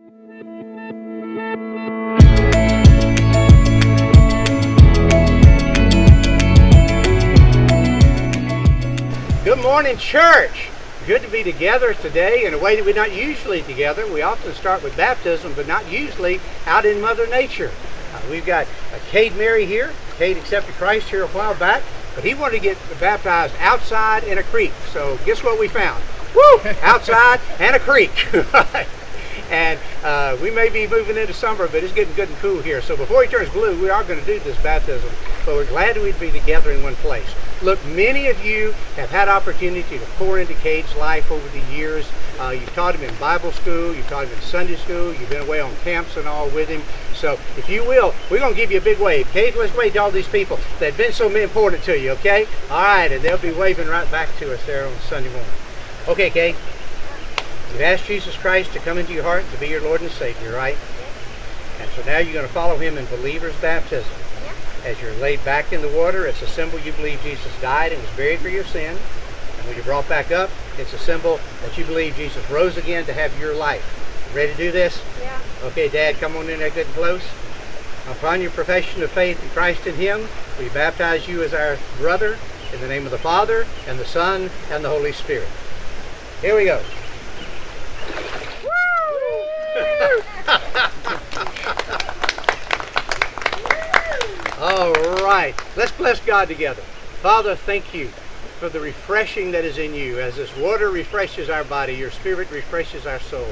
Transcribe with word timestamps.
Good 0.00 0.08
morning, 9.62 9.98
church. 9.98 10.70
Good 11.06 11.20
to 11.20 11.28
be 11.28 11.42
together 11.42 11.92
today 11.92 12.46
in 12.46 12.54
a 12.54 12.58
way 12.58 12.76
that 12.76 12.84
we're 12.86 12.94
not 12.94 13.12
usually 13.12 13.60
together. 13.60 14.10
We 14.10 14.22
often 14.22 14.54
start 14.54 14.82
with 14.82 14.96
baptism, 14.96 15.52
but 15.54 15.68
not 15.68 15.86
usually 15.92 16.40
out 16.64 16.86
in 16.86 16.98
Mother 17.02 17.26
Nature. 17.26 17.70
Uh, 18.14 18.22
we've 18.30 18.46
got 18.46 18.66
uh, 18.66 18.98
Cade 19.10 19.36
Mary 19.36 19.66
here. 19.66 19.92
Cade 20.16 20.38
accepted 20.38 20.74
Christ 20.76 21.10
here 21.10 21.24
a 21.24 21.28
while 21.28 21.54
back, 21.56 21.82
but 22.14 22.24
he 22.24 22.32
wanted 22.32 22.56
to 22.56 22.62
get 22.62 22.78
baptized 22.98 23.54
outside 23.58 24.24
in 24.24 24.38
a 24.38 24.42
creek. 24.44 24.72
So 24.94 25.18
guess 25.26 25.44
what 25.44 25.60
we 25.60 25.68
found? 25.68 26.02
Woo! 26.34 26.60
Outside 26.82 27.40
and 27.58 27.76
a 27.76 27.80
creek. 27.80 28.28
and 29.50 29.78
uh, 30.04 30.36
we 30.40 30.50
may 30.50 30.68
be 30.68 30.86
moving 30.86 31.16
into 31.16 31.34
summer, 31.34 31.66
but 31.66 31.82
it's 31.82 31.92
getting 31.92 32.14
good 32.14 32.28
and 32.28 32.38
cool 32.38 32.62
here. 32.62 32.80
So 32.80 32.96
before 32.96 33.22
he 33.22 33.28
turns 33.28 33.50
blue, 33.50 33.80
we 33.80 33.90
are 33.90 34.04
going 34.04 34.20
to 34.20 34.26
do 34.26 34.38
this 34.40 34.56
baptism, 34.62 35.10
but 35.44 35.56
we're 35.56 35.66
glad 35.66 35.96
we'd 35.96 36.18
be 36.20 36.30
together 36.30 36.70
in 36.70 36.82
one 36.82 36.94
place. 36.96 37.28
Look, 37.62 37.84
many 37.86 38.28
of 38.28 38.42
you 38.44 38.70
have 38.96 39.10
had 39.10 39.28
opportunity 39.28 39.98
to 39.98 40.04
pour 40.16 40.38
into 40.38 40.54
Cade's 40.54 40.94
life 40.96 41.30
over 41.30 41.46
the 41.48 41.74
years. 41.74 42.06
Uh, 42.38 42.50
you've 42.50 42.72
taught 42.74 42.94
him 42.94 43.02
in 43.02 43.14
Bible 43.16 43.52
school, 43.52 43.94
you've 43.94 44.08
taught 44.08 44.26
him 44.26 44.32
in 44.32 44.40
Sunday 44.40 44.76
school, 44.76 45.12
you've 45.12 45.28
been 45.28 45.42
away 45.42 45.60
on 45.60 45.74
camps 45.84 46.16
and 46.16 46.26
all 46.26 46.48
with 46.50 46.68
him. 46.68 46.80
So 47.14 47.38
if 47.58 47.68
you 47.68 47.84
will, 47.84 48.14
we're 48.30 48.38
going 48.38 48.54
to 48.54 48.58
give 48.58 48.70
you 48.70 48.78
a 48.78 48.82
big 48.82 48.98
wave. 48.98 49.26
Cade, 49.32 49.56
let's 49.56 49.76
wave 49.76 49.92
to 49.94 49.98
all 49.98 50.10
these 50.10 50.28
people 50.28 50.58
that 50.78 50.86
have 50.86 50.96
been 50.96 51.12
so 51.12 51.28
important 51.34 51.82
to 51.84 51.98
you, 51.98 52.12
okay? 52.12 52.46
All 52.70 52.82
right, 52.82 53.12
and 53.12 53.22
they'll 53.22 53.36
be 53.36 53.52
waving 53.52 53.88
right 53.88 54.10
back 54.10 54.34
to 54.38 54.54
us 54.54 54.64
there 54.64 54.86
on 54.86 54.94
Sunday 55.00 55.28
morning. 55.30 55.52
Okay, 56.08 56.30
Cade. 56.30 56.56
You've 57.72 57.82
asked 57.82 58.06
Jesus 58.06 58.36
Christ 58.36 58.72
to 58.72 58.80
come 58.80 58.98
into 58.98 59.12
your 59.12 59.22
heart 59.22 59.44
to 59.52 59.58
be 59.58 59.68
your 59.68 59.80
Lord 59.80 60.00
and 60.00 60.10
Savior, 60.10 60.52
right? 60.52 60.76
And 61.80 61.90
so 61.92 62.02
now 62.04 62.18
you're 62.18 62.34
going 62.34 62.46
to 62.46 62.52
follow 62.52 62.76
him 62.76 62.98
in 62.98 63.06
believer's 63.06 63.56
baptism. 63.56 64.10
Yeah. 64.44 64.88
As 64.90 65.00
you're 65.00 65.14
laid 65.14 65.44
back 65.44 65.72
in 65.72 65.80
the 65.80 65.88
water, 65.88 66.26
it's 66.26 66.42
a 66.42 66.48
symbol 66.48 66.78
you 66.80 66.92
believe 66.92 67.22
Jesus 67.22 67.52
died 67.60 67.92
and 67.92 68.02
was 68.02 68.10
buried 68.16 68.40
for 68.40 68.48
your 68.48 68.64
sin. 68.64 68.96
And 68.96 69.66
when 69.66 69.76
you're 69.76 69.84
brought 69.84 70.08
back 70.08 70.30
up, 70.30 70.50
it's 70.78 70.92
a 70.92 70.98
symbol 70.98 71.38
that 71.62 71.76
you 71.78 71.84
believe 71.84 72.16
Jesus 72.16 72.48
rose 72.50 72.76
again 72.76 73.04
to 73.06 73.12
have 73.12 73.38
your 73.40 73.54
life. 73.54 73.84
Ready 74.34 74.52
to 74.52 74.58
do 74.58 74.72
this? 74.72 75.00
Yeah. 75.20 75.38
Okay, 75.64 75.88
Dad, 75.88 76.16
come 76.16 76.36
on 76.36 76.48
in 76.48 76.58
there 76.58 76.70
good 76.70 76.86
and 76.86 76.94
close. 76.94 77.22
Upon 78.08 78.40
your 78.40 78.50
profession 78.50 79.02
of 79.02 79.10
faith 79.10 79.42
in 79.42 79.48
Christ 79.50 79.86
and 79.86 79.96
Him, 79.96 80.28
we 80.58 80.68
baptize 80.70 81.28
you 81.28 81.42
as 81.42 81.54
our 81.54 81.78
brother 81.98 82.38
in 82.72 82.80
the 82.80 82.88
name 82.88 83.04
of 83.04 83.10
the 83.10 83.18
Father, 83.18 83.66
and 83.86 83.98
the 83.98 84.04
Son, 84.04 84.50
and 84.70 84.84
the 84.84 84.88
Holy 84.88 85.12
Spirit. 85.12 85.48
Here 86.40 86.56
we 86.56 86.66
go. 86.66 86.80
All 94.60 94.92
right, 95.24 95.54
let's 95.76 95.92
bless 95.92 96.20
God 96.20 96.48
together. 96.48 96.82
Father, 97.22 97.56
thank 97.56 97.94
you 97.94 98.08
for 98.58 98.68
the 98.68 98.80
refreshing 98.80 99.52
that 99.52 99.64
is 99.64 99.78
in 99.78 99.94
you. 99.94 100.20
As 100.20 100.36
this 100.36 100.54
water 100.56 100.90
refreshes 100.90 101.48
our 101.48 101.64
body, 101.64 101.94
your 101.94 102.10
spirit 102.10 102.50
refreshes 102.50 103.06
our 103.06 103.20
soul. 103.20 103.48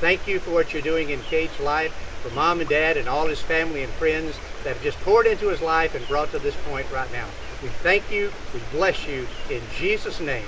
Thank 0.00 0.26
you 0.26 0.38
for 0.38 0.52
what 0.52 0.72
you're 0.72 0.82
doing 0.82 1.10
in 1.10 1.20
Cade's 1.22 1.58
life, 1.60 1.92
for 2.22 2.34
mom 2.34 2.60
and 2.60 2.68
dad 2.68 2.96
and 2.96 3.08
all 3.08 3.26
his 3.26 3.42
family 3.42 3.82
and 3.82 3.92
friends 3.94 4.38
that 4.64 4.74
have 4.74 4.82
just 4.82 4.98
poured 5.00 5.26
into 5.26 5.48
his 5.48 5.60
life 5.60 5.94
and 5.94 6.06
brought 6.08 6.30
to 6.32 6.38
this 6.38 6.56
point 6.68 6.90
right 6.90 7.10
now. 7.12 7.26
We 7.62 7.68
thank 7.68 8.10
you, 8.10 8.32
we 8.52 8.60
bless 8.72 9.06
you 9.06 9.26
in 9.50 9.62
Jesus' 9.76 10.20
name. 10.20 10.46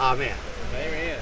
Amen. 0.00 0.36
Amen. 0.74 1.18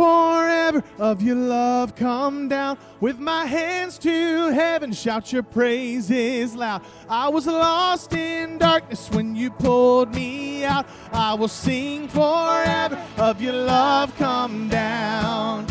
Forever. 0.00 0.82
Of 0.98 1.20
your 1.20 1.36
love 1.36 1.94
come 1.94 2.48
down 2.48 2.78
with 3.00 3.18
my 3.18 3.44
hands 3.44 3.98
to 3.98 4.48
heaven. 4.48 4.92
Shout 4.92 5.30
your 5.30 5.42
praises 5.42 6.54
loud. 6.54 6.82
I 7.08 7.28
was 7.28 7.46
lost 7.46 8.14
in 8.14 8.56
darkness 8.56 9.10
when 9.10 9.36
you 9.36 9.50
pulled 9.50 10.14
me 10.14 10.64
out. 10.64 10.86
I 11.12 11.34
will 11.34 11.48
sing 11.48 12.08
forever. 12.08 12.96
Of 13.18 13.42
your 13.42 13.52
love 13.52 14.16
come 14.16 14.70
down. 14.70 15.66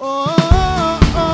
Oh, 0.00 0.26
oh, 0.28 1.00
oh, 1.14 1.27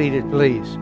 seated, 0.00 0.30
please. 0.30 0.78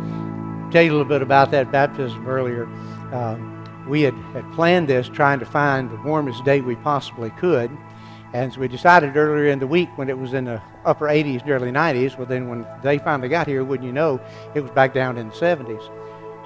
Tell 0.71 0.81
you 0.81 0.93
a 0.93 0.95
little 0.95 1.05
bit 1.05 1.23
about 1.23 1.51
that 1.51 1.73
baptism 1.73 2.25
earlier. 2.29 2.67
Um, 3.13 3.85
we 3.89 4.03
had, 4.03 4.15
had 4.33 4.49
planned 4.53 4.87
this 4.87 5.09
trying 5.09 5.41
to 5.41 5.45
find 5.45 5.91
the 5.91 5.97
warmest 6.03 6.45
day 6.45 6.61
we 6.61 6.77
possibly 6.77 7.31
could. 7.31 7.69
And 8.33 8.53
so 8.53 8.61
we 8.61 8.69
decided 8.69 9.17
earlier 9.17 9.51
in 9.51 9.59
the 9.59 9.67
week 9.67 9.89
when 9.97 10.09
it 10.09 10.17
was 10.17 10.35
in 10.35 10.45
the 10.45 10.63
upper 10.85 11.07
80s, 11.07 11.45
early 11.49 11.73
90s. 11.73 12.17
Well, 12.17 12.29
then 12.29 12.49
when 12.49 12.65
they 12.85 12.99
finally 12.99 13.29
got 13.29 13.49
here, 13.49 13.65
wouldn't 13.65 13.85
you 13.85 13.93
know, 13.93 14.21
it 14.55 14.61
was 14.61 14.71
back 14.71 14.95
down 14.95 15.19
in 15.19 15.31
the 15.31 15.35
70s. 15.35 15.83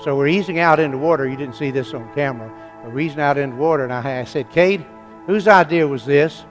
So 0.03 0.17
we're 0.17 0.29
easing 0.29 0.59
out 0.59 0.81
into 0.81 0.97
water. 0.97 1.29
You 1.29 1.37
didn't 1.37 1.57
see 1.57 1.71
this 1.71 1.93
on 1.93 2.11
camera. 2.15 2.51
We're 2.87 3.01
easing 3.01 3.21
out 3.21 3.37
into 3.37 3.57
water, 3.57 3.85
and 3.85 3.93
I, 3.93 4.21
I 4.21 4.25
said, 4.25 4.49
Cade, 4.49 4.83
whose 5.27 5.47
idea 5.47 5.87
was 5.87 6.07
this? 6.07 6.43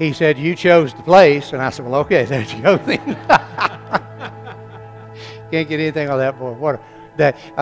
He 0.00 0.12
said, 0.12 0.38
You 0.38 0.56
chose 0.56 0.92
the 0.92 1.04
place. 1.04 1.52
And 1.52 1.62
I 1.62 1.70
said, 1.70 1.86
Well, 1.86 2.00
okay, 2.00 2.24
there 2.24 2.42
you 2.42 2.62
go 2.62 2.76
then. 2.78 4.02
Can't 5.56 5.70
get 5.70 5.80
anything 5.80 6.10
on 6.10 6.18
that 6.18 6.38
boy 6.38 6.52
water 6.52 6.78
that 7.16 7.34
uh, 7.56 7.60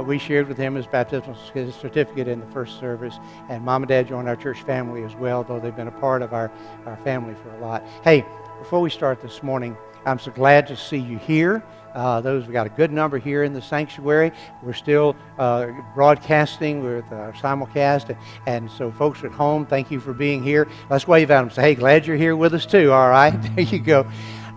uh, 0.00 0.04
we 0.04 0.18
shared 0.18 0.48
with 0.48 0.56
him 0.56 0.74
his 0.74 0.88
baptismal 0.88 1.36
certificate 1.70 2.26
in 2.26 2.40
the 2.40 2.46
first 2.46 2.80
service. 2.80 3.20
And 3.48 3.64
mom 3.64 3.84
and 3.84 3.88
dad 3.88 4.08
joined 4.08 4.28
our 4.28 4.34
church 4.34 4.62
family 4.62 5.04
as 5.04 5.14
well, 5.14 5.44
though 5.44 5.60
they've 5.60 5.76
been 5.76 5.86
a 5.86 5.92
part 5.92 6.22
of 6.22 6.32
our, 6.32 6.50
our 6.86 6.96
family 7.04 7.36
for 7.36 7.54
a 7.54 7.60
lot. 7.60 7.84
Hey, 8.02 8.26
before 8.58 8.80
we 8.80 8.90
start 8.90 9.20
this 9.22 9.44
morning, 9.44 9.76
I'm 10.04 10.18
so 10.18 10.32
glad 10.32 10.66
to 10.66 10.76
see 10.76 10.96
you 10.96 11.18
here. 11.18 11.62
Uh, 11.94 12.20
those 12.20 12.48
we 12.48 12.52
got 12.52 12.66
a 12.66 12.70
good 12.70 12.90
number 12.90 13.16
here 13.16 13.44
in 13.44 13.52
the 13.52 13.62
sanctuary. 13.62 14.32
We're 14.60 14.72
still 14.72 15.14
uh, 15.38 15.68
broadcasting 15.94 16.82
with 16.82 17.04
uh, 17.12 17.30
simulcast, 17.30 18.18
and 18.48 18.68
so 18.68 18.90
folks 18.90 19.22
at 19.22 19.30
home, 19.30 19.66
thank 19.66 19.92
you 19.92 20.00
for 20.00 20.12
being 20.12 20.42
here. 20.42 20.66
Let's 20.90 21.06
wave 21.06 21.30
at 21.30 21.42
them. 21.42 21.50
Say, 21.52 21.62
hey, 21.62 21.74
glad 21.76 22.08
you're 22.08 22.16
here 22.16 22.34
with 22.34 22.54
us 22.54 22.66
too. 22.66 22.90
All 22.90 23.08
right, 23.08 23.30
there 23.54 23.64
you 23.64 23.78
go. 23.78 24.04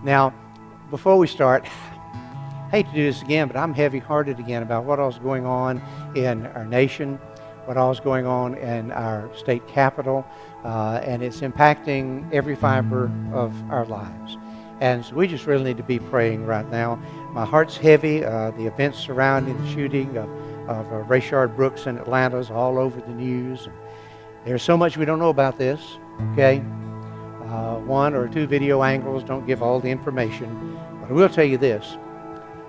Now, 0.02 0.34
before 0.90 1.16
we 1.16 1.28
start, 1.28 1.68
hate 2.70 2.86
to 2.86 2.92
do 2.92 3.04
this 3.04 3.22
again, 3.22 3.48
but 3.48 3.56
I'm 3.56 3.74
heavy 3.74 3.98
hearted 3.98 4.38
again 4.38 4.62
about 4.62 4.84
what 4.84 5.00
all's 5.00 5.18
going 5.18 5.44
on 5.44 5.82
in 6.14 6.46
our 6.46 6.64
nation, 6.64 7.16
what 7.64 7.76
all's 7.76 8.00
going 8.00 8.26
on 8.26 8.54
in 8.54 8.92
our 8.92 9.28
state 9.36 9.66
capital, 9.66 10.24
uh, 10.64 11.00
and 11.04 11.22
it's 11.22 11.40
impacting 11.40 12.32
every 12.32 12.54
fiber 12.54 13.10
of 13.32 13.52
our 13.70 13.84
lives. 13.86 14.36
And 14.80 15.04
so 15.04 15.14
we 15.14 15.26
just 15.26 15.46
really 15.46 15.64
need 15.64 15.76
to 15.76 15.82
be 15.82 15.98
praying 15.98 16.46
right 16.46 16.68
now. 16.70 16.96
My 17.32 17.44
heart's 17.44 17.76
heavy. 17.76 18.24
Uh, 18.24 18.50
the 18.52 18.66
events 18.66 18.98
surrounding 18.98 19.62
the 19.62 19.70
shooting 19.70 20.16
of, 20.16 20.28
of 20.68 20.86
uh, 20.86 21.04
Rayshard 21.06 21.54
Brooks 21.54 21.86
in 21.86 21.98
Atlanta 21.98 22.38
is 22.38 22.50
all 22.50 22.78
over 22.78 23.00
the 23.00 23.12
news. 23.12 23.66
And 23.66 23.74
there's 24.44 24.62
so 24.62 24.76
much 24.76 24.96
we 24.96 25.04
don't 25.04 25.18
know 25.18 25.28
about 25.28 25.58
this, 25.58 25.98
okay? 26.32 26.62
Uh, 27.42 27.76
one 27.80 28.14
or 28.14 28.26
two 28.28 28.46
video 28.46 28.82
angles 28.82 29.22
don't 29.22 29.46
give 29.46 29.62
all 29.62 29.80
the 29.80 29.90
information. 29.90 30.78
But 31.00 31.10
I 31.10 31.12
will 31.12 31.28
tell 31.28 31.44
you 31.44 31.58
this 31.58 31.98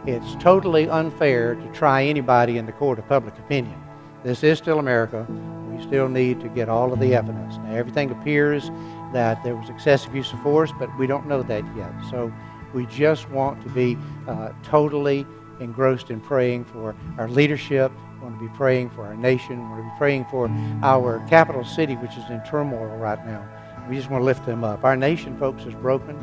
it's 0.06 0.36
totally 0.36 0.89
unfair 0.89 1.53
to 1.53 1.71
try 1.74 2.03
anybody 2.03 2.57
in 2.57 2.65
the 2.65 2.71
court 2.71 2.98
of 2.98 3.07
public 3.07 3.38
opinion. 3.38 3.80
This 4.24 4.44
is 4.44 4.57
still 4.57 4.80
America. 4.80 5.27
We 5.69 5.81
still 5.83 6.09
need 6.09 6.42
to 6.42 6.50
get 6.50 6.69
all 6.69 6.92
of 6.92 7.00
the 7.00 7.13
evidence. 7.13 7.57
Now, 7.57 7.75
everything 7.75 8.09
appears 8.09 8.71
that 9.13 9.44
there 9.44 9.56
was 9.56 9.69
excessive 9.69 10.15
use 10.15 10.33
of 10.33 10.42
force, 10.42 10.71
but 10.80 10.89
we 10.98 11.06
don't 11.06 11.27
know 11.27 11.44
that 11.44 11.63
yet. 11.75 11.92
So 12.09 12.33
we 12.74 12.88
just 12.88 13.30
want 13.30 13.62
to 13.62 13.69
be 13.69 13.95
uh, 14.27 14.53
totally 14.63 15.25
engrossed 15.59 16.09
in 16.09 16.19
praying 16.19 16.65
for 16.65 16.95
our 17.19 17.27
leadership. 17.30 17.92
We 18.15 18.24
want 18.24 18.39
to 18.39 18.48
be 18.48 18.56
praying 18.56 18.89
for 18.92 19.06
our 19.06 19.15
nation. 19.15 19.57
We 19.57 19.65
want 19.65 19.83
to 19.83 19.89
be 19.92 19.98
praying 20.00 20.25
for 20.31 20.50
our 20.81 21.24
capital 21.30 21.63
city, 21.63 21.95
which 21.95 22.18
is 22.18 22.27
in 22.31 22.42
turmoil 22.44 22.98
right 22.98 23.24
now. 23.27 23.48
We 23.88 23.98
just 23.98 24.09
want 24.09 24.21
to 24.21 24.25
lift 24.25 24.48
them 24.48 24.63
up. 24.63 24.83
Our 24.83 24.95
nation, 24.95 25.38
folks, 25.38 25.63
is 25.65 25.75
broken. 25.75 26.18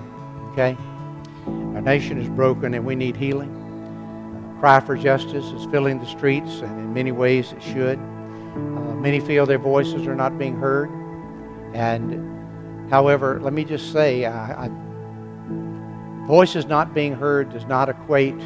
Okay? 0.52 0.76
Our 1.46 1.80
nation 1.80 2.18
is 2.18 2.28
broken, 2.28 2.74
and 2.74 2.84
we 2.84 2.96
need 2.96 3.14
healing 3.14 3.67
cry 4.58 4.80
for 4.80 4.96
justice 4.96 5.46
is 5.46 5.66
filling 5.66 5.98
the 5.98 6.06
streets, 6.06 6.60
and 6.60 6.78
in 6.78 6.92
many 6.92 7.12
ways 7.12 7.52
it 7.52 7.62
should. 7.62 7.98
Uh, 7.98 8.94
many 8.96 9.20
feel 9.20 9.46
their 9.46 9.58
voices 9.58 10.06
are 10.06 10.16
not 10.16 10.36
being 10.38 10.56
heard. 10.56 10.90
And, 11.74 12.90
however, 12.90 13.40
let 13.40 13.52
me 13.52 13.64
just 13.64 13.92
say, 13.92 14.24
I, 14.24 14.66
I, 14.66 14.70
voices 16.26 16.66
not 16.66 16.92
being 16.94 17.14
heard 17.14 17.50
does 17.50 17.66
not 17.66 17.88
equate 17.88 18.38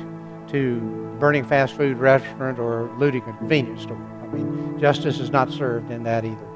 to 0.49 1.17
burning 1.19 1.45
fast 1.45 1.75
food 1.75 1.99
restaurant 1.99 2.59
or 2.59 2.91
looting 2.99 3.23
a 3.23 3.33
convenience 3.39 3.83
store. 3.83 3.97
I 4.23 4.27
mean, 4.27 4.79
justice 4.79 5.19
is 5.19 5.31
not 5.31 5.51
served 5.51 5.91
in 5.91 6.03
that 6.03 6.25
either. 6.25 6.49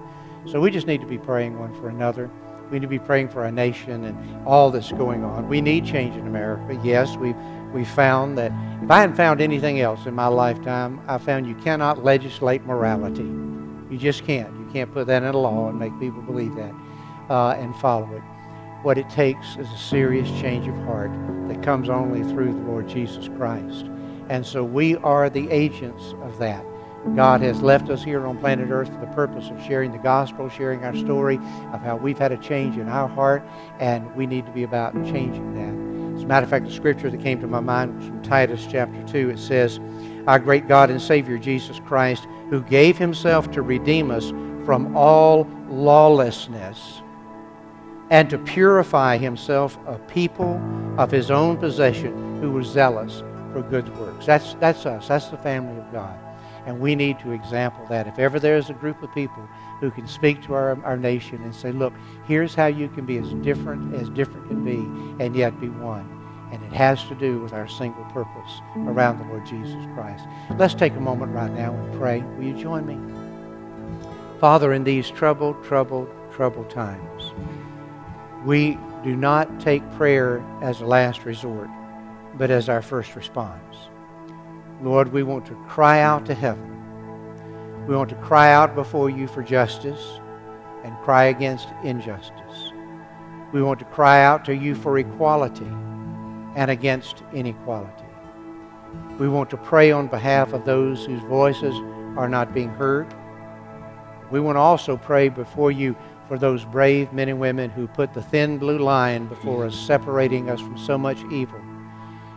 So 0.45 0.61
we 0.61 0.71
just 0.71 0.87
need 0.87 1.01
to 1.01 1.07
be 1.07 1.19
praying 1.19 1.59
one 1.59 1.75
for 1.75 1.89
another. 1.89 2.31
We 2.71 2.79
need 2.79 2.83
to 2.83 2.89
be 2.89 2.99
praying 2.99 3.29
for 3.29 3.45
our 3.45 3.51
nation 3.51 4.05
and 4.05 4.47
all 4.47 4.71
that's 4.71 4.91
going 4.93 5.25
on. 5.25 5.49
We 5.49 5.61
need 5.61 5.85
change 5.85 6.17
in 6.17 6.27
America. 6.27 6.79
Yes, 6.83 7.17
we've 7.17 7.37
we 7.73 7.85
found 7.85 8.39
that 8.39 8.53
if 8.83 8.91
I 8.91 9.01
hadn't 9.01 9.17
found 9.17 9.41
anything 9.41 9.81
else 9.81 10.07
in 10.07 10.15
my 10.15 10.29
lifetime, 10.29 11.01
I 11.09 11.19
found 11.19 11.47
you 11.47 11.55
cannot 11.57 12.03
legislate 12.03 12.65
morality. 12.65 13.23
You 13.91 13.99
just 13.99 14.25
can't. 14.25 14.53
You 14.59 14.69
can't 14.73 14.93
put 14.93 15.07
that 15.09 15.23
in 15.23 15.35
a 15.35 15.39
law 15.39 15.69
and 15.69 15.79
make 15.79 15.99
people 16.01 16.23
believe 16.23 16.55
that 16.57 16.75
uh, 17.29 17.51
and 17.51 17.75
follow 17.77 18.11
it. 18.15 18.23
What 18.83 18.99
it 18.99 19.09
takes 19.11 19.57
is 19.57 19.71
a 19.71 19.79
serious 19.79 20.29
change 20.41 20.67
of 20.69 20.75
heart 20.85 21.11
that 21.49 21.63
comes 21.63 21.89
only 21.89 22.23
through 22.33 22.53
the 22.53 22.61
Lord 22.61 22.89
Jesus 22.89 23.29
Christ. 23.37 23.87
And 24.29 24.45
so 24.45 24.65
we 24.65 24.97
are 24.97 25.29
the 25.29 25.51
agents 25.51 26.15
of 26.23 26.39
that. 26.39 26.65
God 27.15 27.41
has 27.41 27.63
left 27.63 27.89
us 27.89 28.03
here 28.03 28.27
on 28.27 28.39
planet 28.39 28.71
Earth 28.71 28.89
for 28.89 29.01
the 29.01 29.07
purpose 29.09 29.49
of 29.49 29.63
sharing 29.63 29.93
the 29.93 29.99
gospel, 29.99 30.49
sharing 30.49 30.85
our 30.85 30.95
story 30.95 31.37
of 31.73 31.81
how 31.81 31.97
we've 31.97 32.19
had 32.19 32.33
a 32.33 32.37
change 32.37 32.77
in 32.77 32.89
our 32.89 33.09
heart, 33.09 33.43
and 33.79 34.15
we 34.15 34.27
need 34.27 34.45
to 34.47 34.53
be 34.53 34.65
about 34.65 34.93
changing 35.05 35.55
that. 35.55 36.17
As 36.17 36.23
a 36.23 36.27
matter 36.27 36.45
of 36.45 36.51
fact, 36.51 36.65
the 36.65 36.73
scripture 36.73 37.11
that 37.11 37.21
came 37.21 37.41
to 37.41 37.47
my 37.47 37.61
mind 37.61 37.97
was 37.97 38.07
from 38.07 38.23
Titus 38.23 38.67
chapter 38.71 39.03
2. 39.07 39.31
It 39.31 39.39
says, 39.39 39.79
Our 40.27 40.39
great 40.39 40.67
God 40.67 40.91
and 40.91 41.01
Savior 41.01 41.39
Jesus 41.39 41.79
Christ, 41.87 42.27
who 42.51 42.63
gave 42.63 42.97
himself 42.97 43.51
to 43.53 43.63
redeem 43.63 44.11
us 44.11 44.31
from 44.65 44.97
all 44.97 45.47
lawlessness 45.69 47.03
and 48.11 48.31
to 48.31 48.39
purify 48.39 49.17
himself 49.17 49.79
a 49.87 49.99
people 50.01 50.61
of 50.99 51.11
his 51.11 51.31
own 51.31 51.57
possession 51.57 52.41
who 52.41 52.51
were 52.51 52.63
zealous 52.63 53.23
for 53.53 53.63
good 53.63 53.95
works. 53.99 54.27
That's, 54.27 54.55
that's 54.55 54.87
us. 54.87 55.09
That's 55.09 55.29
the 55.29 55.39
family 55.39 55.79
of 55.79 55.93
God. 55.93 56.19
And 56.67 56.81
we 56.81 56.97
need 56.97 57.21
to 57.21 57.31
example 57.31 57.87
that. 57.89 58.09
If 58.09 58.19
ever 58.19 58.41
there 58.41 58.57
is 58.57 58.71
a 58.71 58.75
group 58.75 59.03
of 59.03 59.15
people 59.15 59.49
who 59.81 59.91
can 59.93 60.07
speak 60.09 60.43
to 60.45 60.55
our, 60.55 60.83
our 60.85 60.97
nation 60.97 61.43
and 61.43 61.55
say, 61.55 61.71
look, 61.71 61.93
here's 62.27 62.55
how 62.55 62.67
you 62.67 62.89
can 62.89 63.07
be 63.07 63.19
as 63.19 63.33
different 63.35 63.95
as 63.95 64.09
different 64.11 64.49
can 64.49 64.65
be 64.65 65.25
and 65.25 65.37
yet 65.37 65.59
be 65.61 65.69
one. 65.69 66.13
And 66.53 66.63
it 66.63 66.73
has 66.73 67.05
to 67.05 67.15
do 67.15 67.41
with 67.41 67.53
our 67.53 67.69
single 67.69 68.05
purpose 68.07 68.61
around 68.77 69.19
the 69.19 69.25
Lord 69.25 69.47
Jesus 69.47 69.85
Christ. 69.95 70.25
Let's 70.59 70.75
take 70.75 70.95
a 70.95 71.01
moment 71.01 71.33
right 71.33 71.53
now 71.53 71.73
and 71.73 71.99
pray. 71.99 72.21
Will 72.21 72.45
you 72.45 72.61
join 72.61 72.87
me? 72.87 72.99
Father, 74.41 74.73
in 74.73 74.85
these 74.85 75.11
troubled, 75.11 75.63
troubled, 75.65 76.09
troubled 76.33 76.69
times, 76.69 77.33
we 78.45 78.79
do 79.03 79.17
not 79.17 79.61
take 79.61 79.89
prayer 79.93 80.45
as 80.63 80.81
a 80.81 80.87
last 80.87 81.25
resort, 81.25 81.69
but 82.35 82.51
as 82.51 82.69
our 82.69 82.83
first 82.83 83.17
response. 83.17 83.77
Lord, 84.83 85.13
we 85.13 85.23
want 85.23 85.47
to 85.47 85.55
cry 85.67 86.01
out 86.01 86.27
to 86.27 86.35
heaven 86.35 86.77
we 87.87 87.95
want 87.95 88.11
to 88.11 88.17
cry 88.17 88.53
out 88.53 88.75
before 88.75 89.11
you 89.11 89.29
for 89.29 89.45
justice 89.45 90.21
and 90.83 90.97
cry 90.99 91.27
against 91.27 91.69
injustice. 91.85 92.73
We 93.53 93.63
want 93.63 93.79
to 93.79 93.85
cry 93.85 94.25
out 94.25 94.45
to 94.47 94.57
you 94.57 94.75
for 94.75 94.99
equality 94.99 95.71
and 96.57 96.69
against 96.69 97.23
inequality. 97.33 98.05
We 99.21 99.29
want 99.29 99.51
to 99.51 99.57
pray 99.57 99.93
on 99.93 100.09
behalf 100.09 100.53
of 100.53 100.65
those 100.65 101.05
whose 101.07 101.23
voices 101.23 101.77
are 102.17 102.29
not 102.29 102.53
being 102.53 102.71
heard. 102.71 103.07
We 104.33 104.41
want 104.41 104.57
to 104.57 104.61
also 104.61 104.97
pray 104.97 105.29
before 105.29 105.71
you 105.71 105.95
for 106.27 106.39
those 106.41 106.65
brave 106.65 107.13
men 107.13 107.29
and 107.29 107.39
women 107.39 107.71
who 107.71 107.87
put 107.87 108.15
the 108.15 108.23
thin 108.23 108.59
blue 108.59 108.79
line 108.79 109.29
before 109.29 109.65
us, 109.65 109.79
separating 109.79 110.51
us 110.51 110.61
from 110.61 110.77
so 110.77 110.99
much 110.99 111.23
evil. 111.31 111.61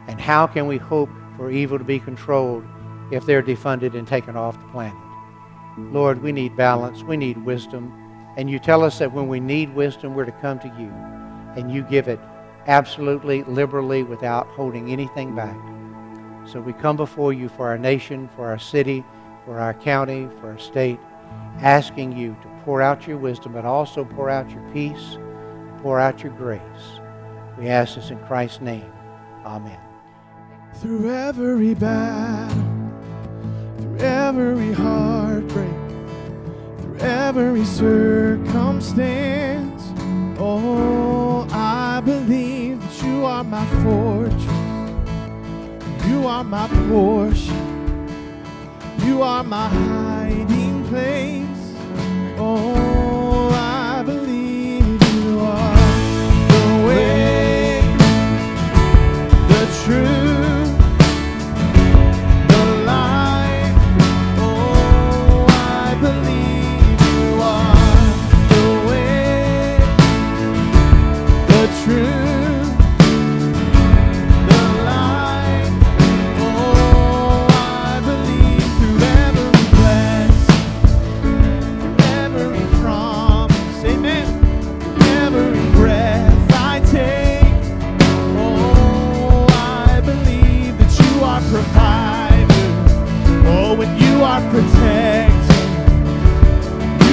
And 0.07 0.21
how 0.21 0.45
can 0.45 0.67
we 0.67 0.77
hope 0.77 1.09
for 1.39 1.49
evil 1.49 1.77
to 1.77 1.85
be 1.85 1.99
controlled 1.99 2.65
if 3.11 3.25
they're 3.25 3.41
defunded 3.41 3.95
and 3.95 4.05
taken 4.05 4.35
off 4.35 4.59
the 4.59 4.67
planet? 4.67 4.93
Lord, 5.77 6.21
we 6.21 6.33
need 6.33 6.57
balance. 6.57 7.01
We 7.01 7.15
need 7.15 7.37
wisdom. 7.45 7.93
And 8.35 8.49
you 8.49 8.59
tell 8.59 8.83
us 8.83 8.99
that 8.99 9.13
when 9.13 9.29
we 9.29 9.39
need 9.39 9.73
wisdom, 9.73 10.13
we're 10.13 10.25
to 10.25 10.33
come 10.33 10.59
to 10.59 10.67
you. 10.77 10.91
And 11.55 11.71
you 11.71 11.83
give 11.83 12.09
it 12.09 12.19
absolutely, 12.67 13.43
liberally, 13.43 14.03
without 14.03 14.47
holding 14.47 14.91
anything 14.91 15.33
back. 15.33 15.57
So 16.45 16.59
we 16.59 16.73
come 16.73 16.97
before 16.97 17.31
you 17.31 17.47
for 17.47 17.67
our 17.67 17.77
nation, 17.77 18.29
for 18.35 18.47
our 18.47 18.59
city, 18.59 19.05
for 19.45 19.59
our 19.59 19.73
county, 19.73 20.27
for 20.41 20.51
our 20.51 20.59
state, 20.59 20.99
asking 21.61 22.17
you 22.17 22.35
to 22.41 22.61
pour 22.65 22.81
out 22.81 23.07
your 23.07 23.17
wisdom, 23.17 23.53
but 23.53 23.65
also 23.65 24.03
pour 24.03 24.29
out 24.29 24.49
your 24.51 24.69
peace, 24.73 25.17
pour 25.77 25.99
out 25.99 26.21
your 26.21 26.33
grace. 26.33 26.61
We 27.57 27.69
ask 27.69 27.95
this 27.95 28.09
in 28.09 28.19
Christ's 28.25 28.61
name. 28.61 28.91
Amen. 29.45 29.88
Through 30.75 31.11
every 31.11 31.73
battle, 31.73 32.63
through 33.79 33.97
every 33.99 34.71
heartbreak, 34.71 35.73
through 36.79 36.97
every 36.99 37.65
circumstance, 37.65 39.83
oh, 40.39 41.45
I 41.51 41.99
believe 42.05 42.79
that 42.81 43.03
you 43.05 43.25
are 43.25 43.43
my 43.43 43.65
fortress, 43.83 44.45
you 46.07 46.25
are 46.27 46.45
my 46.45 46.69
portion, 46.89 48.07
you 48.99 49.21
are 49.21 49.43
my 49.43 49.67
hiding 49.67 50.87
place, 50.87 51.75
oh. 52.39 53.18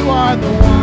you 0.07 0.13
are 0.13 0.37
the 0.37 0.53
one. 0.63 0.76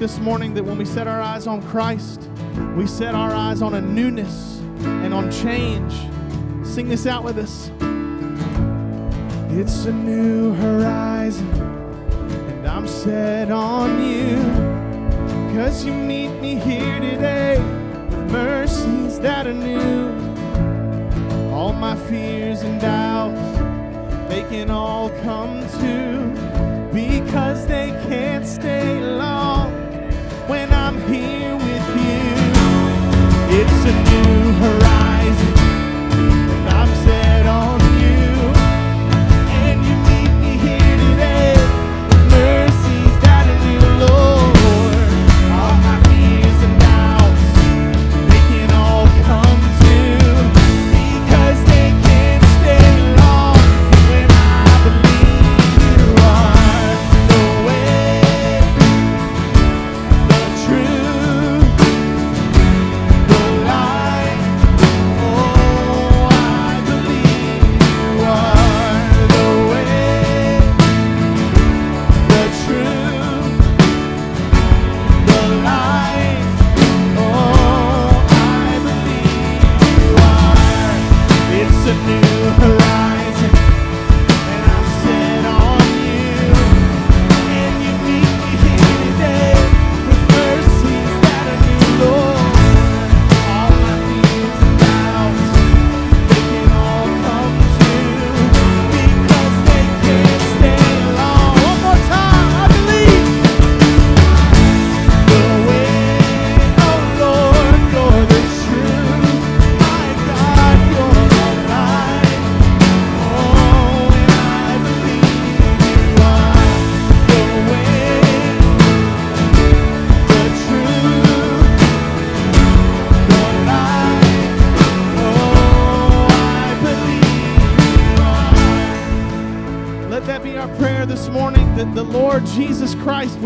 this 0.00 0.18
morning 0.18 0.54
that 0.54 0.64
when 0.64 0.78
we 0.78 0.84
set 0.86 1.06
our 1.06 1.20
eyes 1.20 1.46
on 1.46 1.60
Christ, 1.60 2.30
we 2.74 2.86
set 2.86 3.14
our 3.14 3.32
eyes 3.32 3.60
on 3.60 3.74
a 3.74 3.82
newness 3.82 4.58
and 4.82 5.12
on 5.12 5.30
change. 5.30 5.92
Sing 6.66 6.88
this 6.88 7.06
out 7.06 7.22
with 7.22 7.36
us. 7.36 7.70
It's 9.50 9.84
a 9.84 9.92
new 9.92 10.54
horizon, 10.54 11.50
and 11.50 12.66
I'm 12.66 12.88
set 12.88 13.50
on 13.50 14.02
you. 14.02 14.36
Cause 15.54 15.84
you 15.84 15.92
meet 15.92 16.30
me 16.40 16.54
here 16.54 16.98
today 16.98 17.58
with 17.58 18.32
mercies 18.32 19.20
that 19.20 19.46
are 19.46 19.52
new. 19.52 20.08
All 21.52 21.74
my 21.74 21.94
fears 22.08 22.62
and 22.62 22.80
doubts, 22.80 23.38
they 24.30 24.44
can 24.44 24.70
all 24.70 25.10
come 25.20 25.60
to 25.60 26.90
because 26.90 27.66
they 27.66 27.90
can't 28.08 28.46
stay 28.46 28.98
long. 28.98 29.49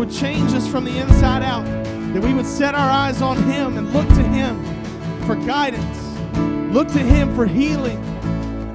would 0.05 0.13
change 0.13 0.53
us 0.53 0.67
from 0.67 0.85
the 0.85 0.95
inside 0.99 1.41
out, 1.41 1.65
that 2.13 2.21
we 2.21 2.31
would 2.31 2.45
set 2.45 2.75
our 2.75 2.89
eyes 2.91 3.23
on 3.23 3.41
Him 3.43 3.77
and 3.77 3.91
look 3.91 4.07
to 4.09 4.23
Him 4.23 4.63
for 5.25 5.35
guidance, 5.35 5.97
look 6.71 6.87
to 6.89 6.99
Him 6.99 7.33
for 7.33 7.47
healing, 7.47 7.99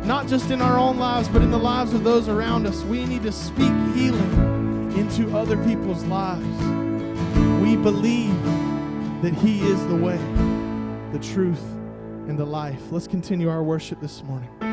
not 0.06 0.26
just 0.26 0.50
in 0.50 0.60
our 0.60 0.76
own 0.76 0.98
lives, 0.98 1.28
but 1.28 1.40
in 1.40 1.52
the 1.52 1.58
lives 1.58 1.94
of 1.94 2.02
those 2.02 2.28
around 2.28 2.66
us. 2.66 2.82
We 2.82 3.06
need 3.06 3.22
to 3.22 3.32
speak 3.32 3.72
healing 3.94 4.92
into 4.96 5.36
other 5.36 5.56
people's 5.64 6.02
lives. 6.04 6.44
We 7.62 7.76
believe 7.76 8.34
that 9.22 9.32
He 9.34 9.60
is 9.62 9.86
the 9.86 9.96
way, 9.96 10.18
the 11.12 11.20
truth, 11.20 11.62
and 12.26 12.36
the 12.36 12.44
life. 12.44 12.90
Let's 12.90 13.06
continue 13.06 13.48
our 13.48 13.62
worship 13.62 14.00
this 14.00 14.24
morning. 14.24 14.69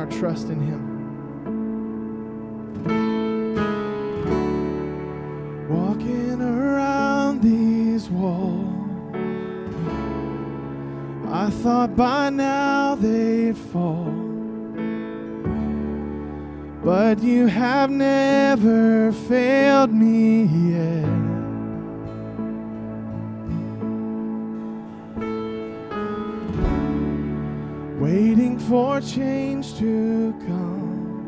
our 0.00 0.06
trust 0.06 0.48
in 0.48 0.58
Him. 0.58 0.89
waiting 28.00 28.58
for 28.58 28.98
change 29.02 29.76
to 29.78 30.34
come, 30.46 31.18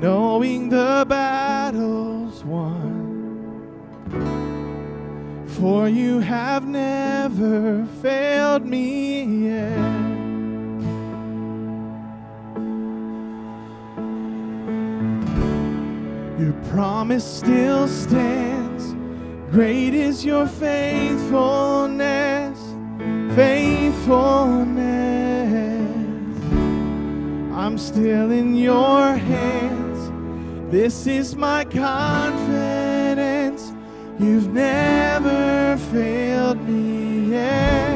knowing 0.00 0.68
the 0.68 1.06
battle's 1.08 2.44
won. 2.44 2.90
For 5.46 5.88
you 5.88 6.18
have 6.18 6.66
never 6.66 7.86
failed 8.02 8.66
me 8.66 9.46
yet. 9.46 9.78
Your 16.40 16.52
promise 16.72 17.24
still 17.24 17.86
stands. 17.86 18.96
Great 19.52 19.94
is 19.94 20.24
your 20.24 20.48
faithfulness 20.48 22.21
faithfulness. 23.34 24.72
I'm 27.54 27.78
still 27.78 28.30
in 28.30 28.54
your 28.56 29.14
hands. 29.14 30.10
This 30.70 31.06
is 31.06 31.34
my 31.36 31.64
confidence. 31.64 32.92
You've 34.18 34.52
never 34.52 35.78
failed 35.92 36.60
me 36.68 37.30
yet. 37.30 37.91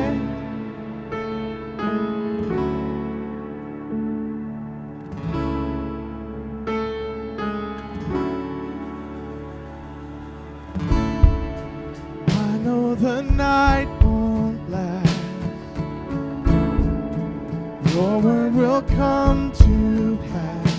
Come 18.96 19.52
to 19.52 20.18
pass. 20.32 20.76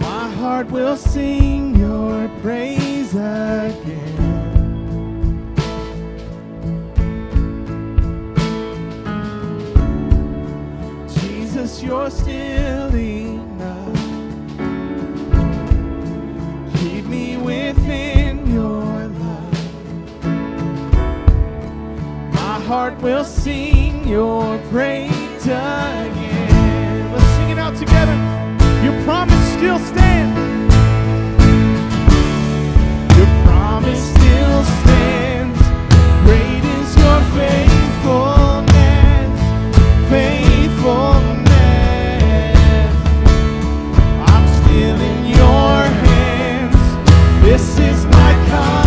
My 0.00 0.26
heart 0.40 0.70
will 0.70 0.96
sing 0.96 1.74
your 1.76 2.30
praise 2.40 3.12
again. 3.14 4.18
Jesus, 11.08 11.82
you're 11.82 12.10
still 12.10 12.94
enough. 12.94 14.00
Keep 16.78 17.04
me 17.04 17.36
within 17.36 18.50
your 18.50 19.06
love. 19.22 20.24
My 22.32 22.58
heart 22.70 22.98
will 23.02 23.24
sing 23.24 24.08
your 24.08 24.58
praise 24.70 25.21
again. 25.46 27.12
Let's 27.12 27.24
sing 27.36 27.50
it 27.50 27.58
out 27.58 27.76
together. 27.76 28.14
Your 28.84 28.94
promise 29.04 29.52
still 29.54 29.78
stands. 29.78 30.38
Your 33.16 33.26
promise 33.44 34.02
still 34.10 34.64
stands. 34.82 35.58
Great 36.24 36.64
is 36.64 36.96
your 36.96 37.20
faithfulness. 37.36 39.40
Faithfulness. 40.08 42.96
I'm 44.32 44.46
still 44.62 45.00
in 45.00 45.24
your 45.26 45.76
hands. 46.06 46.76
This 47.44 47.78
is 47.78 48.04
my 48.06 48.32
confidence. 48.48 48.81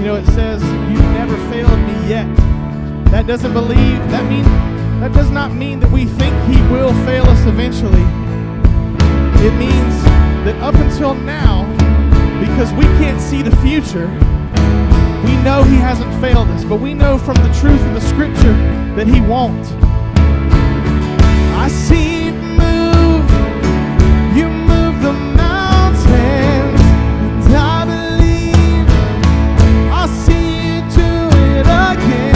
You 0.00 0.06
know, 0.06 0.14
it 0.16 0.24
says 0.28 0.62
You've 0.90 1.12
never 1.12 1.36
failed 1.50 1.78
me 1.80 2.08
yet. 2.08 2.26
That 3.10 3.26
doesn't 3.26 3.52
believe 3.52 3.98
that 4.10 4.24
means, 4.30 4.46
that 4.98 5.12
does 5.12 5.30
not 5.30 5.52
mean 5.52 5.78
that 5.80 5.90
we 5.90 6.06
think 6.06 6.34
he 6.48 6.58
will 6.72 6.94
fail 7.04 7.24
us 7.24 7.44
eventually. 7.44 8.00
It 9.46 9.52
means 9.58 10.02
that 10.46 10.56
up 10.62 10.74
until 10.76 11.12
now, 11.12 11.66
because 12.40 12.72
we 12.72 12.84
can't 12.96 13.20
see 13.20 13.42
the 13.42 13.54
future, 13.56 14.06
we 15.26 15.36
know 15.44 15.64
he 15.64 15.76
hasn't 15.76 16.18
failed 16.18 16.48
us, 16.48 16.64
but 16.64 16.80
we 16.80 16.94
know 16.94 17.18
from 17.18 17.34
the 17.34 17.54
truth 17.60 17.82
of 17.82 17.92
the 17.92 18.00
scripture 18.00 18.54
that 18.96 19.06
he 19.06 19.20
won't. 19.20 19.66
I 21.60 21.68
see 21.68 22.28
it 22.28 22.34
move, 22.56 23.28
you 24.34 24.59
again. 31.80 32.29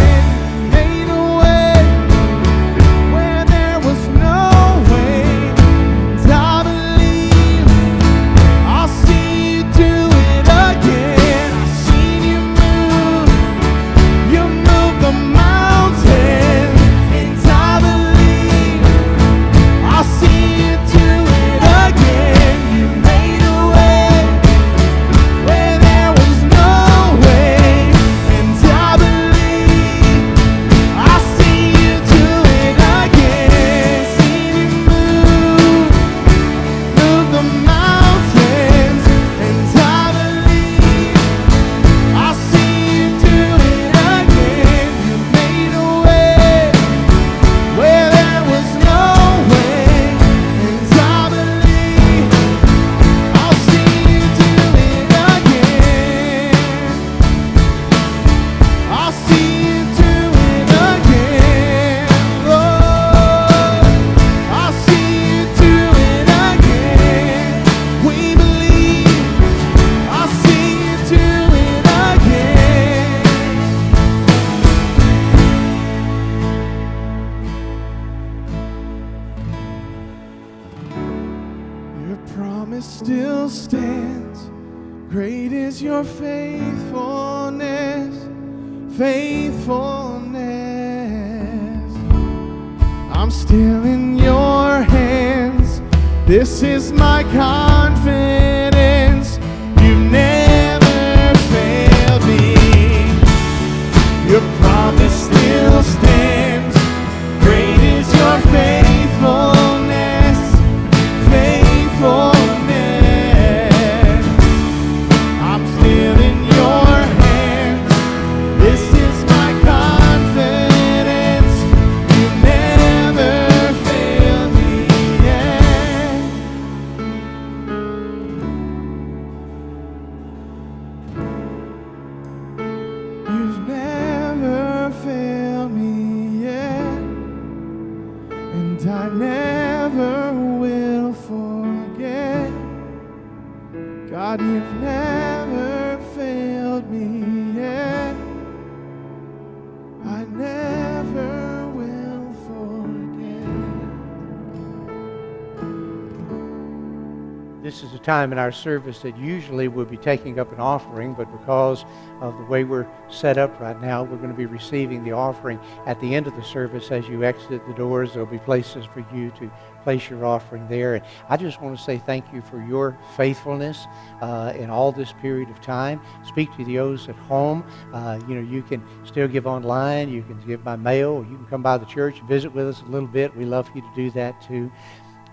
Time 158.05 158.33
in 158.33 158.39
our 158.39 158.53
service 158.53 159.01
that 159.01 159.17
usually 159.17 159.67
we'll 159.67 159.85
be 159.85 159.97
taking 159.97 160.39
up 160.39 160.53
an 160.53 160.61
offering, 160.61 161.15
but 161.15 161.31
because 161.33 161.85
of 162.21 162.37
the 162.39 162.45
way 162.45 162.63
we're 162.63 162.87
set 163.09 163.39
up 163.39 163.59
right 163.59 163.81
now, 163.81 164.03
we're 164.05 164.19
going 164.19 164.31
to 164.31 164.37
be 164.37 164.47
receiving 164.47 165.03
the 165.03 165.13
offering 165.13 165.59
at 165.87 165.99
the 166.01 166.15
end 166.15 166.27
of 166.27 166.37
the 166.37 166.45
service. 166.45 166.91
As 166.91 167.09
you 167.09 167.25
exit 167.25 167.67
the 167.67 167.75
doors, 167.75 168.13
there'll 168.13 168.27
be 168.27 168.39
places 168.39 168.85
for 168.85 169.05
you 169.15 169.31
to 169.39 169.51
place 169.83 170.09
your 170.09 170.25
offering 170.25 170.67
there. 170.69 170.95
And 170.95 171.05
I 171.29 171.37
just 171.37 171.61
want 171.61 171.77
to 171.77 171.83
say 171.83 171.99
thank 171.99 172.25
you 172.33 172.43
for 172.43 172.63
your 172.63 172.97
faithfulness 173.17 173.87
uh, 174.21 174.53
in 174.57 174.71
all 174.71 174.93
this 174.93 175.13
period 175.21 175.49
of 175.49 175.61
time. 175.61 176.01
Speak 176.27 176.55
to 176.57 176.65
those 176.65 177.09
at 177.09 177.17
home. 177.17 177.65
Uh, 177.93 178.21
you 178.29 178.35
know, 178.35 178.41
you 178.41 178.63
can 178.63 178.83
still 179.05 179.29
give 179.29 179.47
online, 179.47 180.11
you 180.11 180.23
can 180.23 180.41
give 180.47 180.63
by 180.63 180.77
mail, 180.77 181.27
you 181.29 181.37
can 181.37 181.47
come 181.47 181.63
by 181.63 181.79
the 181.79 181.87
church, 181.87 182.21
visit 182.29 182.53
with 182.53 182.69
us 182.69 182.83
a 182.83 182.87
little 182.87 183.09
bit. 183.09 183.35
We 183.37 183.45
love 183.45 183.71
you 183.75 183.81
to 183.81 183.93
do 183.97 184.11
that 184.13 184.41
too. 184.43 184.71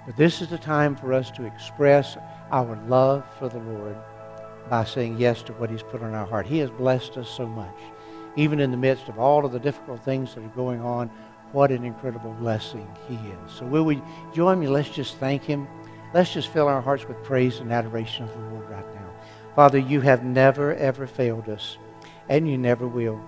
But 0.05 0.17
this 0.17 0.41
is 0.41 0.49
the 0.49 0.57
time 0.57 0.95
for 0.95 1.13
us 1.13 1.29
to 1.31 1.45
express 1.45 2.17
our 2.51 2.77
love 2.87 3.23
for 3.39 3.47
the 3.47 3.59
Lord 3.59 3.95
by 4.69 4.83
saying 4.83 5.17
yes 5.17 5.41
to 5.43 5.53
what 5.53 5.69
He's 5.69 5.83
put 5.83 6.03
on 6.03 6.13
our 6.13 6.25
heart. 6.25 6.45
He 6.45 6.59
has 6.59 6.69
blessed 6.69 7.17
us 7.17 7.29
so 7.29 7.47
much. 7.47 7.75
Even 8.35 8.59
in 8.59 8.71
the 8.71 8.77
midst 8.77 9.09
of 9.09 9.19
all 9.19 9.45
of 9.45 9.51
the 9.51 9.59
difficult 9.59 10.03
things 10.03 10.35
that 10.35 10.43
are 10.43 10.49
going 10.49 10.81
on, 10.81 11.09
what 11.51 11.71
an 11.71 11.83
incredible 11.83 12.33
blessing 12.33 12.87
He 13.07 13.15
is. 13.15 13.51
So, 13.51 13.65
will 13.65 13.83
we 13.83 14.01
join 14.33 14.59
me? 14.59 14.67
Let's 14.67 14.89
just 14.89 15.17
thank 15.17 15.43
Him. 15.43 15.67
Let's 16.13 16.33
just 16.33 16.49
fill 16.49 16.67
our 16.67 16.81
hearts 16.81 17.07
with 17.07 17.21
praise 17.23 17.59
and 17.59 17.71
adoration 17.71 18.23
of 18.23 18.33
the 18.33 18.39
Lord 18.49 18.69
right 18.69 18.95
now. 18.95 19.09
Father, 19.55 19.77
you 19.77 20.01
have 20.01 20.23
never, 20.23 20.73
ever 20.75 21.07
failed 21.07 21.49
us, 21.49 21.77
and 22.29 22.49
you 22.49 22.57
never 22.57 22.87
will. 22.87 23.21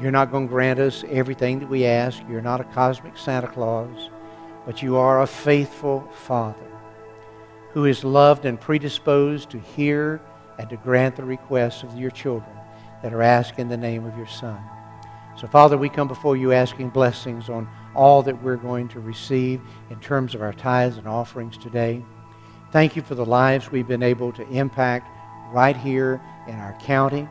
You're 0.00 0.12
not 0.12 0.30
going 0.30 0.46
to 0.46 0.52
grant 0.52 0.78
us 0.78 1.04
everything 1.08 1.58
that 1.60 1.68
we 1.68 1.84
ask. 1.84 2.22
You're 2.28 2.40
not 2.40 2.60
a 2.60 2.64
cosmic 2.64 3.16
Santa 3.16 3.48
Claus, 3.48 4.10
but 4.66 4.82
you 4.82 4.96
are 4.96 5.22
a 5.22 5.26
faithful 5.26 6.08
Father 6.12 6.71
who 7.72 7.86
is 7.86 8.04
loved 8.04 8.44
and 8.44 8.60
predisposed 8.60 9.50
to 9.50 9.58
hear 9.58 10.20
and 10.58 10.68
to 10.70 10.76
grant 10.76 11.16
the 11.16 11.24
requests 11.24 11.82
of 11.82 11.98
your 11.98 12.10
children 12.10 12.54
that 13.02 13.12
are 13.12 13.22
asked 13.22 13.58
in 13.58 13.68
the 13.68 13.76
name 13.76 14.04
of 14.04 14.16
your 14.16 14.26
Son. 14.26 14.62
So, 15.36 15.46
Father, 15.46 15.78
we 15.78 15.88
come 15.88 16.08
before 16.08 16.36
you 16.36 16.52
asking 16.52 16.90
blessings 16.90 17.48
on 17.48 17.68
all 17.94 18.22
that 18.22 18.42
we're 18.42 18.56
going 18.56 18.88
to 18.88 19.00
receive 19.00 19.60
in 19.90 19.98
terms 20.00 20.34
of 20.34 20.42
our 20.42 20.52
tithes 20.52 20.98
and 20.98 21.08
offerings 21.08 21.56
today. 21.56 22.02
Thank 22.70 22.96
you 22.96 23.02
for 23.02 23.14
the 23.14 23.24
lives 23.24 23.70
we've 23.70 23.88
been 23.88 24.02
able 24.02 24.32
to 24.32 24.48
impact 24.50 25.08
right 25.52 25.76
here 25.76 26.20
in 26.46 26.54
our 26.54 26.76
county 26.80 27.28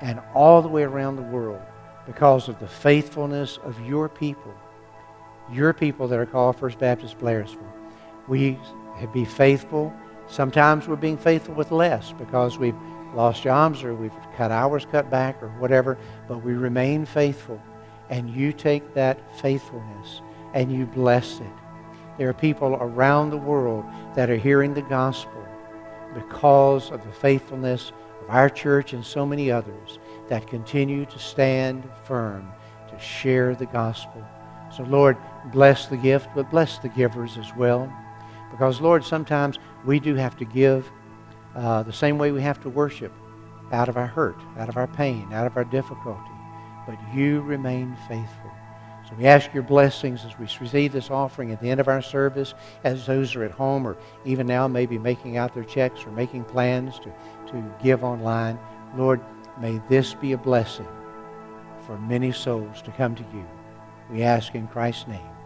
and 0.00 0.20
all 0.34 0.62
the 0.62 0.68
way 0.68 0.82
around 0.82 1.16
the 1.16 1.22
world 1.22 1.60
because 2.06 2.48
of 2.48 2.58
the 2.60 2.68
faithfulness 2.68 3.58
of 3.64 3.78
your 3.86 4.08
people, 4.08 4.54
your 5.52 5.72
people 5.72 6.08
that 6.08 6.18
are 6.18 6.26
called 6.26 6.56
First 6.56 6.78
Baptist 6.78 7.18
Blairsville. 7.18 7.72
We 8.26 8.58
be 9.06 9.24
faithful. 9.24 9.92
Sometimes 10.26 10.88
we're 10.88 10.96
being 10.96 11.16
faithful 11.16 11.54
with 11.54 11.70
less 11.70 12.12
because 12.12 12.58
we've 12.58 12.76
lost 13.14 13.42
jobs 13.42 13.82
or 13.82 13.94
we've 13.94 14.12
cut 14.36 14.50
hours 14.50 14.86
cut 14.90 15.10
back 15.10 15.42
or 15.42 15.48
whatever, 15.58 15.96
but 16.26 16.38
we 16.38 16.52
remain 16.52 17.06
faithful. 17.06 17.60
And 18.10 18.30
you 18.30 18.52
take 18.52 18.94
that 18.94 19.18
faithfulness 19.40 20.22
and 20.54 20.72
you 20.72 20.86
bless 20.86 21.40
it. 21.40 21.46
There 22.18 22.28
are 22.28 22.34
people 22.34 22.76
around 22.80 23.30
the 23.30 23.36
world 23.36 23.84
that 24.14 24.30
are 24.30 24.36
hearing 24.36 24.74
the 24.74 24.82
gospel 24.82 25.46
because 26.14 26.90
of 26.90 27.04
the 27.04 27.12
faithfulness 27.12 27.92
of 28.22 28.30
our 28.30 28.48
church 28.48 28.92
and 28.92 29.04
so 29.04 29.24
many 29.24 29.50
others 29.50 29.98
that 30.28 30.46
continue 30.46 31.04
to 31.06 31.18
stand 31.18 31.88
firm 32.04 32.50
to 32.90 32.98
share 32.98 33.54
the 33.54 33.66
gospel. 33.66 34.24
So, 34.74 34.82
Lord, 34.84 35.16
bless 35.52 35.86
the 35.86 35.96
gift, 35.96 36.28
but 36.34 36.50
bless 36.50 36.78
the 36.78 36.88
givers 36.88 37.38
as 37.38 37.54
well. 37.56 37.92
Because, 38.50 38.80
Lord, 38.80 39.04
sometimes 39.04 39.58
we 39.84 40.00
do 40.00 40.14
have 40.14 40.36
to 40.38 40.44
give 40.44 40.90
uh, 41.54 41.82
the 41.82 41.92
same 41.92 42.18
way 42.18 42.32
we 42.32 42.42
have 42.42 42.60
to 42.62 42.68
worship 42.68 43.12
out 43.72 43.88
of 43.88 43.96
our 43.96 44.06
hurt, 44.06 44.40
out 44.58 44.68
of 44.68 44.76
our 44.76 44.86
pain, 44.86 45.32
out 45.32 45.46
of 45.46 45.56
our 45.56 45.64
difficulty. 45.64 46.30
But 46.86 46.98
you 47.14 47.40
remain 47.42 47.96
faithful. 48.08 48.50
So 49.08 49.14
we 49.16 49.26
ask 49.26 49.52
your 49.54 49.62
blessings 49.62 50.24
as 50.26 50.38
we 50.38 50.46
receive 50.60 50.92
this 50.92 51.10
offering 51.10 51.50
at 51.50 51.60
the 51.62 51.70
end 51.70 51.80
of 51.80 51.88
our 51.88 52.02
service, 52.02 52.54
as 52.84 53.06
those 53.06 53.34
are 53.36 53.44
at 53.44 53.50
home 53.50 53.86
or 53.86 53.96
even 54.26 54.46
now 54.46 54.68
maybe 54.68 54.98
making 54.98 55.38
out 55.38 55.54
their 55.54 55.64
checks 55.64 56.04
or 56.04 56.10
making 56.10 56.44
plans 56.44 56.98
to, 56.98 57.12
to 57.50 57.74
give 57.82 58.04
online. 58.04 58.58
Lord, 58.96 59.20
may 59.60 59.80
this 59.88 60.12
be 60.12 60.32
a 60.32 60.38
blessing 60.38 60.88
for 61.86 61.98
many 62.00 62.32
souls 62.32 62.82
to 62.82 62.90
come 62.92 63.14
to 63.14 63.24
you. 63.32 63.46
We 64.10 64.22
ask 64.22 64.54
in 64.54 64.66
Christ's 64.68 65.08
name. 65.08 65.37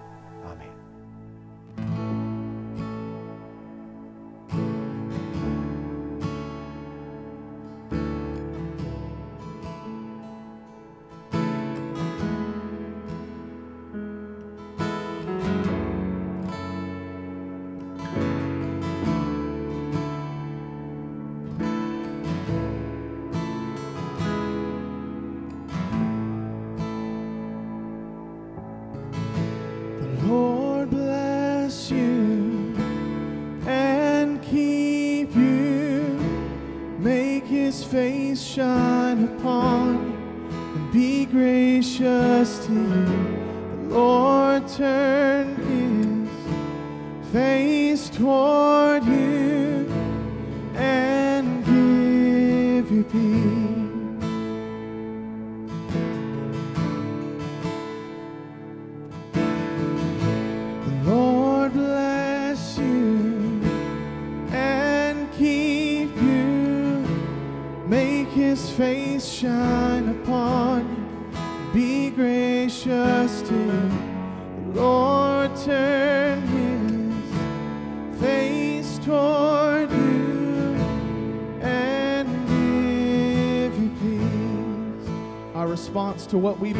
To 86.32 86.38
what 86.38 86.58
we 86.58 86.71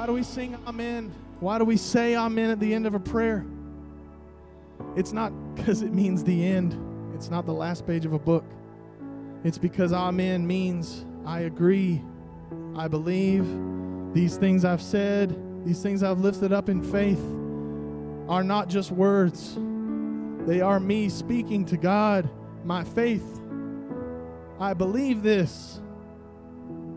Why 0.00 0.06
do 0.06 0.14
we 0.14 0.22
sing 0.22 0.56
amen? 0.66 1.12
Why 1.40 1.58
do 1.58 1.66
we 1.66 1.76
say 1.76 2.16
amen 2.16 2.48
at 2.48 2.58
the 2.58 2.72
end 2.72 2.86
of 2.86 2.94
a 2.94 2.98
prayer? 2.98 3.44
It's 4.96 5.12
not 5.12 5.30
because 5.54 5.82
it 5.82 5.92
means 5.92 6.24
the 6.24 6.46
end, 6.46 6.74
it's 7.14 7.28
not 7.28 7.44
the 7.44 7.52
last 7.52 7.86
page 7.86 8.06
of 8.06 8.14
a 8.14 8.18
book. 8.18 8.46
It's 9.44 9.58
because 9.58 9.92
amen 9.92 10.46
means 10.46 11.04
I 11.26 11.40
agree, 11.40 12.00
I 12.74 12.88
believe, 12.88 13.44
these 14.14 14.38
things 14.38 14.64
I've 14.64 14.80
said, 14.80 15.38
these 15.66 15.82
things 15.82 16.02
I've 16.02 16.20
lifted 16.20 16.50
up 16.50 16.70
in 16.70 16.82
faith 16.82 17.22
are 18.26 18.42
not 18.42 18.70
just 18.70 18.90
words. 18.90 19.58
They 20.46 20.62
are 20.62 20.80
me 20.80 21.10
speaking 21.10 21.66
to 21.66 21.76
God, 21.76 22.26
my 22.64 22.84
faith. 22.84 23.38
I 24.58 24.72
believe 24.72 25.22
this. 25.22 25.78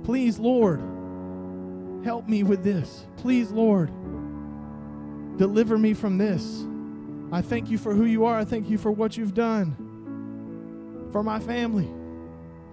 Please, 0.06 0.40
Lord. 0.40 0.93
Help 2.04 2.28
me 2.28 2.44
with 2.44 2.64
this. 2.64 3.06
Please, 3.18 3.52
Lord, 3.52 3.90
deliver 5.38 5.78
me 5.78 5.94
from 5.94 6.18
this. 6.18 6.66
I 7.32 7.42
thank 7.42 7.70
you 7.70 7.78
for 7.78 7.94
who 7.94 8.06
you 8.06 8.26
are. 8.26 8.38
I 8.38 8.46
thank 8.46 8.70
you 8.70 8.78
for 8.78 8.92
what 8.92 9.18
you've 9.18 9.34
done 9.34 9.78
for 11.14 11.24
my 11.24 11.40
family, 11.40 11.88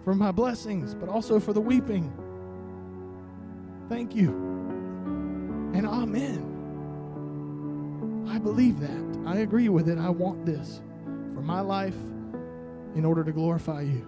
for 0.02 0.14
my 0.14 0.32
blessings, 0.32 0.94
but 0.94 1.08
also 1.10 1.38
for 1.38 1.52
the 1.52 1.60
weeping. 1.60 2.10
Thank 3.88 4.16
you. 4.16 4.30
And 5.74 5.86
amen. 5.86 6.46
I 8.28 8.38
believe 8.38 8.80
that. 8.80 9.28
I 9.28 9.40
agree 9.40 9.68
with 9.68 9.88
it. 9.88 9.98
I 9.98 10.08
want 10.08 10.46
this 10.46 10.80
for 11.34 11.42
my 11.42 11.60
life 11.60 11.96
in 12.94 13.04
order 13.04 13.22
to 13.22 13.30
glorify 13.30 13.82
you. 13.82 14.06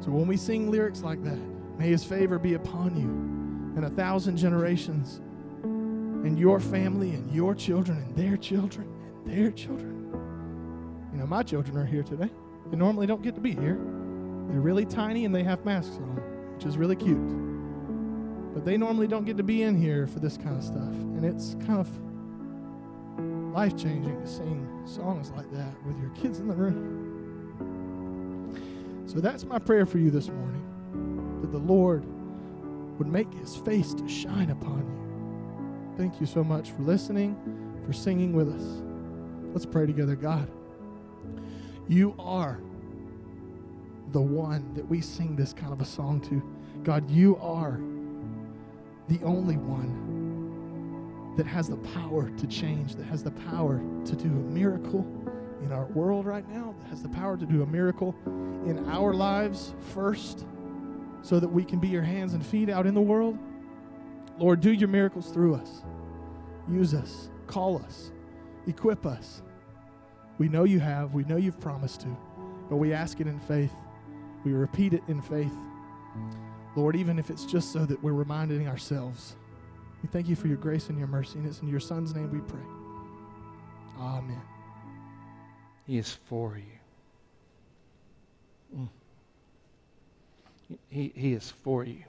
So 0.00 0.10
when 0.10 0.26
we 0.26 0.36
sing 0.36 0.70
lyrics 0.70 1.00
like 1.00 1.24
that, 1.24 1.55
May 1.78 1.88
his 1.88 2.04
favor 2.04 2.38
be 2.38 2.54
upon 2.54 2.96
you 2.96 3.26
and 3.76 3.84
a 3.84 3.90
thousand 3.90 4.38
generations, 4.38 5.20
and 5.62 6.38
your 6.38 6.58
family, 6.58 7.10
and 7.10 7.30
your 7.30 7.54
children, 7.54 7.98
and 7.98 8.16
their 8.16 8.38
children, 8.38 8.88
and 9.14 9.26
their 9.30 9.50
children. 9.50 9.92
You 11.12 11.18
know, 11.18 11.26
my 11.26 11.42
children 11.42 11.76
are 11.76 11.84
here 11.84 12.02
today. 12.02 12.30
They 12.70 12.76
normally 12.76 13.06
don't 13.06 13.22
get 13.22 13.34
to 13.34 13.40
be 13.40 13.54
here. 13.54 13.78
They're 14.48 14.60
really 14.60 14.86
tiny 14.86 15.26
and 15.26 15.34
they 15.34 15.42
have 15.42 15.64
masks 15.64 15.96
on, 15.96 16.16
which 16.54 16.64
is 16.64 16.78
really 16.78 16.96
cute. 16.96 17.18
But 18.54 18.64
they 18.64 18.78
normally 18.78 19.06
don't 19.06 19.26
get 19.26 19.36
to 19.36 19.42
be 19.42 19.62
in 19.62 19.76
here 19.76 20.06
for 20.06 20.20
this 20.20 20.38
kind 20.38 20.56
of 20.56 20.64
stuff. 20.64 20.78
And 20.78 21.24
it's 21.24 21.54
kind 21.66 21.78
of 21.78 21.88
life 23.54 23.76
changing 23.76 24.18
to 24.20 24.26
sing 24.26 24.66
songs 24.86 25.32
like 25.36 25.50
that 25.52 25.74
with 25.84 26.00
your 26.00 26.10
kids 26.10 26.38
in 26.38 26.48
the 26.48 26.54
room. 26.54 27.02
So 29.06 29.20
that's 29.20 29.44
my 29.44 29.58
prayer 29.58 29.84
for 29.84 29.98
you 29.98 30.10
this 30.10 30.28
morning 30.28 30.55
that 31.46 31.52
the 31.52 31.64
Lord 31.64 32.04
would 32.98 33.06
make 33.06 33.32
his 33.34 33.56
face 33.56 33.94
to 33.94 34.08
shine 34.08 34.50
upon 34.50 34.78
you. 34.78 35.96
Thank 35.96 36.20
you 36.20 36.26
so 36.26 36.42
much 36.42 36.72
for 36.72 36.82
listening, 36.82 37.36
for 37.86 37.92
singing 37.92 38.32
with 38.32 38.48
us. 38.48 38.82
Let's 39.52 39.66
pray 39.66 39.86
together, 39.86 40.16
God. 40.16 40.50
You 41.88 42.14
are 42.18 42.58
the 44.12 44.20
one 44.20 44.74
that 44.74 44.86
we 44.86 45.00
sing 45.00 45.36
this 45.36 45.52
kind 45.52 45.72
of 45.72 45.80
a 45.80 45.84
song 45.84 46.20
to. 46.22 46.42
God, 46.82 47.08
you 47.10 47.36
are 47.36 47.80
the 49.08 49.24
only 49.24 49.56
one 49.56 51.34
that 51.36 51.46
has 51.46 51.68
the 51.68 51.76
power 51.76 52.30
to 52.30 52.46
change, 52.46 52.96
that 52.96 53.06
has 53.06 53.22
the 53.22 53.30
power 53.30 53.80
to 54.04 54.16
do 54.16 54.26
a 54.26 54.50
miracle 54.52 55.06
in 55.62 55.70
our 55.70 55.86
world 55.86 56.26
right 56.26 56.48
now, 56.48 56.74
that 56.80 56.88
has 56.88 57.02
the 57.02 57.08
power 57.08 57.36
to 57.36 57.46
do 57.46 57.62
a 57.62 57.66
miracle 57.66 58.14
in 58.64 58.84
our 58.88 59.14
lives 59.14 59.74
first 59.94 60.44
so 61.26 61.40
that 61.40 61.48
we 61.48 61.64
can 61.64 61.80
be 61.80 61.88
your 61.88 62.02
hands 62.02 62.34
and 62.34 62.46
feet 62.46 62.70
out 62.70 62.86
in 62.86 62.94
the 62.94 63.00
world. 63.00 63.36
Lord, 64.38 64.60
do 64.60 64.70
your 64.70 64.88
miracles 64.88 65.30
through 65.30 65.56
us. 65.56 65.82
Use 66.68 66.94
us, 66.94 67.30
call 67.48 67.78
us, 67.78 68.12
equip 68.68 69.04
us. 69.04 69.42
We 70.38 70.48
know 70.48 70.62
you 70.62 70.78
have, 70.78 71.14
we 71.14 71.24
know 71.24 71.36
you've 71.36 71.58
promised 71.58 72.02
to, 72.02 72.16
but 72.70 72.76
we 72.76 72.92
ask 72.92 73.20
it 73.20 73.26
in 73.26 73.40
faith. 73.40 73.72
We 74.44 74.52
repeat 74.52 74.92
it 74.92 75.02
in 75.08 75.20
faith. 75.20 75.52
Lord, 76.76 76.94
even 76.94 77.18
if 77.18 77.28
it's 77.28 77.44
just 77.44 77.72
so 77.72 77.84
that 77.86 78.00
we're 78.04 78.12
reminding 78.12 78.68
ourselves. 78.68 79.34
We 80.02 80.08
thank 80.08 80.28
you 80.28 80.36
for 80.36 80.46
your 80.46 80.58
grace 80.58 80.90
and 80.90 80.98
your 80.98 81.08
mercy, 81.08 81.38
and 81.38 81.48
it's 81.48 81.58
in 81.60 81.66
your 81.66 81.80
Son's 81.80 82.14
name 82.14 82.30
we 82.30 82.38
pray. 82.38 82.60
Amen. 83.98 84.42
He 85.86 85.98
is 85.98 86.18
for 86.28 86.56
you. 86.56 86.78
Mm. 88.78 88.88
He, 90.88 91.12
he 91.14 91.32
is 91.32 91.50
for 91.62 91.84
you. 91.84 92.04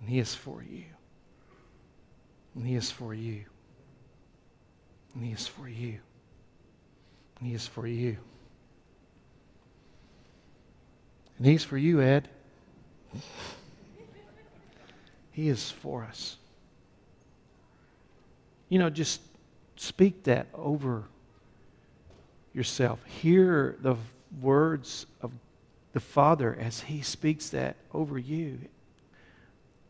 And 0.00 0.08
He 0.08 0.18
is 0.18 0.34
for 0.34 0.62
you. 0.62 0.84
And 2.54 2.66
He 2.66 2.74
is 2.74 2.90
for 2.90 3.14
you. 3.14 3.44
And 5.14 5.24
He 5.24 5.32
is 5.32 5.46
for 5.46 5.68
you. 5.68 5.98
And 7.38 7.48
He 7.48 7.54
is 7.54 7.66
for 7.66 7.86
you. 7.86 8.16
And 11.38 11.46
He's 11.46 11.64
for 11.64 11.76
you, 11.76 12.00
Ed. 12.00 12.28
He 15.32 15.48
is 15.48 15.70
for 15.70 16.04
us. 16.04 16.36
You 18.70 18.78
know, 18.78 18.88
just 18.88 19.20
speak 19.76 20.24
that 20.24 20.46
over 20.54 21.04
yourself. 22.54 23.04
Hear 23.04 23.76
the 23.80 23.96
words 24.40 25.06
of 25.20 25.30
the 25.96 26.00
Father 26.00 26.54
as 26.60 26.80
He 26.80 27.00
speaks 27.00 27.48
that 27.48 27.74
over 27.94 28.18
you. 28.18 28.58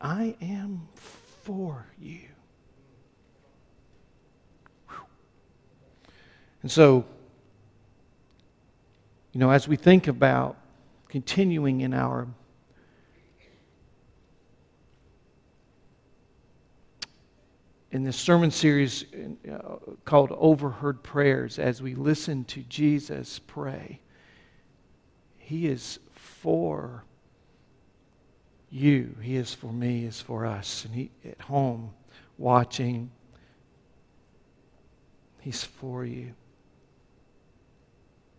I 0.00 0.36
am 0.40 0.86
for 0.94 1.84
you. 1.98 2.20
Whew. 4.88 4.98
And 6.62 6.70
so, 6.70 7.04
you 9.32 9.40
know, 9.40 9.50
as 9.50 9.66
we 9.66 9.74
think 9.74 10.06
about 10.06 10.56
continuing 11.08 11.80
in 11.80 11.92
our 11.92 12.28
in 17.90 18.04
this 18.04 18.16
sermon 18.16 18.52
series 18.52 19.06
uh, 19.52 19.78
called 20.04 20.30
Overheard 20.38 21.02
Prayers, 21.02 21.58
as 21.58 21.82
we 21.82 21.96
listen 21.96 22.44
to 22.44 22.60
Jesus 22.62 23.40
pray, 23.40 23.98
He 25.46 25.68
is 25.68 26.00
for 26.12 27.04
you. 28.68 29.14
He 29.22 29.36
is 29.36 29.54
for 29.54 29.72
me, 29.72 30.00
He 30.00 30.06
is 30.06 30.20
for 30.20 30.44
us. 30.44 30.84
And 30.84 30.92
He 30.92 31.12
at 31.24 31.40
home 31.40 31.90
watching, 32.36 33.12
He's 35.38 35.62
for 35.62 36.04
you. 36.04 36.34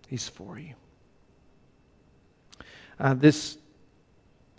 He's 0.10 0.28
for 0.28 0.60
you. 0.60 0.74
Uh, 3.00 3.14
this 3.14 3.58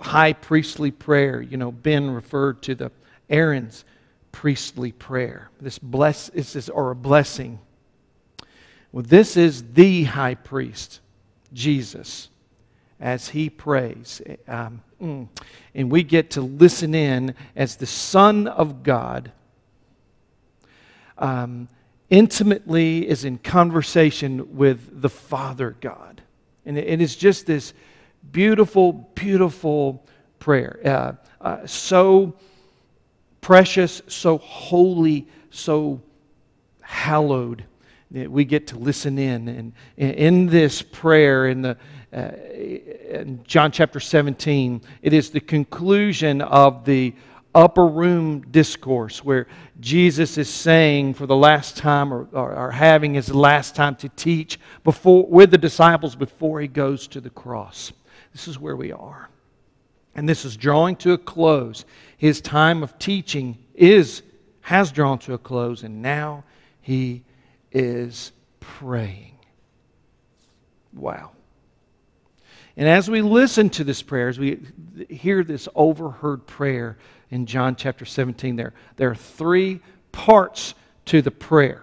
high 0.00 0.32
priestly 0.32 0.90
prayer, 0.90 1.42
you 1.42 1.58
know, 1.58 1.70
Ben 1.70 2.10
referred 2.10 2.62
to 2.62 2.74
the 2.74 2.90
Aaron's 3.28 3.84
priestly 4.32 4.92
prayer. 4.92 5.50
This 5.60 5.78
bless 5.78 6.30
is 6.30 6.70
or 6.70 6.92
a 6.92 6.96
blessing. 6.96 7.58
Well, 8.90 9.04
this 9.06 9.36
is 9.36 9.74
the 9.74 10.04
high 10.04 10.36
priest, 10.36 11.00
Jesus, 11.52 12.30
as 13.00 13.28
he 13.28 13.50
prays. 13.50 14.20
Um, 14.46 14.82
mm, 15.00 15.28
and 15.74 15.90
we 15.90 16.02
get 16.02 16.30
to 16.32 16.40
listen 16.40 16.94
in 16.94 17.34
as 17.54 17.76
the 17.76 17.86
Son 17.86 18.46
of 18.46 18.82
God 18.82 19.32
um, 21.18 21.68
intimately 22.10 23.08
is 23.08 23.24
in 23.24 23.38
conversation 23.38 24.56
with 24.56 25.02
the 25.02 25.08
Father 25.08 25.76
God. 25.80 26.22
And 26.64 26.78
it 26.78 27.00
is 27.00 27.16
just 27.16 27.46
this 27.46 27.72
beautiful, 28.32 28.92
beautiful 29.14 30.04
prayer. 30.38 30.80
Uh, 30.84 31.12
uh, 31.40 31.66
so 31.66 32.34
precious, 33.40 34.02
so 34.08 34.38
holy, 34.38 35.26
so 35.50 36.00
hallowed 36.80 37.64
that 38.10 38.30
we 38.30 38.44
get 38.44 38.68
to 38.68 38.78
listen 38.78 39.18
in. 39.18 39.48
And 39.48 39.72
in 39.96 40.46
this 40.46 40.82
prayer, 40.82 41.46
in, 41.46 41.62
the, 41.62 41.76
uh, 42.12 42.30
in 42.48 43.40
John 43.44 43.70
chapter 43.70 44.00
17, 44.00 44.80
it 45.02 45.12
is 45.12 45.30
the 45.30 45.40
conclusion 45.40 46.40
of 46.40 46.84
the 46.84 47.14
upper 47.54 47.86
room 47.86 48.40
discourse 48.50 49.24
where 49.24 49.46
Jesus 49.80 50.38
is 50.38 50.48
saying 50.48 51.14
for 51.14 51.26
the 51.26 51.36
last 51.36 51.76
time 51.76 52.12
or, 52.12 52.28
or, 52.32 52.54
or, 52.54 52.70
having 52.70 53.14
his 53.14 53.34
last 53.34 53.74
time 53.74 53.96
to 53.96 54.08
teach 54.10 54.60
before, 54.84 55.26
with 55.26 55.50
the 55.50 55.58
disciples 55.58 56.14
before 56.14 56.60
he 56.60 56.68
goes 56.68 57.08
to 57.08 57.20
the 57.20 57.30
cross. 57.30 57.92
This 58.32 58.48
is 58.48 58.58
where 58.58 58.76
we 58.76 58.92
are. 58.92 59.28
And 60.14 60.28
this 60.28 60.44
is 60.44 60.56
drawing 60.56 60.96
to 60.96 61.12
a 61.12 61.18
close. 61.18 61.84
His 62.16 62.40
time 62.40 62.82
of 62.82 62.98
teaching 62.98 63.58
is 63.74 64.22
has 64.60 64.92
drawn 64.92 65.18
to 65.18 65.32
a 65.32 65.38
close 65.38 65.82
and 65.82 66.02
now 66.02 66.44
he 66.82 67.24
is 67.72 68.32
praying. 68.60 69.38
Wow. 70.92 71.32
And 72.78 72.86
as 72.88 73.10
we 73.10 73.22
listen 73.22 73.70
to 73.70 73.82
this 73.82 74.02
prayer, 74.02 74.28
as 74.28 74.38
we 74.38 74.60
hear 75.10 75.42
this 75.42 75.68
overheard 75.74 76.46
prayer 76.46 76.96
in 77.28 77.44
John 77.44 77.74
chapter 77.74 78.04
17, 78.04 78.54
there, 78.54 78.72
there 78.94 79.10
are 79.10 79.16
three 79.16 79.80
parts 80.12 80.74
to 81.06 81.20
the 81.20 81.32
prayer. 81.32 81.82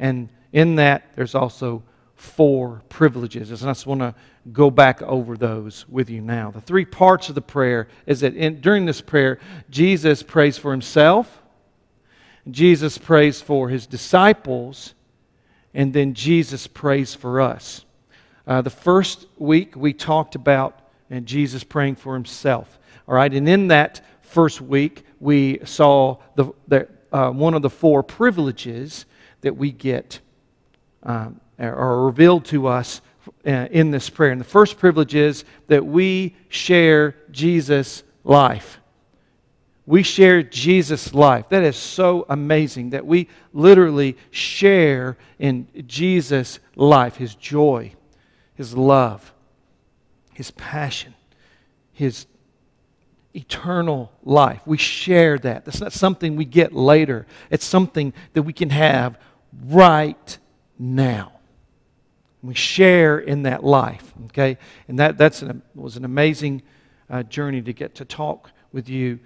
And 0.00 0.28
in 0.52 0.74
that, 0.74 1.14
there's 1.14 1.36
also 1.36 1.84
four 2.16 2.82
privileges. 2.88 3.50
And 3.52 3.70
I 3.70 3.74
just 3.74 3.86
want 3.86 4.00
to 4.00 4.12
go 4.52 4.72
back 4.72 5.02
over 5.02 5.36
those 5.36 5.88
with 5.88 6.10
you 6.10 6.20
now. 6.20 6.50
The 6.50 6.60
three 6.60 6.84
parts 6.84 7.28
of 7.28 7.36
the 7.36 7.40
prayer 7.40 7.86
is 8.04 8.18
that 8.20 8.34
in, 8.34 8.60
during 8.60 8.86
this 8.86 9.00
prayer, 9.00 9.38
Jesus 9.70 10.24
prays 10.24 10.58
for 10.58 10.72
himself, 10.72 11.42
Jesus 12.50 12.98
prays 12.98 13.40
for 13.40 13.68
his 13.68 13.86
disciples, 13.86 14.94
and 15.72 15.92
then 15.92 16.12
Jesus 16.12 16.66
prays 16.66 17.14
for 17.14 17.40
us. 17.40 17.84
Uh, 18.46 18.60
the 18.60 18.70
first 18.70 19.26
week 19.38 19.74
we 19.74 19.92
talked 19.92 20.34
about 20.34 20.78
uh, 21.10 21.20
Jesus 21.20 21.64
praying 21.64 21.96
for 21.96 22.14
himself. 22.14 22.78
All 23.08 23.14
right, 23.14 23.32
and 23.32 23.48
in 23.48 23.68
that 23.68 24.02
first 24.22 24.60
week 24.60 25.04
we 25.20 25.60
saw 25.64 26.18
the, 26.34 26.52
the 26.68 26.88
uh, 27.12 27.30
one 27.30 27.54
of 27.54 27.62
the 27.62 27.70
four 27.70 28.02
privileges 28.02 29.06
that 29.40 29.56
we 29.56 29.70
get 29.70 30.20
um, 31.04 31.40
are 31.58 32.04
revealed 32.04 32.44
to 32.46 32.66
us 32.66 33.00
uh, 33.46 33.68
in 33.70 33.90
this 33.90 34.10
prayer. 34.10 34.32
And 34.32 34.40
the 34.40 34.44
first 34.44 34.78
privilege 34.78 35.14
is 35.14 35.44
that 35.68 35.86
we 35.86 36.34
share 36.48 37.14
Jesus' 37.30 38.02
life. 38.24 38.80
We 39.86 40.02
share 40.02 40.42
Jesus' 40.42 41.14
life. 41.14 41.50
That 41.50 41.62
is 41.62 41.76
so 41.76 42.26
amazing 42.28 42.90
that 42.90 43.06
we 43.06 43.28
literally 43.52 44.16
share 44.30 45.16
in 45.38 45.68
Jesus' 45.86 46.58
life, 46.74 47.16
his 47.16 47.34
joy, 47.34 47.92
his 48.54 48.76
love, 48.76 49.32
his 50.32 50.50
passion, 50.52 51.14
his 51.92 52.26
eternal 53.34 54.12
life. 54.22 54.60
We 54.64 54.78
share 54.78 55.38
that. 55.38 55.64
That's 55.64 55.80
not 55.80 55.92
something 55.92 56.36
we 56.36 56.44
get 56.44 56.72
later, 56.72 57.26
it's 57.50 57.64
something 57.64 58.12
that 58.32 58.42
we 58.42 58.52
can 58.52 58.70
have 58.70 59.18
right 59.66 60.38
now. 60.78 61.32
We 62.42 62.54
share 62.54 63.18
in 63.18 63.44
that 63.44 63.64
life, 63.64 64.12
okay? 64.26 64.58
And 64.86 64.98
that 64.98 65.16
that's 65.16 65.40
an, 65.40 65.62
was 65.74 65.96
an 65.96 66.04
amazing 66.04 66.62
uh, 67.08 67.22
journey 67.22 67.62
to 67.62 67.72
get 67.72 67.94
to 67.96 68.04
talk 68.04 68.50
with 68.70 68.88
you 68.88 69.18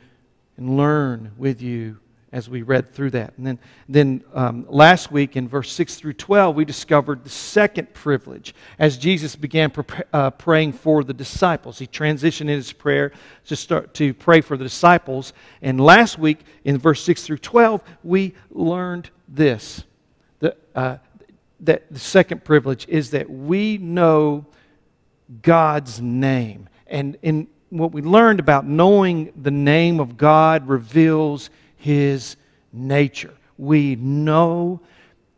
and 0.57 0.77
learn 0.77 1.33
with 1.37 1.61
you 1.61 1.99
as 2.33 2.49
we 2.49 2.63
read 2.63 2.93
through 2.93 3.11
that. 3.11 3.33
And 3.39 3.47
then, 3.47 3.59
then 3.89 4.25
um, 4.35 4.67
last 4.69 5.11
week 5.11 5.37
in 5.37 5.49
verse 5.49 5.73
6 5.73 5.97
through 5.97 6.13
12, 6.15 6.55
we 6.55 6.65
discovered 6.65 7.25
the 7.25 7.31
second 7.31 7.95
privilege 7.95 8.55
as 8.79 8.99
Jesus 8.99 9.35
began 9.35 9.71
pre- 9.71 10.05
uh, 10.13 10.31
praying 10.31 10.73
for 10.73 11.03
the 11.03 11.15
disciples. 11.15 11.79
He 11.79 11.87
transitioned 11.87 12.43
in 12.43 12.49
his 12.49 12.73
prayer 12.73 13.13
to 13.47 13.57
start 13.57 13.95
to 13.95 14.13
pray 14.13 14.43
for 14.43 14.57
the 14.57 14.65
disciples. 14.65 15.33
And 15.63 15.81
last 15.81 16.19
week 16.19 16.41
in 16.65 16.79
verse 16.79 17.03
6 17.03 17.25
through 17.25 17.39
12, 17.39 17.83
we 18.05 18.35
learned 18.51 19.11
this. 19.27 19.85
The, 20.41 20.55
uh, 20.75 20.99
that 21.61 21.91
the 21.91 21.99
second 21.99 22.45
privilege 22.45 22.87
is 22.89 23.11
that 23.11 23.29
we 23.31 23.79
know 23.79 24.47
God's 25.43 26.01
name. 26.01 26.69
And 26.87 27.17
in 27.23 27.49
what 27.71 27.93
we 27.93 28.03
learned 28.03 28.41
about 28.41 28.67
knowing 28.67 29.33
the 29.37 29.51
name 29.51 30.01
of 30.01 30.17
God 30.17 30.69
reveals 30.69 31.51
his 31.79 32.37
nature. 32.73 33.35
We 33.57 33.97
know 33.97 34.81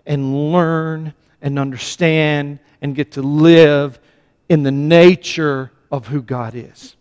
and 0.04 0.52
learn 0.52 1.14
and 1.40 1.58
understand 1.58 2.58
and 2.82 2.94
get 2.94 3.12
to 3.12 3.22
live 3.22 4.00
in 4.48 4.62
the 4.62 4.72
nature 4.72 5.70
of 5.90 6.08
who 6.08 6.22
God 6.22 6.54
is. 6.54 6.96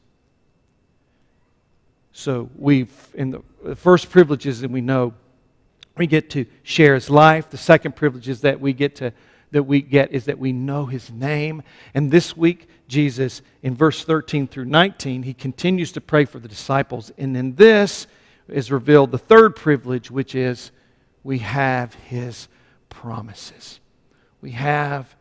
So 2.12 2.50
we've 2.56 2.94
in 3.14 3.32
the, 3.32 3.42
the 3.64 3.76
first 3.76 4.10
privileges 4.10 4.62
that 4.62 4.70
we 4.70 4.82
know 4.82 5.14
we 5.98 6.06
get 6.08 6.30
to 6.32 6.46
share 6.64 6.94
his 6.94 7.10
life. 7.10 7.50
The 7.50 7.58
second 7.58 7.96
privilege 7.96 8.30
is 8.30 8.42
that 8.42 8.60
we 8.60 8.74
get 8.74 8.96
to 8.98 9.14
that 9.52 9.64
we 9.64 9.82
get 9.82 10.12
is 10.12 10.26
that 10.26 10.38
we 10.38 10.52
know 10.52 10.86
his 10.86 11.10
name. 11.10 11.64
And 11.94 12.12
this 12.12 12.38
week, 12.38 12.68
Jesus, 12.88 13.42
in 13.64 13.76
verse 13.76 14.04
13 14.04 14.48
through 14.48 14.66
19, 14.66 15.24
he 15.24 15.34
continues 15.34 15.92
to 15.94 16.02
pray 16.02 16.26
for 16.26 16.40
the 16.40 16.48
disciples. 16.48 17.12
And 17.18 17.36
in 17.36 17.56
this 17.56 18.06
is 18.52 18.72
revealed 18.72 19.12
the 19.12 19.18
third 19.18 19.56
privilege, 19.56 20.12
which 20.12 20.36
is 20.36 20.72
we 21.24 21.40
have 21.40 21.94
his 21.94 22.48
promises. 22.90 23.80
We 24.42 24.52
have 24.52 25.16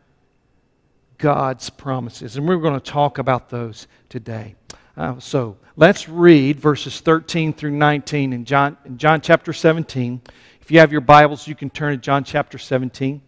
God's 1.17 1.69
promises. 1.69 2.37
And 2.37 2.47
we're 2.47 2.57
going 2.57 2.79
to 2.79 2.91
talk 2.91 3.17
about 3.17 3.49
those 3.49 3.87
today. 4.07 4.55
Uh, 4.97 5.19
so 5.19 5.57
let's 5.75 6.09
read 6.09 6.59
verses 6.59 6.99
13 7.01 7.53
through 7.53 7.71
19 7.71 8.33
in 8.33 8.45
John, 8.45 8.77
in 8.85 8.97
John 8.97 9.21
chapter 9.21 9.53
17. 9.53 10.21
If 10.61 10.71
you 10.71 10.79
have 10.79 10.91
your 10.91 11.01
Bibles, 11.01 11.47
you 11.47 11.55
can 11.55 11.69
turn 11.69 11.91
to 11.93 11.97
John 11.97 12.23
chapter 12.23 12.57
17. 12.57 13.21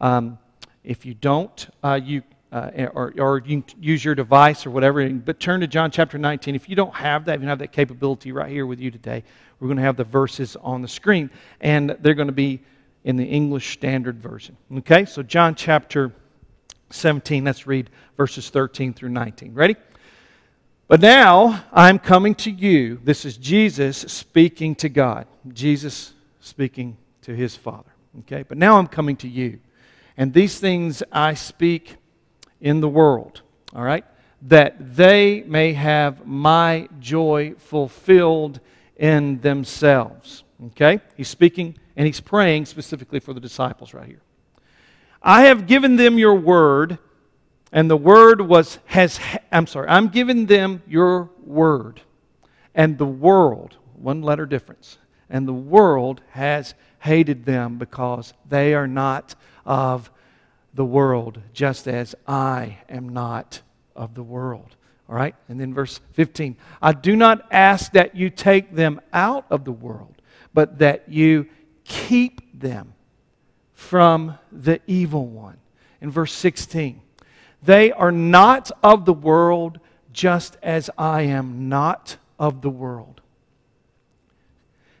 Um, 0.00 0.38
if 0.84 1.04
you 1.04 1.14
don't, 1.14 1.68
uh, 1.82 2.00
you 2.02 2.22
uh, 2.50 2.70
or, 2.94 3.12
or 3.18 3.42
you 3.44 3.62
use 3.78 4.04
your 4.04 4.14
device 4.14 4.64
or 4.64 4.70
whatever, 4.70 5.08
but 5.10 5.38
turn 5.38 5.60
to 5.60 5.66
John 5.66 5.90
chapter 5.90 6.16
19. 6.16 6.54
If 6.54 6.68
you 6.68 6.76
don't 6.76 6.94
have 6.94 7.26
that, 7.26 7.34
you 7.34 7.40
don't 7.40 7.48
have 7.48 7.58
that 7.58 7.72
capability 7.72 8.32
right 8.32 8.50
here 8.50 8.66
with 8.66 8.80
you 8.80 8.90
today, 8.90 9.22
we're 9.60 9.68
going 9.68 9.76
to 9.76 9.82
have 9.82 9.96
the 9.96 10.04
verses 10.04 10.56
on 10.56 10.82
the 10.82 10.88
screen, 10.88 11.30
and 11.60 11.96
they're 12.00 12.14
going 12.14 12.28
to 12.28 12.32
be 12.32 12.60
in 13.04 13.16
the 13.16 13.24
English 13.24 13.72
Standard 13.72 14.20
Version. 14.20 14.56
Okay, 14.78 15.04
so 15.04 15.22
John 15.22 15.54
chapter 15.54 16.12
17, 16.90 17.44
let's 17.44 17.66
read 17.66 17.90
verses 18.16 18.50
13 18.50 18.94
through 18.94 19.10
19. 19.10 19.54
Ready? 19.54 19.76
But 20.86 21.00
now 21.00 21.64
I'm 21.72 21.98
coming 21.98 22.34
to 22.36 22.50
you. 22.50 22.98
This 23.04 23.24
is 23.26 23.36
Jesus 23.36 23.98
speaking 23.98 24.74
to 24.76 24.88
God, 24.88 25.26
Jesus 25.52 26.14
speaking 26.40 26.96
to 27.22 27.34
his 27.34 27.54
Father. 27.54 27.90
Okay, 28.20 28.42
but 28.42 28.56
now 28.56 28.78
I'm 28.78 28.86
coming 28.86 29.16
to 29.16 29.28
you. 29.28 29.60
And 30.16 30.32
these 30.32 30.58
things 30.58 31.02
I 31.12 31.34
speak 31.34 31.96
in 32.60 32.80
the 32.80 32.88
world, 32.88 33.42
all 33.74 33.82
right, 33.82 34.04
that 34.42 34.96
they 34.96 35.42
may 35.46 35.72
have 35.72 36.26
my 36.26 36.88
joy 37.00 37.54
fulfilled 37.58 38.60
in 38.96 39.40
themselves. 39.40 40.44
Okay? 40.66 41.00
He's 41.16 41.28
speaking 41.28 41.76
and 41.96 42.06
he's 42.06 42.20
praying 42.20 42.66
specifically 42.66 43.20
for 43.20 43.32
the 43.32 43.40
disciples 43.40 43.94
right 43.94 44.06
here. 44.06 44.22
I 45.22 45.42
have 45.42 45.66
given 45.66 45.96
them 45.96 46.18
your 46.18 46.34
word, 46.34 46.98
and 47.72 47.90
the 47.90 47.96
word 47.96 48.40
was 48.40 48.78
has 48.86 49.18
I'm 49.50 49.66
sorry, 49.66 49.88
I'm 49.88 50.08
giving 50.08 50.46
them 50.46 50.82
your 50.86 51.30
word. 51.44 52.00
And 52.74 52.96
the 52.98 53.06
world, 53.06 53.76
one 53.94 54.22
letter 54.22 54.46
difference, 54.46 54.98
and 55.28 55.48
the 55.48 55.52
world 55.52 56.20
has 56.30 56.74
hated 57.00 57.44
them 57.44 57.78
because 57.78 58.32
they 58.48 58.74
are 58.74 58.86
not 58.86 59.34
of 59.66 60.10
the 60.74 60.84
world, 60.84 61.40
just 61.52 61.88
as 61.88 62.14
I 62.26 62.78
am 62.88 63.08
not 63.08 63.62
of 63.96 64.14
the 64.14 64.22
world. 64.22 64.76
All 65.08 65.14
right? 65.16 65.34
And 65.48 65.60
then 65.60 65.74
verse 65.74 66.00
15 66.12 66.56
I 66.80 66.92
do 66.92 67.16
not 67.16 67.46
ask 67.50 67.92
that 67.92 68.14
you 68.14 68.30
take 68.30 68.74
them 68.74 69.00
out 69.12 69.46
of 69.50 69.64
the 69.64 69.72
world, 69.72 70.20
but 70.52 70.78
that 70.78 71.08
you 71.08 71.46
keep 71.84 72.58
them 72.58 72.94
from 73.72 74.38
the 74.52 74.80
evil 74.86 75.26
one. 75.26 75.56
In 76.00 76.10
verse 76.10 76.32
16, 76.32 77.00
they 77.62 77.90
are 77.92 78.12
not 78.12 78.70
of 78.82 79.04
the 79.04 79.12
world, 79.12 79.80
just 80.12 80.56
as 80.62 80.90
I 80.96 81.22
am 81.22 81.68
not 81.68 82.16
of 82.38 82.60
the 82.60 82.70
world. 82.70 83.20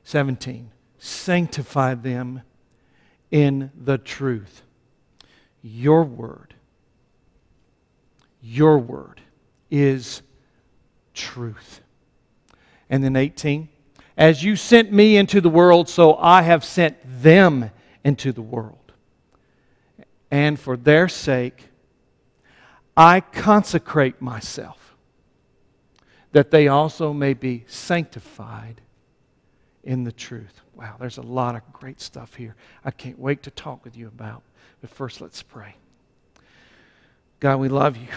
17, 0.04 0.70
sanctify 0.98 1.94
them 1.94 2.42
in 3.30 3.70
the 3.76 3.98
truth. 3.98 4.62
Your 5.62 6.04
word, 6.04 6.54
your 8.40 8.78
word 8.78 9.20
is 9.70 10.22
truth. 11.14 11.80
And 12.88 13.02
then 13.02 13.16
18, 13.16 13.68
as 14.16 14.42
you 14.42 14.56
sent 14.56 14.92
me 14.92 15.16
into 15.16 15.40
the 15.40 15.48
world, 15.50 15.88
so 15.88 16.16
I 16.16 16.42
have 16.42 16.64
sent 16.64 16.96
them 17.22 17.70
into 18.04 18.32
the 18.32 18.42
world. 18.42 18.92
And 20.30 20.58
for 20.58 20.76
their 20.76 21.08
sake, 21.08 21.68
I 22.96 23.20
consecrate 23.20 24.20
myself, 24.20 24.96
that 26.32 26.50
they 26.50 26.68
also 26.68 27.12
may 27.12 27.34
be 27.34 27.64
sanctified 27.66 28.80
in 29.84 30.04
the 30.04 30.12
truth. 30.12 30.60
Wow, 30.74 30.96
there's 30.98 31.18
a 31.18 31.22
lot 31.22 31.54
of 31.54 31.62
great 31.72 32.00
stuff 32.00 32.34
here. 32.34 32.56
I 32.84 32.90
can't 32.90 33.18
wait 33.18 33.42
to 33.44 33.50
talk 33.50 33.84
with 33.84 33.96
you 33.96 34.08
about. 34.08 34.42
But 34.80 34.90
first, 34.90 35.20
let's 35.20 35.42
pray. 35.42 35.74
God, 37.40 37.58
we 37.58 37.68
love 37.68 37.96
you. 37.96 38.08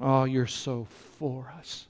Oh, 0.00 0.24
you're 0.24 0.46
so 0.46 0.86
for 1.18 1.52
us. 1.58 1.86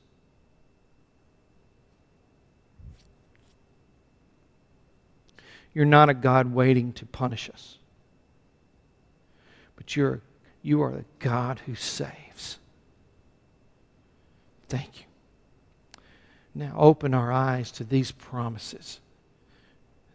You're 5.73 5.87
not 5.87 6.11
a 6.11 6.15
God 6.15 6.53
waiting 6.53 6.93
to 6.95 7.07
punish 7.07 7.49
us, 7.49 7.79
but 9.77 9.97
you're, 9.97 10.21
you 10.61 10.83
are 10.83 10.93
the 10.93 11.05
God 11.19 11.61
who 11.65 11.75
saves. 11.75 12.59
Thank 14.69 15.01
you. 15.01 15.07
Now 16.55 16.75
open 16.77 17.15
our 17.15 17.33
eyes 17.33 17.71
to 17.73 17.85
these 17.85 18.11
promises 18.11 19.01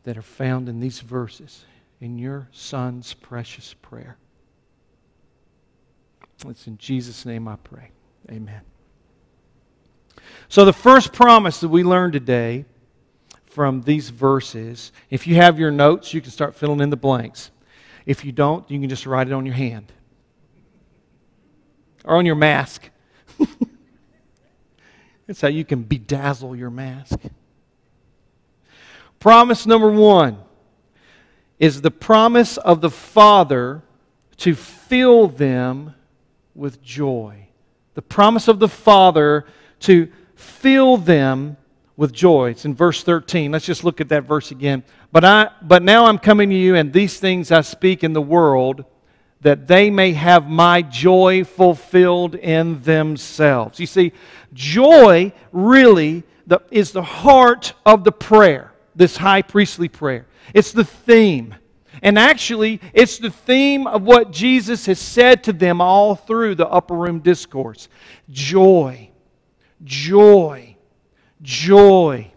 that 0.07 0.17
are 0.17 0.21
found 0.21 0.69
in 0.69 0.79
these 0.79 1.01
verses 1.01 1.65
in 1.99 2.17
your 2.17 2.47
Son's 2.53 3.13
precious 3.13 3.75
prayer. 3.81 4.15
It's 6.47 6.65
in 6.65 6.77
Jesus' 6.77 7.25
name 7.25 7.45
I 7.45 7.57
pray. 7.57 7.91
Amen. 8.31 8.61
So, 10.47 10.63
the 10.63 10.71
first 10.71 11.11
promise 11.11 11.59
that 11.59 11.67
we 11.67 11.83
learned 11.83 12.13
today 12.13 12.63
from 13.47 13.81
these 13.81 14.09
verses, 14.09 14.93
if 15.09 15.27
you 15.27 15.35
have 15.35 15.59
your 15.59 15.71
notes, 15.71 16.13
you 16.13 16.21
can 16.21 16.31
start 16.31 16.55
filling 16.55 16.79
in 16.79 16.89
the 16.89 16.95
blanks. 16.95 17.51
If 18.05 18.23
you 18.23 18.31
don't, 18.31 18.71
you 18.71 18.79
can 18.79 18.87
just 18.87 19.05
write 19.05 19.27
it 19.27 19.33
on 19.33 19.45
your 19.45 19.55
hand 19.55 19.91
or 22.05 22.15
on 22.15 22.25
your 22.25 22.35
mask. 22.35 22.89
That's 25.27 25.41
how 25.41 25.49
you 25.49 25.65
can 25.65 25.83
bedazzle 25.83 26.57
your 26.57 26.69
mask. 26.69 27.19
Promise 29.19 29.65
number 29.65 29.91
one 29.91 30.37
is 31.59 31.81
the 31.81 31.91
promise 31.91 32.57
of 32.57 32.81
the 32.81 32.89
Father 32.89 33.81
to 34.37 34.53
fill 34.53 35.27
them 35.27 35.95
with 36.53 36.81
joy. 36.81 37.47
The 37.95 38.01
promise 38.01 38.47
of 38.47 38.59
the 38.59 38.69
Father 38.69 39.45
to 39.81 40.11
fill 40.35 40.97
them 40.97 41.57
with 41.95 42.13
joy. 42.13 42.51
It's 42.51 42.65
in 42.65 42.75
verse 42.75 43.03
13. 43.03 43.51
Let's 43.51 43.65
just 43.65 43.83
look 43.83 43.99
at 43.99 44.09
that 44.09 44.23
verse 44.23 44.51
again. 44.51 44.83
But, 45.11 45.25
I, 45.25 45.49
but 45.63 45.81
now 45.81 46.05
I'm 46.05 46.19
coming 46.19 46.49
to 46.51 46.55
you, 46.55 46.75
and 46.75 46.93
these 46.93 47.19
things 47.19 47.51
I 47.51 47.61
speak 47.61 48.03
in 48.03 48.13
the 48.13 48.21
world, 48.21 48.85
that 49.41 49.67
they 49.67 49.89
may 49.89 50.13
have 50.13 50.47
my 50.47 50.81
joy 50.83 51.43
fulfilled 51.43 52.35
in 52.35 52.81
themselves. 52.83 53.79
You 53.79 53.87
see, 53.87 54.13
joy 54.53 55.33
really 55.51 56.23
the, 56.45 56.61
is 56.71 56.91
the 56.91 57.03
heart 57.03 57.73
of 57.85 58.03
the 58.03 58.11
prayer, 58.11 58.66
this 58.97 59.15
high 59.15 59.41
priestly 59.41 59.87
prayer. 59.87 60.25
It's 60.53 60.71
the 60.71 60.83
theme. 60.83 61.55
And 62.01 62.19
actually, 62.19 62.81
it's 62.93 63.17
the 63.17 63.29
theme 63.29 63.87
of 63.87 64.03
what 64.03 64.31
Jesus 64.31 64.85
has 64.85 64.99
said 64.99 65.43
to 65.45 65.53
them 65.53 65.81
all 65.81 66.15
through 66.15 66.55
the 66.55 66.67
upper 66.67 66.95
room 66.95 67.19
discourse 67.19 67.87
joy, 68.29 69.09
joy, 69.83 70.75
joy, 71.41 72.31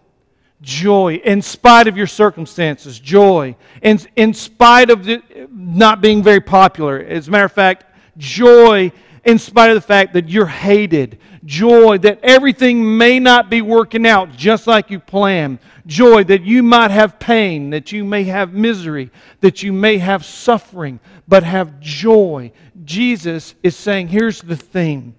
joy. 0.61 1.15
In 1.15 1.41
spite 1.41 1.87
of 1.87 1.97
your 1.97 2.07
circumstances, 2.07 2.99
joy. 2.99 3.55
In, 3.81 3.99
in 4.15 4.33
spite 4.33 4.89
of 4.89 5.05
the, 5.05 5.21
not 5.51 6.01
being 6.01 6.23
very 6.23 6.41
popular. 6.41 6.99
As 6.99 7.27
a 7.27 7.31
matter 7.31 7.45
of 7.45 7.51
fact, 7.51 7.85
joy 8.17 8.91
in 9.23 9.37
spite 9.37 9.69
of 9.69 9.75
the 9.75 9.81
fact 9.81 10.13
that 10.13 10.29
you're 10.29 10.45
hated. 10.45 11.19
Joy 11.43 11.97
that 11.99 12.19
everything 12.23 12.97
may 12.97 13.19
not 13.19 13.49
be 13.49 13.61
working 13.61 14.05
out 14.05 14.31
just 14.35 14.67
like 14.67 14.89
you 14.89 14.99
planned. 14.99 15.59
Joy 15.87 16.23
that 16.25 16.43
you 16.43 16.61
might 16.61 16.91
have 16.91 17.19
pain, 17.19 17.71
that 17.71 17.91
you 17.91 18.03
may 18.03 18.23
have 18.25 18.53
misery, 18.53 19.09
that 19.39 19.63
you 19.63 19.73
may 19.73 19.97
have 19.97 20.23
suffering, 20.23 20.99
but 21.27 21.43
have 21.43 21.79
joy. 21.79 22.51
Jesus 22.83 23.55
is 23.63 23.75
saying, 23.75 24.09
here's 24.09 24.41
the 24.41 24.55
thing 24.55 25.15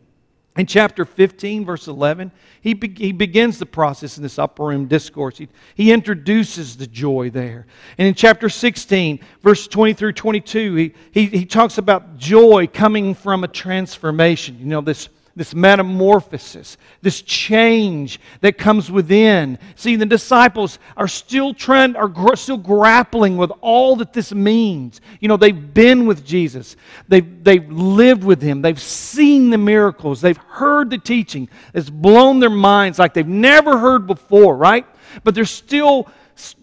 in 0.56 0.66
chapter 0.66 1.06
15, 1.06 1.64
verse 1.64 1.88
11, 1.88 2.30
he, 2.60 2.74
be, 2.74 2.88
he 2.88 3.12
begins 3.12 3.58
the 3.58 3.64
process 3.64 4.18
in 4.18 4.22
this 4.22 4.38
upper 4.38 4.64
room 4.64 4.86
discourse. 4.86 5.38
He, 5.38 5.48
he 5.74 5.92
introduces 5.92 6.76
the 6.76 6.86
joy 6.86 7.30
there. 7.30 7.66
And 7.96 8.06
in 8.06 8.12
chapter 8.14 8.50
16, 8.50 9.20
verse 9.40 9.66
20 9.66 9.94
through 9.94 10.12
22, 10.12 10.74
he, 10.74 10.94
he, 11.10 11.26
he 11.26 11.46
talks 11.46 11.78
about 11.78 12.18
joy 12.18 12.66
coming 12.66 13.14
from 13.14 13.44
a 13.44 13.48
transformation. 13.48 14.58
You 14.58 14.66
know, 14.66 14.82
this 14.82 15.08
this 15.34 15.54
metamorphosis, 15.54 16.76
this 17.00 17.22
change 17.22 18.20
that 18.42 18.58
comes 18.58 18.90
within. 18.90 19.58
See, 19.76 19.96
the 19.96 20.06
disciples 20.06 20.78
are 20.96 21.08
still 21.08 21.54
trying, 21.54 21.96
are 21.96 22.08
gr- 22.08 22.36
still 22.36 22.58
grappling 22.58 23.36
with 23.36 23.50
all 23.60 23.96
that 23.96 24.12
this 24.12 24.32
means. 24.32 25.00
You 25.20 25.28
know, 25.28 25.36
they've 25.36 25.74
been 25.74 26.06
with 26.06 26.24
Jesus, 26.24 26.76
they've, 27.08 27.42
they've 27.44 27.68
lived 27.70 28.24
with 28.24 28.42
him, 28.42 28.62
they've 28.62 28.80
seen 28.80 29.50
the 29.50 29.58
miracles, 29.58 30.20
they've 30.20 30.36
heard 30.36 30.90
the 30.90 30.98
teaching. 30.98 31.48
It's 31.72 31.90
blown 31.90 32.40
their 32.40 32.50
minds 32.50 32.98
like 32.98 33.14
they've 33.14 33.26
never 33.26 33.78
heard 33.78 34.06
before, 34.06 34.56
right? 34.56 34.86
But 35.24 35.34
they're 35.34 35.44
still, 35.44 36.08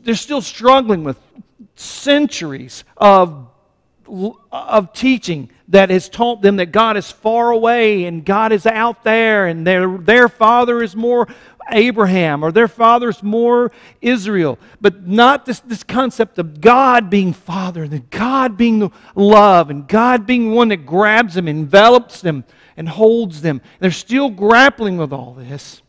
they're 0.04 0.16
still 0.16 0.42
struggling 0.42 1.04
with 1.04 1.18
centuries 1.76 2.84
of 2.98 3.48
of 4.52 4.92
teaching 4.94 5.52
that 5.70 5.90
has 5.90 6.10
taught 6.10 6.42
them 6.42 6.58
that 6.58 6.72
God 6.72 6.98
is 6.98 7.12
far 7.12 7.52
away 7.52 8.06
and 8.06 8.26
God 8.26 8.52
is 8.52 8.66
out 8.66 9.04
there 9.04 9.48
and 9.48 9.66
their, 9.66 9.98
their 9.98 10.28
father 10.28 10.84
is 10.84 10.96
more 10.96 11.28
Abraham 11.72 12.44
or 12.44 12.52
their 12.52 12.68
father 12.68 13.10
is 13.10 13.22
more 13.22 13.72
Israel. 14.02 14.58
But 14.82 15.08
not 15.08 15.46
this, 15.46 15.60
this 15.60 15.84
concept 15.84 16.40
of 16.40 16.60
God 16.60 17.10
being 17.10 17.34
father 17.34 17.84
and 17.84 18.10
God 18.10 18.58
being 18.58 18.92
love 19.16 19.70
and 19.70 19.88
God 19.88 20.26
being 20.26 20.54
one 20.54 20.70
that 20.70 20.88
grabs 20.88 21.36
them, 21.36 21.48
envelops 21.48 22.22
them, 22.22 22.44
and 22.76 22.90
holds 22.90 23.42
them. 23.42 23.62
They're 23.80 23.92
still 23.92 24.30
grappling 24.30 24.98
with 24.98 25.14
all 25.14 25.34
this. 25.34 25.82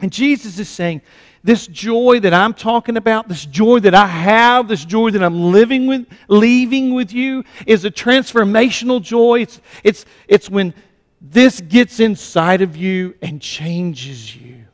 And 0.00 0.12
Jesus 0.12 0.60
is 0.60 0.68
saying, 0.68 1.02
this 1.42 1.66
joy 1.66 2.20
that 2.20 2.34
I'm 2.34 2.54
talking 2.54 2.96
about, 2.96 3.28
this 3.28 3.46
joy 3.46 3.80
that 3.80 3.94
I 3.94 4.06
have, 4.06 4.68
this 4.68 4.84
joy 4.84 5.10
that 5.10 5.22
I'm 5.22 5.52
living 5.52 5.86
with, 5.86 6.06
leaving 6.28 6.94
with 6.94 7.12
you, 7.12 7.44
is 7.66 7.84
a 7.84 7.90
transformational 7.90 9.00
joy. 9.00 9.42
It's, 9.42 9.60
it's, 9.84 10.04
it's 10.26 10.50
when 10.50 10.74
this 11.20 11.60
gets 11.60 12.00
inside 12.00 12.62
of 12.62 12.76
you 12.76 13.14
and 13.22 13.40
changes 13.40 14.34
you. 14.34 14.64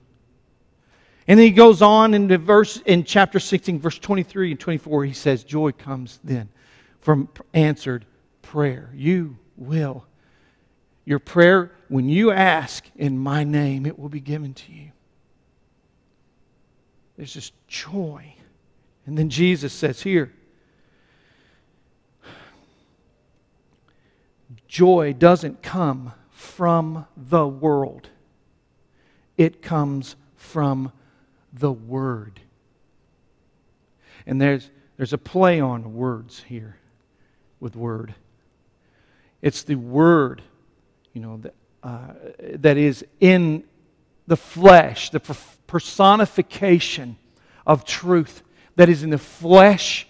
And 1.26 1.38
then 1.38 1.46
he 1.46 1.52
goes 1.52 1.80
on 1.80 2.12
in 2.12 2.28
the 2.28 2.38
verse 2.38 2.76
in 2.84 3.04
chapter 3.04 3.40
16, 3.40 3.78
verse 3.78 3.98
23 3.98 4.52
and 4.52 4.60
24, 4.60 5.04
he 5.04 5.12
says, 5.12 5.42
Joy 5.42 5.72
comes 5.72 6.20
then 6.22 6.48
from 7.00 7.28
answered 7.52 8.04
prayer. 8.42 8.90
You 8.94 9.38
will. 9.56 10.04
Your 11.06 11.18
prayer, 11.18 11.72
when 11.88 12.08
you 12.08 12.30
ask 12.30 12.84
in 12.96 13.18
my 13.18 13.44
name, 13.44 13.86
it 13.86 13.98
will 13.98 14.08
be 14.08 14.20
given 14.20 14.54
to 14.54 14.72
you. 14.72 14.90
There's 17.16 17.34
this 17.34 17.52
joy. 17.68 18.34
And 19.06 19.16
then 19.16 19.28
Jesus 19.28 19.72
says 19.72 20.02
here, 20.02 20.32
joy 24.66 25.12
doesn't 25.12 25.62
come 25.62 26.12
from 26.30 27.06
the 27.16 27.46
world, 27.46 28.08
it 29.36 29.62
comes 29.62 30.16
from 30.36 30.92
the 31.52 31.72
Word. 31.72 32.40
And 34.26 34.40
there's, 34.40 34.70
there's 34.96 35.12
a 35.12 35.18
play 35.18 35.60
on 35.60 35.94
words 35.94 36.42
here 36.48 36.76
with 37.60 37.76
Word. 37.76 38.14
It's 39.42 39.62
the 39.62 39.76
Word, 39.76 40.42
you 41.12 41.20
know, 41.20 41.36
that, 41.38 41.54
uh, 41.82 42.14
that 42.54 42.76
is 42.76 43.04
in 43.20 43.64
the 44.26 44.36
flesh, 44.36 45.10
the 45.10 45.20
personification 45.74 47.16
of 47.66 47.84
truth 47.84 48.44
that 48.76 48.88
is 48.88 49.02
in 49.02 49.10
the 49.10 49.18
flesh, 49.18 50.06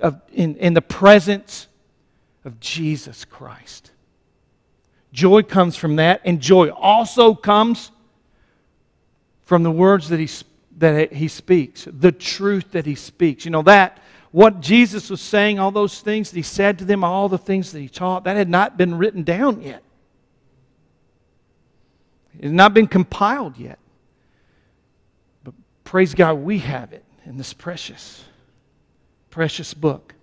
of, 0.00 0.20
in, 0.32 0.54
in 0.58 0.72
the 0.72 0.80
presence 0.80 1.66
of 2.44 2.60
Jesus 2.60 3.24
Christ. 3.24 3.90
Joy 5.12 5.42
comes 5.42 5.74
from 5.74 5.96
that, 5.96 6.20
and 6.24 6.38
joy 6.40 6.68
also 6.68 7.34
comes 7.34 7.90
from 9.42 9.64
the 9.64 9.70
words 9.72 10.10
that 10.10 10.20
he, 10.20 10.28
that 10.78 11.12
he 11.12 11.26
speaks, 11.26 11.88
the 11.90 12.12
truth 12.12 12.70
that 12.70 12.86
he 12.86 12.94
speaks. 12.94 13.44
You 13.44 13.50
know, 13.50 13.62
that, 13.62 13.98
what 14.30 14.60
Jesus 14.60 15.10
was 15.10 15.20
saying, 15.20 15.58
all 15.58 15.72
those 15.72 16.00
things 16.02 16.30
that 16.30 16.36
he 16.36 16.44
said 16.44 16.78
to 16.78 16.84
them, 16.84 17.02
all 17.02 17.28
the 17.28 17.36
things 17.36 17.72
that 17.72 17.80
he 17.80 17.88
taught, 17.88 18.22
that 18.22 18.36
had 18.36 18.48
not 18.48 18.76
been 18.76 18.96
written 18.96 19.24
down 19.24 19.60
yet. 19.60 19.82
It 22.38 22.44
had 22.44 22.52
not 22.52 22.74
been 22.74 22.86
compiled 22.86 23.58
yet. 23.58 23.79
Praise 25.90 26.14
God, 26.14 26.34
we 26.34 26.60
have 26.60 26.92
it 26.92 27.04
in 27.26 27.36
this 27.36 27.52
precious, 27.52 28.22
precious 29.28 29.74
book. 29.74 30.14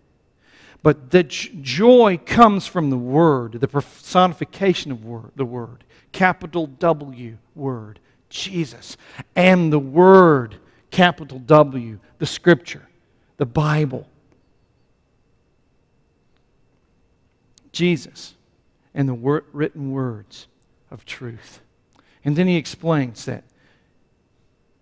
But 0.82 1.12
the 1.12 1.24
joy 1.24 2.22
comes 2.26 2.66
from 2.66 2.90
the 2.90 2.98
Word, 2.98 3.60
the 3.60 3.68
personification 3.68 4.94
of 4.94 5.04
word, 5.04 5.32
the 5.36 5.44
Word, 5.44 5.84
capital 6.14 6.68
W 6.68 7.38
Word, 7.54 8.00
Jesus, 8.30 8.96
and 9.36 9.74
the 9.74 9.78
Word, 9.78 10.56
capital 10.90 11.40
W, 11.40 12.00
the 12.18 12.26
Scripture, 12.26 12.88
the 13.36 13.46
Bible. 13.46 14.08
Jesus 17.74 18.36
and 18.94 19.10
the 19.10 19.42
written 19.52 19.92
words 19.92 20.48
of 20.90 21.04
truth. 21.04 21.60
And 22.24 22.38
then 22.38 22.48
he 22.48 22.56
explains 22.56 23.26
that 23.26 23.44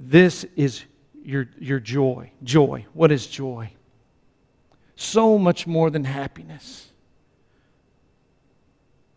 this 0.09 0.45
is 0.55 0.83
your, 1.23 1.47
your 1.59 1.79
joy. 1.79 2.31
Joy. 2.43 2.85
What 2.93 3.11
is 3.11 3.25
joy? 3.25 3.71
So 4.95 5.37
much 5.37 5.65
more 5.65 5.89
than 5.89 6.03
happiness. 6.03 6.89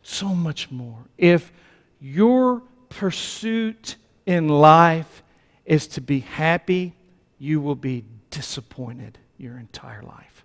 So 0.03 0.28
much 0.28 0.70
more. 0.70 0.99
If 1.18 1.53
your 2.01 2.62
pursuit 2.89 3.97
in 4.24 4.49
life 4.49 5.22
is 5.66 5.86
to 5.89 6.01
be 6.01 6.20
happy, 6.20 6.95
you 7.39 7.61
will 7.61 7.76
be 7.76 8.05
disappointed 8.30 9.18
your 9.36 9.59
entire 9.59 10.03
life. 10.03 10.45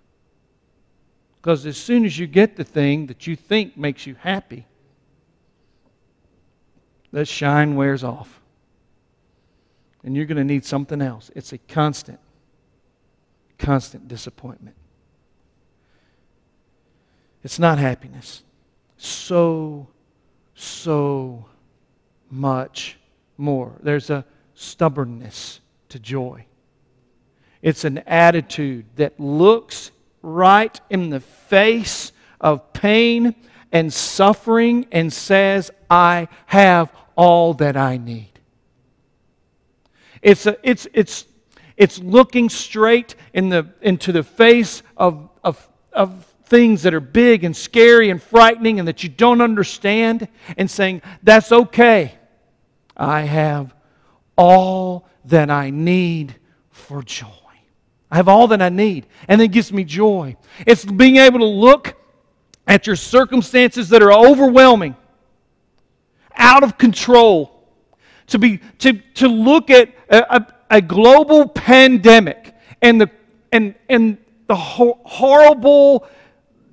Because 1.36 1.64
as 1.64 1.76
soon 1.76 2.04
as 2.04 2.18
you 2.18 2.26
get 2.26 2.56
the 2.56 2.64
thing 2.64 3.06
that 3.06 3.26
you 3.26 3.34
think 3.34 3.76
makes 3.76 4.06
you 4.06 4.14
happy, 4.14 4.66
that 7.12 7.26
shine 7.26 7.76
wears 7.76 8.04
off. 8.04 8.40
And 10.04 10.14
you're 10.14 10.26
going 10.26 10.36
to 10.36 10.44
need 10.44 10.64
something 10.64 11.00
else. 11.00 11.30
It's 11.34 11.52
a 11.52 11.58
constant, 11.58 12.20
constant 13.58 14.06
disappointment. 14.06 14.76
It's 17.42 17.58
not 17.58 17.78
happiness. 17.78 18.42
So, 18.96 19.88
so 20.54 21.46
much 22.30 22.98
more. 23.36 23.78
There's 23.82 24.10
a 24.10 24.24
stubbornness 24.54 25.60
to 25.88 25.98
joy. 25.98 26.46
It's 27.62 27.84
an 27.84 27.98
attitude 28.06 28.84
that 28.96 29.18
looks 29.18 29.90
right 30.22 30.78
in 30.90 31.10
the 31.10 31.20
face 31.20 32.12
of 32.40 32.72
pain 32.72 33.34
and 33.72 33.92
suffering 33.92 34.86
and 34.92 35.12
says, 35.12 35.70
I 35.90 36.28
have 36.46 36.92
all 37.16 37.54
that 37.54 37.76
I 37.76 37.96
need. 37.96 38.33
It's, 40.24 40.46
a, 40.46 40.56
it's, 40.62 40.88
it's, 40.94 41.26
it's 41.76 41.98
looking 42.00 42.48
straight 42.48 43.14
in 43.34 43.50
the, 43.50 43.68
into 43.82 44.10
the 44.10 44.22
face 44.22 44.82
of, 44.96 45.28
of, 45.44 45.68
of 45.92 46.24
things 46.46 46.82
that 46.84 46.94
are 46.94 47.00
big 47.00 47.44
and 47.44 47.54
scary 47.54 48.08
and 48.08 48.22
frightening 48.22 48.78
and 48.78 48.88
that 48.88 49.02
you 49.02 49.10
don't 49.10 49.42
understand 49.42 50.26
and 50.56 50.70
saying, 50.70 51.02
That's 51.22 51.52
okay. 51.52 52.14
I 52.96 53.20
have 53.22 53.74
all 54.36 55.06
that 55.26 55.50
I 55.50 55.68
need 55.68 56.36
for 56.70 57.02
joy. 57.02 57.28
I 58.10 58.16
have 58.16 58.28
all 58.28 58.48
that 58.48 58.62
I 58.62 58.70
need, 58.70 59.06
and 59.28 59.42
it 59.42 59.48
gives 59.48 59.72
me 59.72 59.84
joy. 59.84 60.36
It's 60.66 60.84
being 60.84 61.16
able 61.16 61.40
to 61.40 61.44
look 61.44 62.00
at 62.66 62.86
your 62.86 62.96
circumstances 62.96 63.90
that 63.90 64.02
are 64.02 64.12
overwhelming, 64.12 64.96
out 66.34 66.62
of 66.62 66.78
control, 66.78 67.68
to, 68.28 68.38
be, 68.38 68.58
to, 68.78 68.94
to 69.14 69.28
look 69.28 69.68
at 69.68 69.93
a, 70.08 70.46
a, 70.70 70.80
global 70.82 71.48
pandemic 71.48 72.54
and 72.82 73.00
the, 73.00 73.10
and, 73.52 73.74
and 73.88 74.18
the 74.46 74.54
ho- 74.54 75.00
horrible 75.04 76.06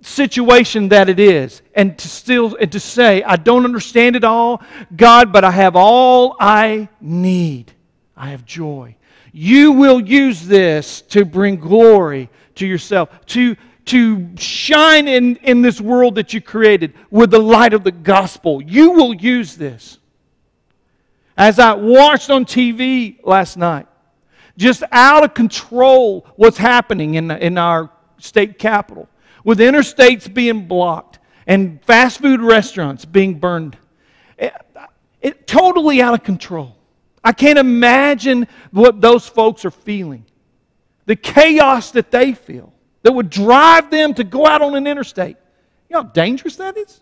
situation 0.02 0.90
that 0.90 1.10
it 1.10 1.20
is. 1.20 1.62
And 1.76 1.98
to 1.98 2.08
still 2.08 2.56
and 2.60 2.72
to 2.72 2.80
say 2.80 3.24
i 3.24 3.36
don't 3.36 3.66
understand 3.66 4.16
it 4.16 4.24
all 4.24 4.62
god 4.96 5.32
but 5.32 5.44
i 5.44 5.52
have 5.52 5.76
all 5.76 6.36
i 6.40 6.90
need. 7.00 7.72
I 8.18 8.30
have 8.30 8.46
joy. 8.46 8.96
You 9.32 9.72
will 9.72 10.00
use 10.00 10.46
this 10.46 11.02
to 11.04 11.26
bring 11.26 11.56
glory 11.56 12.30
to 12.56 12.68
yourself 12.68 13.10
to 13.28 13.56
to 13.86 14.38
shine 14.38 15.08
in, 15.08 15.38
in 15.38 15.62
this 15.64 15.82
world 15.82 16.16
that 16.16 16.34
you 16.34 16.40
created 16.40 16.94
with 17.10 17.32
the 17.32 17.40
light 17.40 17.74
of 17.74 17.84
the 17.84 17.92
gospel. 17.92 18.62
You 18.62 18.92
will 18.92 19.14
use 19.14 19.56
this 19.56 19.98
as 21.38 21.60
i 21.60 21.74
watched 21.74 22.30
on 22.30 22.46
tv 22.46 23.18
last 23.24 23.58
night 23.58 23.88
just 24.58 24.84
out 24.92 25.24
of 25.24 25.34
control 25.34 26.26
what's 26.36 26.58
happening 26.58 27.16
in, 27.16 27.32
in 27.32 27.58
our 27.58 27.90
state 28.18 28.60
capital 28.60 29.10
with 29.44 29.60
interstates 29.60 30.32
being 30.32 30.68
blocked 30.68 31.20
and 31.48 31.84
fast 31.84 32.20
food 32.20 32.42
restaurants 32.42 33.06
being 33.06 33.40
burned. 33.40 33.78
It, 34.38 34.54
it, 35.22 35.48
totally 35.48 36.02
out 36.02 36.14
of 36.14 36.24
control. 36.24 36.78
I 37.24 37.34
can't 37.34 37.60
imagine 37.60 38.48
what 38.72 39.02
those 39.02 39.28
folks 39.28 39.66
are 39.66 39.72
feeling. 39.72 40.26
The 41.06 41.16
chaos 41.16 41.92
that 41.92 42.12
they 42.12 42.34
feel 42.34 42.74
that 43.04 43.12
would 43.12 43.30
drive 43.30 43.90
them 43.90 44.14
to 44.16 44.24
go 44.24 44.46
out 44.46 44.62
on 44.62 44.76
an 44.76 44.88
interstate. 44.88 45.38
You 45.90 45.96
know 45.96 46.04
how 46.04 46.10
dangerous 46.10 46.56
that 46.58 46.78
is? 46.78 47.02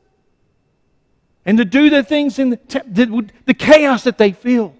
And 1.46 1.58
to 1.58 1.66
do 1.66 1.90
the 1.90 2.04
things 2.04 2.38
in 2.38 2.52
the, 2.52 2.60
the, 2.88 3.30
the 3.46 3.54
chaos 3.54 4.04
that 4.04 4.18
they 4.18 4.32
feel. 4.32 4.76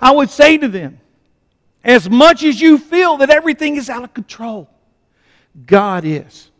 I 0.00 0.10
would 0.10 0.30
say 0.30 0.58
to 0.58 0.68
them, 0.68 1.00
as 1.82 2.08
much 2.08 2.42
as 2.42 2.60
you 2.60 2.78
feel 2.78 3.18
that 3.18 3.30
everything 3.30 3.76
is 3.76 3.88
out 3.88 4.04
of 4.04 4.12
control, 4.14 4.68
God 5.66 6.04
is. 6.04 6.50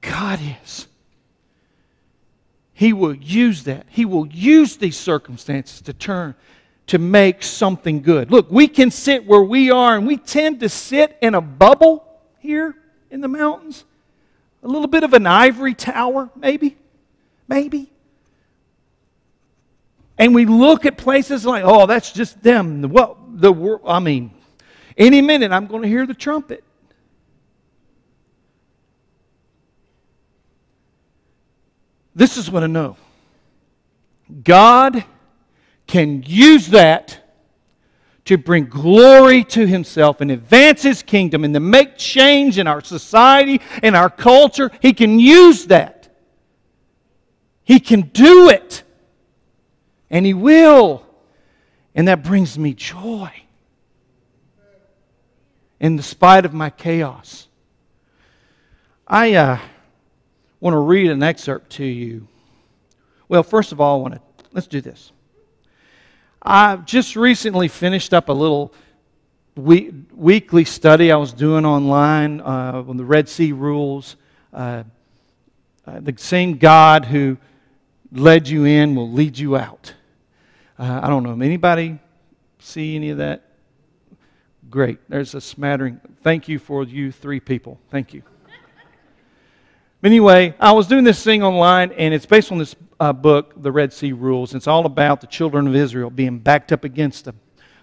God 0.00 0.40
is. 0.62 0.86
He 2.74 2.92
will 2.92 3.14
use 3.14 3.64
that. 3.64 3.86
He 3.88 4.04
will 4.04 4.26
use 4.26 4.76
these 4.76 4.98
circumstances 4.98 5.80
to 5.82 5.92
turn, 5.92 6.34
to 6.88 6.98
make 6.98 7.42
something 7.42 8.02
good. 8.02 8.30
Look, 8.30 8.50
we 8.50 8.68
can 8.68 8.90
sit 8.90 9.26
where 9.26 9.42
we 9.42 9.70
are, 9.70 9.96
and 9.96 10.06
we 10.06 10.18
tend 10.18 10.60
to 10.60 10.68
sit 10.68 11.16
in 11.22 11.34
a 11.34 11.40
bubble 11.40 12.06
here 12.38 12.74
in 13.10 13.20
the 13.20 13.28
mountains. 13.28 13.84
A 14.62 14.68
little 14.68 14.88
bit 14.88 15.04
of 15.04 15.14
an 15.14 15.26
ivory 15.26 15.74
tower, 15.74 16.28
maybe. 16.36 16.76
Maybe. 17.48 17.92
And 20.18 20.34
we 20.34 20.46
look 20.46 20.86
at 20.86 20.96
places 20.96 21.44
like, 21.44 21.62
oh, 21.64 21.86
that's 21.86 22.12
just 22.12 22.42
them. 22.42 22.82
Well, 22.82 23.18
the 23.28 23.52
world, 23.52 23.82
I 23.86 23.98
mean, 23.98 24.32
any 24.96 25.20
minute 25.20 25.52
I'm 25.52 25.66
going 25.66 25.82
to 25.82 25.88
hear 25.88 26.06
the 26.06 26.14
trumpet. 26.14 26.64
This 32.14 32.38
is 32.38 32.50
what 32.50 32.62
I 32.62 32.66
know 32.66 32.96
God 34.42 35.04
can 35.86 36.22
use 36.26 36.68
that 36.68 37.22
to 38.24 38.36
bring 38.36 38.66
glory 38.66 39.44
to 39.44 39.66
himself 39.66 40.20
and 40.20 40.32
advance 40.32 40.82
his 40.82 41.02
kingdom 41.02 41.44
and 41.44 41.54
to 41.54 41.60
make 41.60 41.96
change 41.96 42.58
in 42.58 42.66
our 42.66 42.80
society 42.80 43.60
and 43.82 43.94
our 43.94 44.10
culture. 44.10 44.70
He 44.80 44.92
can 44.92 45.20
use 45.20 45.66
that. 45.66 45.95
He 47.66 47.80
can 47.80 48.02
do 48.02 48.48
it. 48.48 48.84
And 50.08 50.24
he 50.24 50.32
will. 50.32 51.04
And 51.96 52.06
that 52.06 52.22
brings 52.22 52.56
me 52.56 52.72
joy. 52.74 53.30
In 55.80 55.96
the 55.96 56.02
spite 56.02 56.46
of 56.46 56.54
my 56.54 56.70
chaos. 56.70 57.48
I 59.06 59.34
uh, 59.34 59.58
want 60.60 60.74
to 60.74 60.78
read 60.78 61.10
an 61.10 61.24
excerpt 61.24 61.70
to 61.72 61.84
you. 61.84 62.28
Well, 63.28 63.42
first 63.42 63.72
of 63.72 63.80
all, 63.80 63.98
I 63.98 64.02
want 64.02 64.14
to 64.14 64.20
let's 64.52 64.68
do 64.68 64.80
this. 64.80 65.10
I 66.40 66.76
just 66.76 67.16
recently 67.16 67.66
finished 67.66 68.14
up 68.14 68.28
a 68.28 68.32
little 68.32 68.72
week, 69.56 69.92
weekly 70.14 70.64
study 70.64 71.10
I 71.10 71.16
was 71.16 71.32
doing 71.32 71.66
online 71.66 72.40
uh, 72.40 72.84
on 72.86 72.96
the 72.96 73.04
Red 73.04 73.28
Sea 73.28 73.50
rules. 73.50 74.14
Uh, 74.52 74.84
uh, 75.84 76.00
the 76.00 76.14
same 76.16 76.58
God 76.58 77.04
who 77.04 77.36
led 78.12 78.48
you 78.48 78.64
in 78.64 78.94
will 78.94 79.10
lead 79.10 79.38
you 79.38 79.56
out. 79.56 79.94
Uh, 80.78 81.00
I 81.02 81.08
don't 81.08 81.22
know. 81.22 81.32
Anybody 81.32 81.98
see 82.58 82.96
any 82.96 83.10
of 83.10 83.18
that? 83.18 83.42
Great. 84.68 84.98
There's 85.08 85.34
a 85.34 85.40
smattering. 85.40 86.00
Thank 86.22 86.48
you 86.48 86.58
for 86.58 86.84
you 86.84 87.12
three 87.12 87.40
people. 87.40 87.80
Thank 87.90 88.12
you. 88.12 88.22
Anyway, 90.02 90.54
I 90.60 90.72
was 90.72 90.86
doing 90.86 91.04
this 91.04 91.22
thing 91.22 91.42
online, 91.42 91.92
and 91.92 92.12
it's 92.12 92.26
based 92.26 92.52
on 92.52 92.58
this 92.58 92.76
uh, 93.00 93.12
book, 93.12 93.54
The 93.62 93.72
Red 93.72 93.92
Sea 93.92 94.12
Rules. 94.12 94.54
It's 94.54 94.66
all 94.66 94.86
about 94.86 95.20
the 95.20 95.26
children 95.26 95.66
of 95.66 95.74
Israel 95.74 96.10
being 96.10 96.38
backed 96.38 96.70
up 96.70 96.84
against 96.84 97.24
the, 97.24 97.34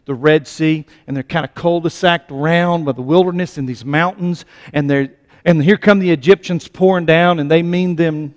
the 0.05 0.13
Red 0.13 0.47
Sea, 0.47 0.86
and 1.07 1.15
they're 1.15 1.24
kind 1.24 1.43
of 1.43 1.53
cul-de-saced 1.55 2.32
around 2.32 2.86
by 2.86 2.91
the 2.91 3.01
wilderness 3.01 3.57
and 3.57 3.67
these 3.67 3.84
mountains, 3.84 4.45
and 4.74 4.89
they're 4.89 5.11
and 5.45 5.61
here 5.61 5.78
come 5.78 5.99
the 5.99 6.11
Egyptians 6.11 6.67
pouring 6.67 7.05
down, 7.05 7.39
and 7.39 7.51
they 7.51 7.61
mean 7.61 7.95
them 7.95 8.36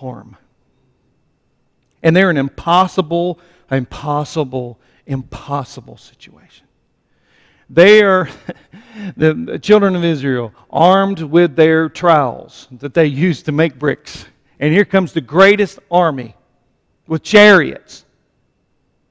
harm. 0.00 0.36
And 2.02 2.16
they're 2.16 2.30
an 2.30 2.36
impossible, 2.36 3.38
impossible, 3.70 4.78
impossible 5.06 5.96
situation. 5.96 6.66
They 7.68 8.02
are, 8.02 8.28
the 9.16 9.58
children 9.62 9.94
of 9.94 10.02
Israel, 10.02 10.52
armed 10.70 11.20
with 11.20 11.54
their 11.54 11.88
trowels 11.88 12.66
that 12.72 12.94
they 12.94 13.06
used 13.06 13.44
to 13.46 13.52
make 13.52 13.78
bricks. 13.78 14.26
And 14.58 14.72
here 14.72 14.84
comes 14.84 15.12
the 15.12 15.20
greatest 15.20 15.78
army 15.90 16.34
with 17.06 17.22
chariots 17.22 18.04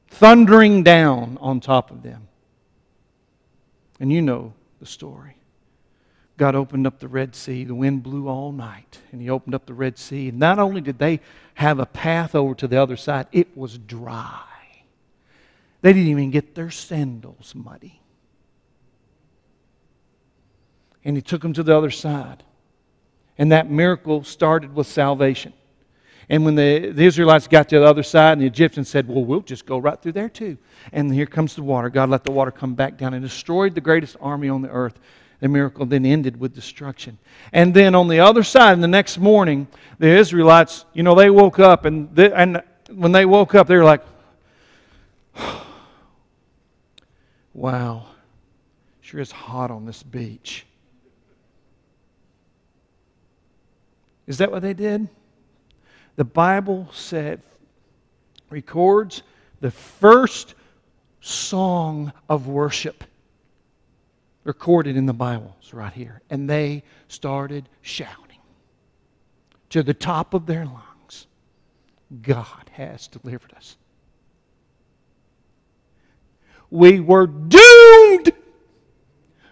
thundering 0.10 0.84
down 0.84 1.38
on 1.40 1.60
top 1.60 1.92
of 1.92 2.04
them. 2.04 2.28
And 4.00 4.12
you 4.12 4.22
know 4.22 4.54
the 4.80 4.86
story. 4.86 5.39
God 6.40 6.56
opened 6.56 6.88
up 6.88 7.00
the 7.00 7.08
Red 7.08 7.36
Sea. 7.36 7.64
The 7.64 7.76
wind 7.76 8.02
blew 8.02 8.28
all 8.28 8.52
night, 8.52 9.00
and 9.12 9.22
He 9.22 9.30
opened 9.30 9.54
up 9.54 9.68
the 9.68 9.74
Red 9.76 10.00
Sea. 10.00 10.30
And 10.30 10.40
not 10.40 10.58
only 10.58 10.82
did 10.82 10.98
they 10.98 11.20
have 11.54 11.78
a 11.78 11.86
path 11.86 12.34
over 12.34 12.56
to 12.56 12.68
the 12.68 12.82
other 12.82 12.98
side, 12.98 13.28
it 13.32 13.56
was 13.56 13.78
dry. 13.78 14.42
They 15.82 15.94
didn't 15.94 16.10
even 16.10 16.32
get 16.32 16.56
their 16.56 16.72
sandals 16.72 17.54
muddy 17.54 18.00
and 21.04 21.16
he 21.16 21.22
took 21.22 21.42
them 21.42 21.54
to 21.54 21.64
the 21.64 21.76
other 21.76 21.92
side. 21.92 22.44
And 23.38 23.52
that 23.52 23.70
miracle 23.70 24.24
started 24.24 24.76
with 24.76 24.88
salvation. 24.88 25.54
And 26.28 26.46
when 26.46 26.56
the, 26.56 26.92
the 26.92 27.06
Israelites 27.06 27.48
got 27.48 27.70
to 27.70 27.80
the 27.80 27.86
other 27.86 28.04
side, 28.04 28.34
and 28.34 28.42
the 28.42 28.46
Egyptians 28.46 28.90
said, 28.90 29.08
Well, 29.08 29.24
we'll 29.24 29.42
just 29.42 29.66
go 29.66 29.78
right 29.78 30.00
through 30.00 30.12
there 30.12 30.30
too. 30.30 30.58
And 30.92 31.12
here 31.14 31.26
comes 31.26 31.56
the 31.56 31.64
water. 31.64 31.90
God 31.90 32.10
let 32.10 32.24
the 32.24 32.32
water 32.32 32.52
come 32.52 32.76
back 32.76 32.98
down 32.98 33.14
and 33.14 33.24
destroyed 33.24 33.74
the 33.74 33.82
greatest 33.82 34.18
army 34.22 34.50
on 34.50 34.62
the 34.62 34.70
earth. 34.70 35.00
The 35.40 35.48
miracle 35.48 35.86
then 35.86 36.06
ended 36.06 36.40
with 36.40 36.54
destruction. 36.54 37.18
And 37.54 37.74
then 37.74 37.96
on 37.96 38.08
the 38.08 38.20
other 38.20 38.44
side, 38.44 38.74
and 38.74 38.84
the 38.84 38.88
next 38.88 39.18
morning, 39.18 39.68
the 39.98 40.08
Israelites, 40.08 40.86
you 40.94 41.04
know, 41.04 41.16
they 41.16 41.30
woke 41.30 41.60
up, 41.60 41.86
and, 41.86 42.14
they, 42.14 42.32
and 42.32 42.62
when 42.92 43.12
they 43.12 43.26
woke 43.26 43.56
up, 43.56 43.68
they 43.68 43.78
were 43.78 43.84
like, 43.84 44.02
Wow, 47.54 48.08
sure 49.02 49.20
is 49.20 49.32
hot 49.32 49.72
on 49.72 49.86
this 49.86 50.04
beach. 50.04 50.66
Is 54.28 54.38
that 54.38 54.52
what 54.52 54.62
they 54.62 54.74
did? 54.74 55.08
The 56.16 56.26
Bible 56.26 56.90
said, 56.94 57.42
records 58.50 59.24
the 59.62 59.72
first 59.72 60.54
song 61.22 62.14
of 62.30 62.48
worship 62.48 63.04
recorded 64.50 64.98
in 64.98 65.06
the 65.06 65.14
Bibles 65.14 65.74
right 65.74 65.94
here. 65.94 66.24
And 66.32 66.50
they 66.50 66.82
started 67.08 67.70
shouting 67.84 68.40
to 69.70 69.84
the 69.84 69.94
top 69.94 70.34
of 70.34 70.48
their 70.48 70.66
lungs 70.66 71.28
God 72.24 72.72
has 72.72 73.08
delivered 73.08 73.54
us. 73.56 73.78
We 76.72 77.00
were 77.00 77.28
doomed. 77.28 78.32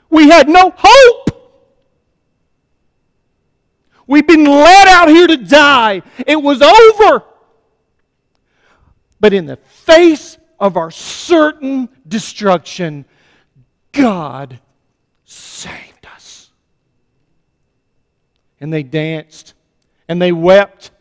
We 0.10 0.30
had 0.30 0.50
no 0.50 0.74
hope. 0.76 1.60
We've 4.08 4.26
been 4.26 4.46
led 4.46 4.88
out 4.88 5.10
here 5.10 5.28
to 5.28 5.38
die. 5.38 6.02
It 6.26 6.42
was 6.42 6.64
over. 6.64 7.24
But 9.20 9.32
in 9.32 9.46
the 9.46 9.58
face 9.58 10.40
of 10.60 10.76
our 10.76 10.90
certain 10.90 11.88
destruction, 12.08 13.06
God 13.92 14.60
saved 15.28 16.08
us. 16.08 16.50
And 18.60 18.74
they 18.74 18.82
danced 18.82 19.54
and 20.08 20.22
they 20.22 20.32
wept 20.32 20.92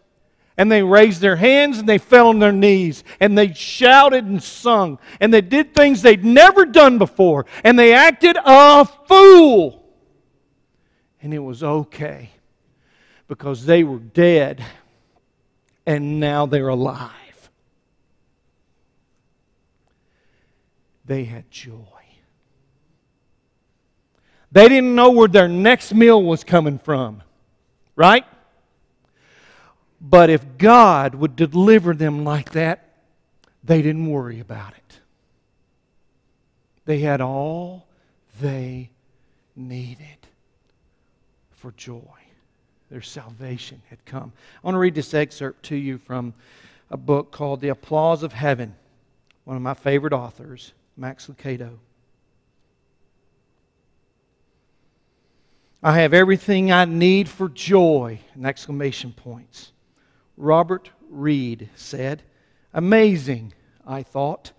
and 0.59 0.71
they 0.71 0.83
raised 0.83 1.21
their 1.21 1.37
hands 1.37 1.79
and 1.79 1.89
they 1.89 1.99
fell 1.99 2.29
on 2.29 2.39
their 2.39 2.53
knees 2.53 3.05
and 3.21 3.39
they 3.39 3.53
shouted 3.53 4.25
and 4.25 4.43
sung 4.43 4.99
and 5.21 5.33
they 5.33 5.41
did 5.41 5.75
things 5.75 6.03
they'd 6.03 6.25
never 6.25 6.67
done 6.67 6.99
before 6.99 7.47
and 7.63 7.79
they 7.79 7.95
acted 7.95 8.37
a 8.45 8.85
fool. 8.85 9.85
And 11.23 11.33
it 11.33 11.39
was 11.39 11.63
okay 11.63 12.31
because 13.29 13.65
they 13.65 13.85
were 13.85 13.99
dead 13.99 14.65
and 15.87 16.19
now 16.21 16.47
they're 16.47 16.69
alive. 16.69 17.11
They 21.05 21.25
had 21.25 21.49
joy. 21.51 21.96
They 24.53 24.69
didn't 24.69 24.95
know 24.95 25.11
where 25.11 25.29
their 25.29 25.49
next 25.49 25.93
meal 25.93 26.23
was 26.23 26.45
coming 26.45 26.79
from, 26.79 27.23
right? 27.95 28.25
But 30.01 30.31
if 30.31 30.59
God 30.59 31.15
would 31.15 31.37
deliver 31.37 31.95
them 31.95 32.25
like 32.25 32.53
that, 32.53 32.85
they 33.65 33.83
didn't 33.83 34.07
worry 34.07 34.41
about 34.41 34.73
it. 34.75 35.01
They 36.85 37.01
had 37.01 37.21
all 37.21 37.87
they 38.41 38.91
needed 39.57 40.27
for 41.51 41.73
joy. 41.73 42.01
Their 42.91 43.03
salvation 43.03 43.83
had 43.91 44.05
come. 44.05 44.33
I 44.63 44.67
want 44.67 44.77
to 44.77 44.79
read 44.79 44.95
this 44.95 45.13
excerpt 45.13 45.65
to 45.65 45.77
you 45.77 45.99
from 45.99 46.35
a 46.91 46.97
book 46.97 47.33
called 47.33 47.61
The 47.61 47.71
Applause 47.71 48.23
of 48.23 48.33
Heaven, 48.33 48.77
one 49.45 49.57
of 49.57 49.63
my 49.63 49.75
favorite 49.75 50.13
authors, 50.13 50.73
Max 50.97 51.27
Lucado. 51.27 51.79
I 55.87 56.01
have 56.01 56.13
everything 56.13 56.73
I 56.73 56.85
need 56.85 57.29
for 57.29 57.49
joy, 57.49 58.19
and 58.35 58.45
exclamation 58.45 59.13
points. 59.13 59.71
Robert 60.37 60.91
Reed 61.09 61.71
said, 61.77 62.25
Amazing, 62.75 63.53
I 63.87 64.03
thought. 64.03 64.51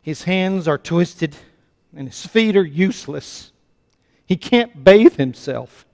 His 0.00 0.22
hands 0.22 0.68
are 0.68 0.78
twisted 0.78 1.34
and 1.96 2.06
his 2.06 2.24
feet 2.24 2.56
are 2.56 2.64
useless. 2.64 3.50
He 4.24 4.36
can't 4.36 4.84
bathe 4.84 5.16
himself. 5.16 5.84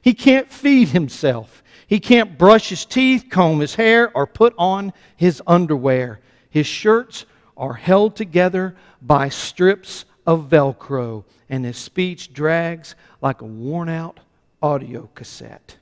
He 0.00 0.12
can't 0.12 0.50
feed 0.50 0.88
himself. 0.88 1.62
He 1.86 2.00
can't 2.00 2.36
brush 2.36 2.70
his 2.70 2.84
teeth, 2.84 3.26
comb 3.30 3.60
his 3.60 3.76
hair, 3.76 4.10
or 4.12 4.26
put 4.26 4.54
on 4.58 4.92
his 5.14 5.40
underwear. 5.46 6.18
His 6.50 6.66
shirts 6.66 7.26
are 7.56 7.74
held 7.74 8.16
together 8.16 8.74
by 9.00 9.28
strips 9.28 10.04
of 10.26 10.48
Velcro, 10.48 11.26
and 11.48 11.64
his 11.64 11.76
speech 11.76 12.32
drags 12.32 12.96
like 13.20 13.40
a 13.40 13.44
worn 13.44 13.88
out 13.88 14.18
audio 14.62 15.08
cassette. 15.14 15.76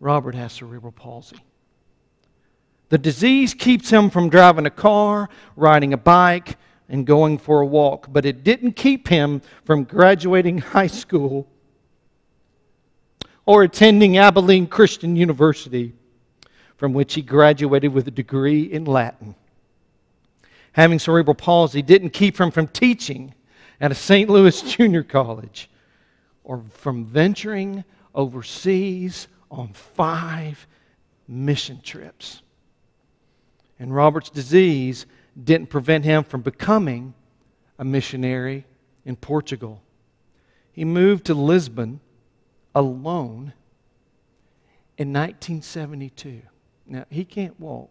Robert 0.00 0.34
has 0.34 0.52
cerebral 0.52 0.92
palsy. 0.92 1.36
The 2.88 2.98
disease 2.98 3.54
keeps 3.54 3.88
him 3.88 4.10
from 4.10 4.28
driving 4.28 4.66
a 4.66 4.70
car, 4.70 5.28
riding 5.56 5.92
a 5.92 5.96
bike, 5.96 6.58
and 6.88 7.06
going 7.06 7.38
for 7.38 7.60
a 7.60 7.66
walk, 7.66 8.08
but 8.12 8.26
it 8.26 8.44
didn't 8.44 8.72
keep 8.72 9.08
him 9.08 9.40
from 9.64 9.84
graduating 9.84 10.58
high 10.76 10.88
school 10.88 11.48
or 13.46 13.62
attending 13.62 14.18
Abilene 14.18 14.66
Christian 14.66 15.16
University, 15.16 15.94
from 16.76 16.92
which 16.92 17.14
he 17.14 17.22
graduated 17.22 17.92
with 17.92 18.08
a 18.08 18.10
degree 18.10 18.62
in 18.62 18.84
Latin. 18.84 19.34
Having 20.72 20.98
cerebral 20.98 21.34
palsy 21.34 21.82
didn't 21.82 22.10
keep 22.10 22.38
him 22.38 22.50
from 22.50 22.66
teaching 22.66 23.34
at 23.80 23.92
a 23.92 23.94
St. 23.94 24.28
Louis 24.28 24.60
junior 24.76 25.02
college 25.02 25.70
or 26.44 26.62
from 26.74 27.04
venturing 27.04 27.84
overseas 28.14 29.28
on 29.50 29.72
five 29.72 30.66
mission 31.28 31.80
trips. 31.82 32.42
And 33.78 33.94
Robert's 33.94 34.30
disease 34.30 35.06
didn't 35.42 35.68
prevent 35.68 36.04
him 36.04 36.24
from 36.24 36.42
becoming 36.42 37.14
a 37.78 37.84
missionary 37.84 38.64
in 39.04 39.16
Portugal. 39.16 39.82
He 40.72 40.84
moved 40.84 41.26
to 41.26 41.34
Lisbon 41.34 42.00
alone 42.74 43.52
in 44.96 45.12
1972. 45.12 46.42
Now, 46.86 47.04
he 47.10 47.24
can't 47.24 47.58
walk, 47.58 47.90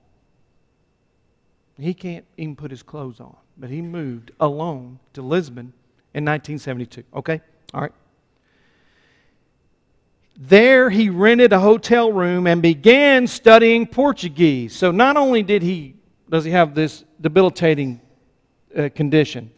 he 1.78 1.94
can't 1.94 2.26
even 2.38 2.56
put 2.56 2.72
his 2.72 2.84
clothes 2.84 3.20
on, 3.20 3.36
but 3.58 3.70
he 3.70 3.82
moved 3.82 4.32
alone 4.40 5.00
to 5.14 5.22
Lisbon 5.22 5.74
in 6.14 6.26
1972. 6.26 7.04
Okay? 7.16 7.42
All 7.74 7.82
right. 7.82 7.92
There, 10.38 10.90
he 10.90 11.10
rented 11.10 11.54
a 11.54 11.60
hotel 11.60 12.12
room 12.12 12.48
and 12.48 12.62
began 12.62 13.28
studying 13.28 13.86
Portuguese. 13.86 14.76
So, 14.76 14.92
not 14.92 15.18
only 15.18 15.44
did 15.44 15.62
he 15.62 15.96
does 16.32 16.46
he 16.46 16.52
have 16.52 16.74
this 16.74 17.04
debilitating 17.20 18.00
uh, 18.76 18.90
condition, 18.96 19.52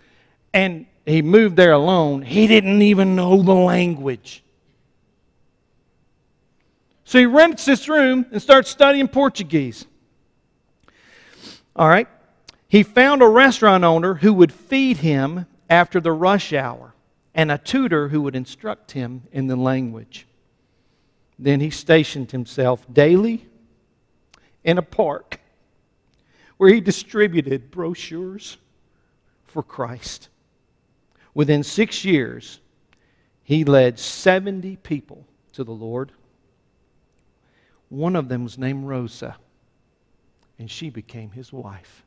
and 0.53 0.88
he 1.05 1.21
moved 1.21 1.55
there 1.55 1.71
alone, 1.71 2.24
he 2.24 2.47
didn't 2.47 2.82
even 2.82 3.15
know 3.15 3.41
the 3.43 3.53
language. 3.53 4.43
So 7.05 7.19
he 7.19 7.28
rents 7.28 7.65
this 7.65 7.88
room 7.88 8.26
and 8.32 8.41
starts 8.41 8.71
studying 8.71 9.07
Portuguese. 9.07 9.86
All 11.76 11.88
right. 11.88 12.07
He 12.67 12.82
found 12.82 13.21
a 13.21 13.28
restaurant 13.28 13.84
owner 13.84 14.15
who 14.15 14.34
would 14.34 14.51
feed 14.51 14.97
him 14.97 15.45
after 15.69 15.99
the 15.99 16.11
rush 16.11 16.53
hour 16.53 16.95
and 17.36 17.51
a 17.51 17.59
tutor 17.59 18.07
who 18.07 18.21
would 18.21 18.36
instruct 18.36 18.93
him 18.93 19.24
in 19.32 19.45
the 19.45 19.55
language. 19.55 20.26
Then 21.38 21.59
he 21.59 21.69
stationed 21.69 22.31
himself 22.31 22.86
daily 22.91 23.47
in 24.63 24.77
a 24.77 24.84
park 24.84 25.39
where 26.57 26.73
he 26.73 26.79
distributed 26.79 27.71
brochures 27.71 28.57
for 29.45 29.63
Christ. 29.63 30.29
Within 31.34 31.63
six 31.63 32.05
years, 32.05 32.59
he 33.43 33.63
led 33.63 33.99
70 33.99 34.77
people 34.77 35.25
to 35.53 35.63
the 35.63 35.71
Lord. 35.71 36.11
One 37.89 38.15
of 38.15 38.29
them 38.29 38.43
was 38.43 38.57
named 38.57 38.88
Rosa, 38.88 39.36
and 40.57 40.69
she 40.69 40.89
became 40.89 41.31
his 41.31 41.51
wife. 41.51 42.05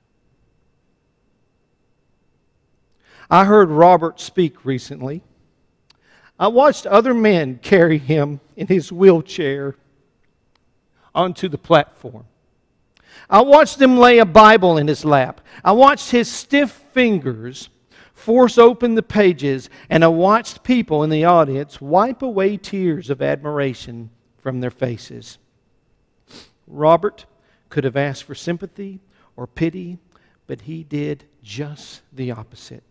I 3.29 3.45
heard 3.45 3.71
Robert 3.71 4.21
speak 4.21 4.65
recently. 4.65 5.23
I 6.39 6.49
watched 6.49 6.87
other 6.87 7.15
men 7.15 7.59
carry 7.63 7.99
him 7.99 8.41
in 8.57 8.67
his 8.67 8.93
wheelchair 8.93 9.75
onto 11.15 11.49
the 11.49 11.59
platform. 11.59 12.27
I 13.31 13.41
watched 13.41 13.79
them 13.79 13.97
lay 13.99 14.19
a 14.19 14.27
Bible 14.27 14.77
in 14.77 14.87
his 14.87 15.05
lap. 15.05 15.41
I 15.65 15.73
watched 15.73 16.11
his 16.11 16.31
stiff 16.31 16.71
fingers 16.71 17.71
force 18.13 18.59
open 18.59 18.95
the 18.95 19.03
pages, 19.03 19.71
and 19.89 20.05
I 20.05 20.09
watched 20.09 20.63
people 20.63 21.03
in 21.03 21.11
the 21.11 21.25
audience 21.25 21.81
wipe 21.81 22.23
away 22.23 22.57
tears 22.57 23.11
of 23.11 23.23
admiration 23.23 24.11
from 24.39 24.61
their 24.61 24.71
faces. 24.71 25.39
Robert 26.67 27.27
could 27.69 27.85
have 27.85 27.97
asked 27.97 28.25
for 28.25 28.35
sympathy 28.35 29.01
or 29.37 29.47
pity, 29.47 29.99
but 30.47 30.63
he 30.63 30.85
did 30.85 31.25
just 31.43 32.03
the 32.13 32.31
opposite 32.31 32.83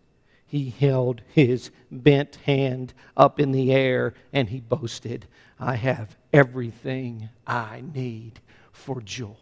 he 0.56 0.70
held 0.70 1.20
his 1.28 1.70
bent 1.90 2.36
hand 2.46 2.94
up 3.14 3.38
in 3.38 3.52
the 3.52 3.72
air 3.72 4.14
and 4.32 4.48
he 4.48 4.58
boasted, 4.58 5.26
I 5.60 5.76
have 5.76 6.16
everything 6.32 7.28
I 7.46 7.82
need 7.94 8.40
for 8.72 9.02
joy. 9.02 9.34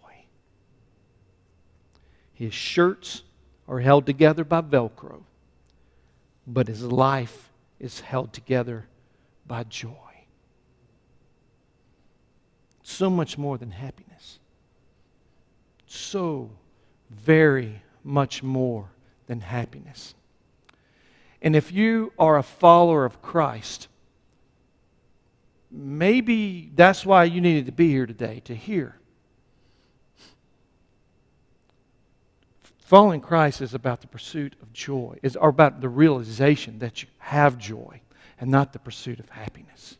His 2.32 2.52
shirts 2.52 3.22
are 3.68 3.78
held 3.78 4.06
together 4.06 4.44
by 4.44 4.60
Velcro, 4.60 5.22
but 6.48 6.66
his 6.66 6.82
life 6.82 7.52
is 7.78 8.00
held 8.00 8.32
together 8.32 8.86
by 9.46 9.62
joy. 9.62 9.90
So 12.82 13.08
much 13.08 13.38
more 13.38 13.56
than 13.56 13.70
happiness. 13.70 14.40
So 15.86 16.50
very 17.08 17.82
much 18.02 18.42
more 18.42 18.88
than 19.28 19.40
happiness. 19.40 20.14
And 21.44 21.54
if 21.54 21.70
you 21.70 22.14
are 22.18 22.38
a 22.38 22.42
follower 22.42 23.04
of 23.04 23.20
Christ, 23.20 23.88
maybe 25.70 26.72
that's 26.74 27.04
why 27.04 27.24
you 27.24 27.42
needed 27.42 27.66
to 27.66 27.72
be 27.72 27.90
here 27.90 28.06
today 28.06 28.40
to 28.46 28.54
hear. 28.54 28.96
Following 32.78 33.20
Christ 33.20 33.60
is 33.60 33.74
about 33.74 34.00
the 34.00 34.06
pursuit 34.06 34.56
of 34.62 34.72
joy, 34.72 35.18
is 35.22 35.36
about 35.40 35.82
the 35.82 35.88
realization 35.90 36.78
that 36.78 37.02
you 37.02 37.08
have 37.18 37.58
joy 37.58 38.00
and 38.40 38.50
not 38.50 38.72
the 38.72 38.78
pursuit 38.78 39.20
of 39.20 39.28
happiness. 39.28 39.98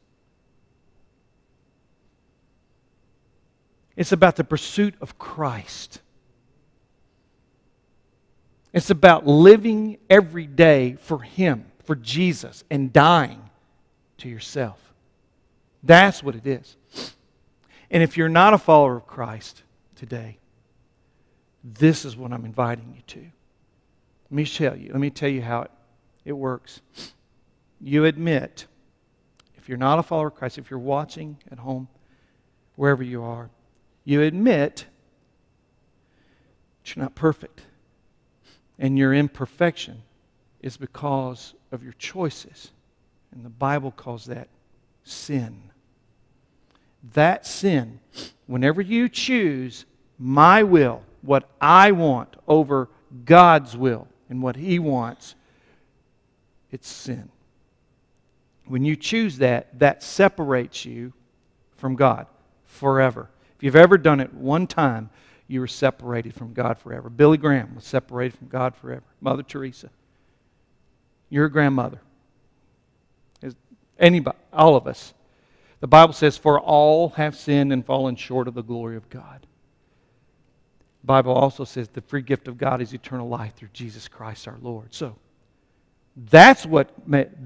It's 3.97 4.12
about 4.12 4.36
the 4.36 4.45
pursuit 4.45 4.95
of 5.03 5.18
Christ. 5.18 6.01
It's 8.75 8.91
about 8.91 9.25
living 9.25 9.99
every 10.11 10.49
day 10.49 10.97
for 10.97 11.20
Him, 11.20 11.66
for 11.85 11.95
Jesus, 11.95 12.64
and 12.68 12.93
dying 12.93 13.49
to 14.18 14.29
yourself. 14.29 14.81
That's 15.85 16.25
what 16.25 16.35
it 16.35 16.45
is. 16.45 16.77
And 17.89 18.03
if 18.03 18.16
you're 18.16 18.29
not 18.29 18.53
a 18.53 18.59
follower 18.59 18.97
of 18.97 19.07
Christ 19.07 19.62
today, 19.95 20.39
this 21.62 22.05
is 22.05 22.16
what 22.16 22.33
I'm 22.33 22.45
inviting 22.45 22.93
you 22.97 23.03
to. 23.07 23.20
Let 23.20 24.33
me 24.33 24.45
tell 24.45 24.77
you, 24.77 24.91
let 24.91 25.01
me 25.01 25.11
tell 25.11 25.29
you 25.29 25.43
how 25.43 25.62
it, 25.62 25.70
it 26.25 26.33
works. 26.33 26.81
You 27.81 28.07
admit, 28.07 28.66
if 29.57 29.68
you're 29.68 29.79
not 29.79 30.01
a 30.01 30.03
follower 30.03 30.29
of 30.29 30.35
Christ, 30.35 30.59
if 30.59 30.68
you're 30.68 30.81
watching 30.81 31.37
at 31.49 31.61
home, 31.61 31.87
wherever 32.75 33.05
you 33.05 33.22
are, 33.22 33.51
you 34.05 34.22
admit 34.22 34.87
that 36.83 36.97
you're 36.97 37.05
not 37.05 37.14
perfect. 37.14 37.62
And 38.79 38.99
your 38.99 39.14
imperfection 39.14 40.03
is 40.61 40.77
because 40.77 41.55
of 41.72 41.83
your 41.83 41.93
choices. 41.95 42.70
And 43.33 43.45
the 43.45 43.51
Bible 43.51 43.91
calls 43.91 44.27
that 44.27 44.49
sin. 45.05 45.70
That 47.12 47.47
sin, 47.47 48.01
whenever 48.47 48.81
you 48.81 49.09
choose 49.09 49.85
my 50.18 50.62
will, 50.62 51.03
what 51.22 51.49
I 51.61 51.93
want, 51.93 52.37
over 52.49 52.89
God's 53.25 53.77
will 53.77 54.09
and 54.29 54.43
what 54.43 54.57
He 54.57 54.79
wants, 54.79 55.35
it's 56.70 56.89
sin. 56.89 57.29
When 58.66 58.85
you 58.85 58.97
choose 58.97 59.39
that, 59.39 59.79
that 59.79 60.03
separates 60.03 60.85
you 60.85 61.12
from 61.77 61.97
God 61.97 62.27
forever. 62.64 63.29
If 63.57 63.62
you've 63.62 63.77
ever 63.77 63.99
done 63.99 64.20
it 64.20 64.33
one 64.33 64.66
time, 64.66 65.11
you 65.55 65.61
were 65.61 65.68
separated 65.68 66.34
from 66.34 66.52
God 66.52 66.78
forever. 66.78 67.09
Billy 67.09 67.38
Graham 67.38 67.76
was 67.76 67.84
separated 67.84 68.36
from 68.36 68.48
God 68.48 68.74
forever. 68.74 69.05
Mother 69.20 69.44
Teresa, 69.44 69.88
your 71.30 71.48
grandmother, 71.48 72.00
is 73.40 73.55
anybody, 73.98 74.36
all 74.52 74.74
of 74.74 74.86
us. 74.86 75.14
The 75.80 75.86
Bible 75.86 76.12
says, 76.12 76.36
For 76.36 76.61
all 76.61 77.11
have 77.11 77.36
sinned 77.36 77.72
and 77.72 77.86
fallen 77.86 78.16
short 78.16 78.48
of 78.48 78.55
the 78.55 78.62
glory 78.62 78.96
of 78.96 79.09
God. 79.09 79.46
The 81.02 81.07
Bible 81.07 81.32
also 81.32 81.64
says 81.64 81.88
the 81.88 82.00
free 82.00 82.22
gift 82.22 82.48
of 82.48 82.59
God 82.59 82.82
is 82.82 82.92
eternal 82.92 83.28
life 83.28 83.55
through 83.55 83.68
Jesus 83.72 84.09
Christ 84.09 84.48
our 84.48 84.59
Lord. 84.61 84.92
So 84.92 85.16
that's 86.16 86.66
what, 86.66 86.90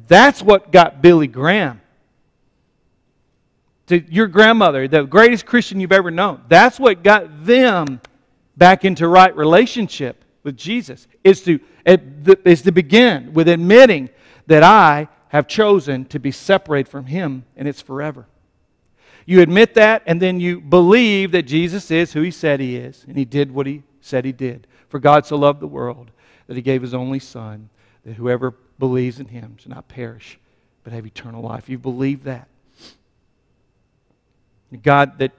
that's 0.06 0.42
what 0.42 0.72
got 0.72 1.02
Billy 1.02 1.26
Graham 1.26 1.80
to 3.89 4.01
your 4.12 4.26
grandmother, 4.26 4.86
the 4.86 5.05
greatest 5.05 5.47
Christian 5.47 5.80
you've 5.80 5.93
ever 5.93 6.11
known. 6.11 6.43
That's 6.49 6.78
what 6.78 7.03
got 7.03 7.45
them 7.45 8.01
back 8.57 8.84
into 8.84 9.09
right 9.09 9.34
relationship 9.36 10.24
with 10.43 10.57
Jesus. 10.57 11.07
Is 11.24 11.43
to, 11.43 11.59
is 11.84 12.62
to 12.62 12.72
begin 12.72 13.32
with 13.32 13.49
admitting 13.49 14.11
that 14.47 14.62
I 14.62 15.09
have 15.28 15.47
chosen 15.47 16.05
to 16.07 16.18
be 16.18 16.30
separated 16.30 16.91
from 16.91 17.07
Him 17.07 17.45
and 17.57 17.68
it's 17.68 17.82
forever. 17.82 18.26
You 19.26 19.43
admit 19.43 19.74
that, 19.74 20.03
and 20.07 20.22
then 20.22 20.41
you 20.41 20.59
believe 20.61 21.32
that 21.32 21.43
Jesus 21.43 21.91
is 21.91 22.14
who 22.14 22.22
He 22.22 22.30
said 22.30 22.61
He 22.61 22.76
is, 22.76 23.05
and 23.07 23.16
He 23.16 23.26
did 23.26 23.53
what 23.53 23.66
He 23.66 23.82
said 24.01 24.24
He 24.24 24.32
did. 24.32 24.66
For 24.89 24.99
God 24.99 25.26
so 25.26 25.36
loved 25.36 25.61
the 25.61 25.66
world 25.66 26.11
that 26.47 26.57
He 26.57 26.62
gave 26.62 26.80
His 26.80 26.95
only 26.95 27.18
Son, 27.18 27.68
that 28.05 28.14
whoever 28.14 28.55
believes 28.78 29.20
in 29.20 29.26
Him 29.26 29.57
shall 29.59 29.72
not 29.72 29.89
perish, 29.89 30.39
but 30.82 30.95
have 30.95 31.05
eternal 31.05 31.43
life. 31.43 31.68
You 31.68 31.76
believe 31.76 32.24
that. 32.24 32.49
God, 34.82 35.18
that 35.18 35.32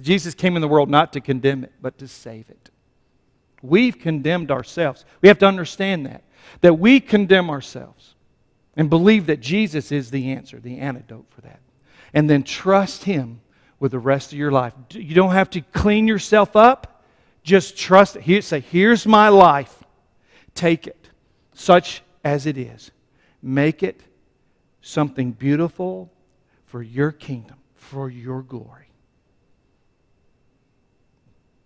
Jesus 0.00 0.34
came 0.34 0.56
in 0.56 0.62
the 0.62 0.68
world 0.68 0.90
not 0.90 1.12
to 1.14 1.20
condemn 1.20 1.64
it, 1.64 1.72
but 1.80 1.98
to 1.98 2.08
save 2.08 2.50
it. 2.50 2.70
We've 3.62 3.98
condemned 3.98 4.50
ourselves. 4.50 5.04
We 5.22 5.28
have 5.28 5.38
to 5.38 5.46
understand 5.46 6.06
that. 6.06 6.22
That 6.60 6.74
we 6.74 7.00
condemn 7.00 7.50
ourselves 7.50 8.14
and 8.76 8.90
believe 8.90 9.26
that 9.26 9.40
Jesus 9.40 9.90
is 9.90 10.10
the 10.10 10.32
answer, 10.32 10.60
the 10.60 10.78
antidote 10.78 11.26
for 11.30 11.40
that. 11.42 11.60
And 12.12 12.28
then 12.28 12.42
trust 12.42 13.04
Him 13.04 13.40
with 13.80 13.92
the 13.92 13.98
rest 13.98 14.32
of 14.32 14.38
your 14.38 14.52
life. 14.52 14.74
You 14.90 15.14
don't 15.14 15.32
have 15.32 15.50
to 15.50 15.60
clean 15.60 16.06
yourself 16.06 16.54
up. 16.56 17.04
Just 17.42 17.76
trust 17.76 18.16
it. 18.16 18.44
say, 18.44 18.60
Here's 18.60 19.06
my 19.06 19.28
life. 19.28 19.84
Take 20.54 20.86
it, 20.86 21.10
such 21.54 22.02
as 22.24 22.46
it 22.46 22.58
is. 22.58 22.90
Make 23.42 23.82
it 23.82 24.00
something 24.80 25.32
beautiful 25.32 26.10
for 26.66 26.82
your 26.82 27.12
kingdom, 27.12 27.56
for 27.74 28.10
your 28.10 28.42
glory. 28.42 28.88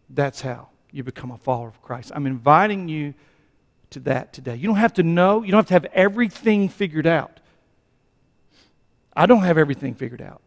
That's 0.08 0.40
how 0.40 0.68
you 0.92 1.04
become 1.04 1.30
a 1.30 1.36
follower 1.36 1.68
of 1.68 1.80
Christ. 1.82 2.12
I'm 2.14 2.26
inviting 2.26 2.88
you 2.88 3.14
to 3.90 4.00
that 4.00 4.32
today. 4.32 4.56
You 4.56 4.66
don't 4.66 4.76
have 4.76 4.94
to 4.94 5.02
know, 5.02 5.42
you 5.42 5.50
don't 5.50 5.58
have 5.58 5.66
to 5.66 5.74
have 5.74 5.92
everything 5.94 6.68
figured 6.68 7.06
out. 7.06 7.40
I 9.14 9.26
don't 9.26 9.42
have 9.42 9.58
everything 9.58 9.94
figured 9.94 10.22
out. 10.22 10.40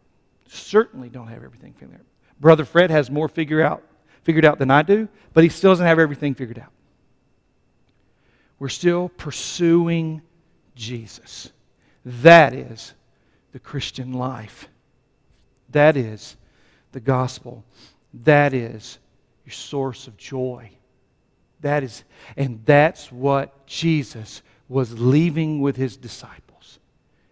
Certainly 0.48 1.10
don't 1.10 1.28
have 1.28 1.42
everything 1.42 1.72
figured 1.74 1.98
out. 2.00 2.06
Brother 2.40 2.64
Fred 2.64 2.90
has 2.90 3.10
more 3.10 3.28
figured 3.28 3.62
out, 3.62 3.82
figured 4.22 4.44
out 4.44 4.58
than 4.58 4.70
I 4.70 4.82
do, 4.82 5.08
but 5.32 5.44
he 5.44 5.50
still 5.50 5.70
doesn't 5.70 5.86
have 5.86 5.98
everything 5.98 6.34
figured 6.34 6.58
out. 6.58 6.72
We're 8.58 8.68
still 8.68 9.08
pursuing 9.10 10.22
Jesus. 10.74 11.50
That 12.04 12.54
is 12.54 12.94
the 13.54 13.60
Christian 13.60 14.12
life. 14.12 14.66
That 15.70 15.96
is 15.96 16.36
the 16.90 16.98
gospel. 16.98 17.64
That 18.24 18.52
is 18.52 18.98
your 19.46 19.52
source 19.52 20.08
of 20.08 20.16
joy. 20.16 20.70
That 21.60 21.84
is, 21.84 22.02
and 22.36 22.60
that's 22.66 23.12
what 23.12 23.64
Jesus 23.64 24.42
was 24.68 24.98
leaving 24.98 25.60
with 25.60 25.76
his 25.76 25.96
disciples. 25.96 26.80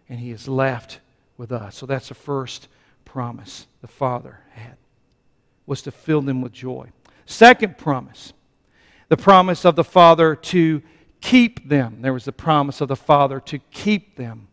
And 0.07 0.17
he 0.17 0.31
is 0.31 0.47
left 0.47 1.01
with 1.37 1.51
us. 1.51 1.75
So 1.75 1.85
that's 1.85 2.07
the 2.07 2.15
first 2.15 2.69
promise 3.03 3.67
the 3.81 3.89
Father 3.89 4.39
had, 4.51 4.77
was 5.65 5.81
to 5.81 5.91
fill 5.91 6.21
them 6.21 6.41
with 6.41 6.53
joy. 6.53 6.87
Second 7.25 7.77
promise, 7.77 8.31
the 9.09 9.17
promise 9.17 9.65
of 9.65 9.75
the 9.75 9.83
Father 9.83 10.37
to 10.37 10.81
keep 11.19 11.67
them. 11.67 11.97
There 11.99 12.13
was 12.13 12.23
the 12.23 12.31
promise 12.31 12.79
of 12.79 12.87
the 12.87 12.95
Father 12.95 13.41
to 13.41 13.59
keep 13.71 14.15
them 14.15 14.47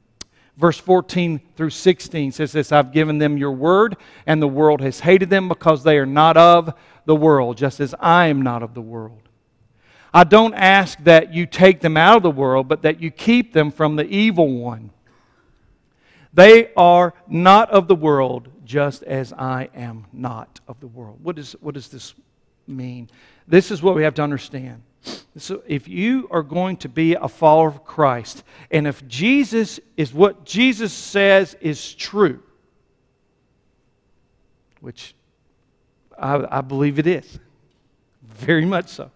verse 0.60 0.78
14 0.78 1.40
through 1.56 1.70
16 1.70 2.32
says 2.32 2.52
this 2.52 2.70
I've 2.70 2.92
given 2.92 3.18
them 3.18 3.36
your 3.36 3.52
word, 3.52 3.96
and 4.26 4.40
the 4.40 4.48
world 4.48 4.80
has 4.82 5.00
hated 5.00 5.30
them 5.30 5.48
because 5.48 5.82
they 5.82 5.96
are 5.96 6.06
not 6.06 6.36
of 6.36 6.74
the 7.06 7.16
world, 7.16 7.56
just 7.56 7.80
as 7.80 7.94
I 7.98 8.26
am 8.26 8.42
not 8.42 8.62
of 8.62 8.74
the 8.74 8.82
world. 8.82 9.22
I 10.12 10.24
don't 10.24 10.54
ask 10.54 10.98
that 11.04 11.32
you 11.32 11.46
take 11.46 11.80
them 11.80 11.96
out 11.96 12.18
of 12.18 12.22
the 12.22 12.30
world, 12.30 12.68
but 12.68 12.82
that 12.82 13.00
you 13.00 13.10
keep 13.10 13.52
them 13.52 13.70
from 13.70 13.96
the 13.96 14.04
evil 14.04 14.48
one. 14.58 14.90
They 16.32 16.72
are 16.74 17.14
not 17.26 17.70
of 17.70 17.88
the 17.88 17.94
world, 17.94 18.48
just 18.64 19.02
as 19.04 19.32
I 19.32 19.70
am 19.74 20.06
not 20.12 20.60
of 20.68 20.78
the 20.80 20.86
world. 20.86 21.18
What, 21.22 21.38
is, 21.38 21.52
what 21.60 21.74
does 21.74 21.88
this 21.88 22.14
mean? 22.66 23.08
This 23.48 23.70
is 23.70 23.82
what 23.82 23.94
we 23.94 24.04
have 24.04 24.14
to 24.14 24.22
understand. 24.22 24.82
So, 25.38 25.62
if 25.66 25.88
you 25.88 26.28
are 26.30 26.42
going 26.42 26.76
to 26.78 26.88
be 26.88 27.14
a 27.14 27.28
follower 27.28 27.68
of 27.68 27.84
Christ, 27.84 28.42
and 28.70 28.86
if 28.86 29.06
Jesus 29.08 29.80
is 29.96 30.12
what 30.12 30.44
Jesus 30.44 30.92
says 30.92 31.56
is 31.60 31.94
true, 31.94 32.42
which 34.80 35.14
I, 36.18 36.58
I 36.58 36.60
believe 36.60 36.98
it 36.98 37.06
is, 37.06 37.38
very 38.22 38.66
much 38.66 38.88
so, 38.88 39.10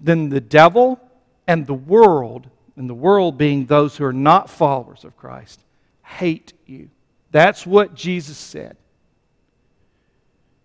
then 0.00 0.30
the 0.30 0.40
devil 0.40 0.98
and 1.46 1.66
the 1.66 1.74
world, 1.74 2.48
and 2.76 2.90
the 2.90 2.94
world 2.94 3.38
being 3.38 3.66
those 3.66 3.96
who 3.96 4.04
are 4.04 4.12
not 4.12 4.50
followers 4.50 5.04
of 5.04 5.16
Christ, 5.16 5.60
hate 6.02 6.52
you. 6.66 6.90
That's 7.30 7.66
what 7.66 7.94
Jesus 7.94 8.36
said. 8.36 8.76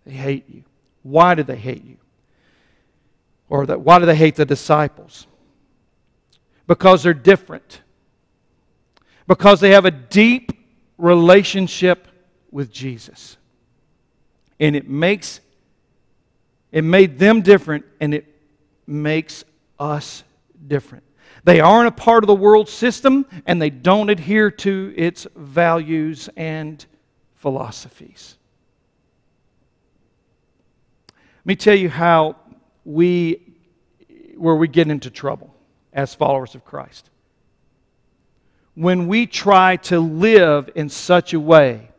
They 0.04 0.12
hate 0.12 0.48
you. 0.48 0.64
Why 1.02 1.34
do 1.34 1.42
they 1.42 1.56
hate 1.56 1.84
you? 1.84 1.96
Or 3.50 3.66
that, 3.66 3.80
why 3.80 3.98
do 3.98 4.06
they 4.06 4.16
hate 4.16 4.36
the 4.36 4.46
disciples? 4.46 5.26
Because 6.66 7.02
they're 7.02 7.12
different. 7.12 7.82
Because 9.26 9.60
they 9.60 9.70
have 9.70 9.84
a 9.84 9.90
deep 9.90 10.52
relationship 10.96 12.06
with 12.50 12.72
Jesus. 12.72 13.36
And 14.58 14.74
it 14.76 14.88
makes 14.88 15.40
it 16.72 16.84
made 16.84 17.18
them 17.18 17.42
different 17.42 17.84
and 18.00 18.14
it 18.14 18.32
makes 18.86 19.42
us 19.78 20.22
different. 20.68 21.02
They 21.42 21.58
aren't 21.58 21.88
a 21.88 21.92
part 21.92 22.22
of 22.22 22.28
the 22.28 22.34
world 22.34 22.68
system 22.68 23.26
and 23.46 23.60
they 23.60 23.70
don't 23.70 24.08
adhere 24.08 24.52
to 24.52 24.94
its 24.96 25.26
values 25.34 26.28
and 26.36 26.84
philosophies. 27.34 28.36
Let 31.38 31.46
me 31.46 31.56
tell 31.56 31.74
you 31.74 31.88
how 31.88 32.36
we 32.84 33.50
where 34.36 34.56
we 34.56 34.68
get 34.68 34.88
into 34.88 35.10
trouble 35.10 35.54
as 35.92 36.14
followers 36.14 36.54
of 36.54 36.64
Christ. 36.64 37.10
When 38.74 39.06
we 39.06 39.26
try 39.26 39.76
to 39.76 40.00
live 40.00 40.70
in 40.74 40.88
such 40.88 41.34
a 41.34 41.40
way 41.40 41.90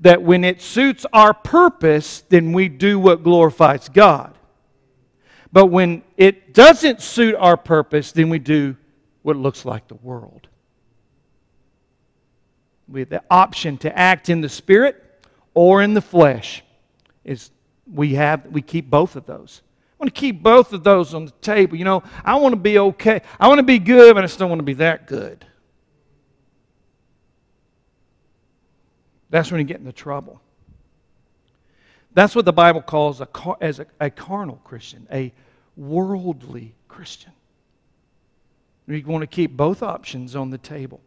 that 0.00 0.22
when 0.22 0.42
it 0.42 0.62
suits 0.62 1.04
our 1.12 1.34
purpose, 1.34 2.22
then 2.28 2.52
we 2.52 2.68
do 2.68 2.98
what 2.98 3.22
glorifies 3.22 3.88
God. 3.88 4.36
But 5.52 5.66
when 5.66 6.02
it 6.16 6.54
doesn't 6.54 7.02
suit 7.02 7.34
our 7.34 7.56
purpose, 7.56 8.10
then 8.12 8.30
we 8.30 8.38
do 8.38 8.76
what 9.22 9.36
looks 9.36 9.64
like 9.64 9.86
the 9.88 9.94
world. 9.96 10.48
We 12.88 13.00
have 13.00 13.10
the 13.10 13.22
option 13.30 13.76
to 13.78 13.98
act 13.98 14.28
in 14.28 14.40
the 14.40 14.48
spirit 14.48 15.02
or 15.54 15.82
in 15.82 15.94
the 15.94 16.00
flesh. 16.00 16.62
Is 17.24 17.50
we 17.92 18.14
have 18.14 18.46
we 18.46 18.62
keep 18.62 18.88
both 18.88 19.14
of 19.14 19.26
those. 19.26 19.62
Want 20.02 20.12
to 20.12 20.20
keep 20.20 20.42
both 20.42 20.72
of 20.72 20.82
those 20.82 21.14
on 21.14 21.26
the 21.26 21.30
table. 21.42 21.76
You 21.76 21.84
know, 21.84 22.02
I 22.24 22.34
want 22.34 22.54
to 22.54 22.60
be 22.60 22.76
okay. 22.76 23.22
I 23.38 23.46
want 23.46 23.60
to 23.60 23.62
be 23.62 23.78
good, 23.78 24.16
but 24.16 24.24
I 24.24 24.26
still 24.26 24.48
want 24.48 24.58
to 24.58 24.64
be 24.64 24.74
that 24.74 25.06
good. 25.06 25.46
That's 29.30 29.52
when 29.52 29.60
you 29.60 29.64
get 29.64 29.78
into 29.78 29.92
trouble. 29.92 30.40
That's 32.14 32.34
what 32.34 32.44
the 32.44 32.52
Bible 32.52 32.82
calls 32.82 33.20
a, 33.20 33.28
as 33.60 33.78
a, 33.78 33.86
a 34.00 34.10
carnal 34.10 34.60
Christian, 34.64 35.06
a 35.12 35.32
worldly 35.76 36.74
Christian. 36.88 37.30
You 38.88 39.04
want 39.06 39.22
to 39.22 39.28
keep 39.28 39.56
both 39.56 39.84
options 39.84 40.34
on 40.34 40.50
the 40.50 40.58
table. 40.58 41.00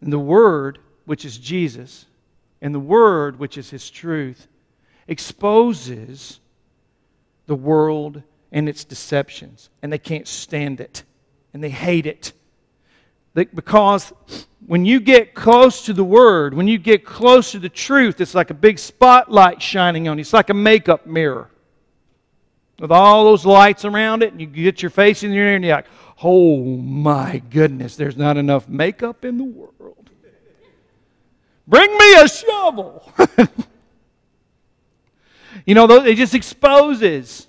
And 0.00 0.12
the 0.12 0.18
Word, 0.18 0.80
which 1.04 1.24
is 1.24 1.38
Jesus, 1.38 2.06
and 2.60 2.74
the 2.74 2.80
Word, 2.80 3.38
which 3.38 3.56
is 3.56 3.70
His 3.70 3.88
truth, 3.90 4.48
exposes 5.06 6.40
the 7.46 7.54
world 7.54 8.22
and 8.52 8.68
its 8.68 8.84
deceptions. 8.84 9.70
And 9.82 9.92
they 9.92 9.98
can't 9.98 10.28
stand 10.28 10.80
it. 10.80 11.04
And 11.52 11.62
they 11.62 11.70
hate 11.70 12.06
it. 12.06 12.32
Because 13.34 14.12
when 14.66 14.84
you 14.84 14.98
get 14.98 15.34
close 15.34 15.84
to 15.86 15.92
the 15.92 16.04
Word, 16.04 16.54
when 16.54 16.68
you 16.68 16.78
get 16.78 17.04
close 17.04 17.52
to 17.52 17.58
the 17.58 17.68
truth, 17.68 18.20
it's 18.20 18.34
like 18.34 18.50
a 18.50 18.54
big 18.54 18.78
spotlight 18.78 19.60
shining 19.60 20.08
on 20.08 20.16
you. 20.16 20.22
It's 20.22 20.32
like 20.32 20.50
a 20.50 20.54
makeup 20.54 21.06
mirror 21.06 21.50
with 22.78 22.90
all 22.90 23.24
those 23.24 23.44
lights 23.46 23.84
around 23.84 24.22
it, 24.22 24.32
and 24.32 24.40
you 24.40 24.46
get 24.46 24.82
your 24.82 24.90
face 24.90 25.22
in 25.22 25.30
there, 25.30 25.54
and 25.54 25.64
you're 25.64 25.76
like, 25.76 25.86
oh 26.22 26.64
my 26.64 27.42
goodness, 27.50 27.96
there's 27.96 28.16
not 28.16 28.36
enough 28.36 28.68
makeup 28.68 29.24
in 29.24 29.38
the 29.38 29.44
world. 29.44 30.10
Bring 31.66 31.90
me 31.96 32.14
a 32.20 32.28
shovel. 32.28 33.12
you 35.66 35.74
know, 35.74 35.84
it 35.90 36.14
just 36.14 36.34
exposes. 36.34 37.48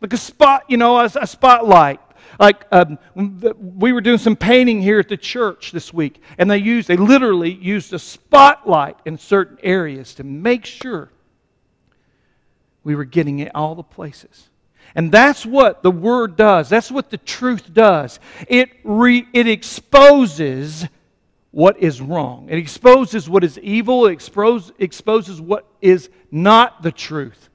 Like 0.00 0.12
a 0.12 0.16
spot, 0.16 0.64
you 0.68 0.76
know, 0.76 0.98
a, 0.98 1.10
a 1.20 1.26
spotlight. 1.26 2.00
Like 2.38 2.66
um, 2.70 2.98
we 3.16 3.92
were 3.92 4.00
doing 4.00 4.18
some 4.18 4.36
painting 4.36 4.80
here 4.80 5.00
at 5.00 5.08
the 5.08 5.16
church 5.16 5.72
this 5.72 5.92
week, 5.92 6.22
and 6.38 6.48
they 6.48 6.58
used, 6.58 6.86
they 6.86 6.96
literally 6.96 7.52
used 7.52 7.92
a 7.92 7.98
spotlight 7.98 8.96
in 9.04 9.18
certain 9.18 9.58
areas 9.62 10.14
to 10.14 10.24
make 10.24 10.64
sure 10.64 11.10
we 12.84 12.94
were 12.94 13.04
getting 13.04 13.40
it 13.40 13.50
all 13.54 13.74
the 13.74 13.82
places. 13.82 14.48
And 14.94 15.10
that's 15.10 15.44
what 15.44 15.82
the 15.82 15.90
Word 15.90 16.36
does. 16.36 16.68
That's 16.68 16.90
what 16.90 17.10
the 17.10 17.18
truth 17.18 17.74
does. 17.74 18.20
It, 18.46 18.70
re, 18.84 19.26
it 19.32 19.48
exposes 19.48 20.86
what 21.58 21.76
is 21.80 22.00
wrong, 22.00 22.46
it 22.48 22.56
exposes 22.56 23.28
what 23.28 23.42
is 23.42 23.58
evil, 23.58 24.06
it 24.06 24.12
expose, 24.12 24.70
exposes 24.78 25.40
what 25.40 25.66
is 25.80 26.08
not 26.30 26.84
the 26.84 26.92
truth. 26.92 27.48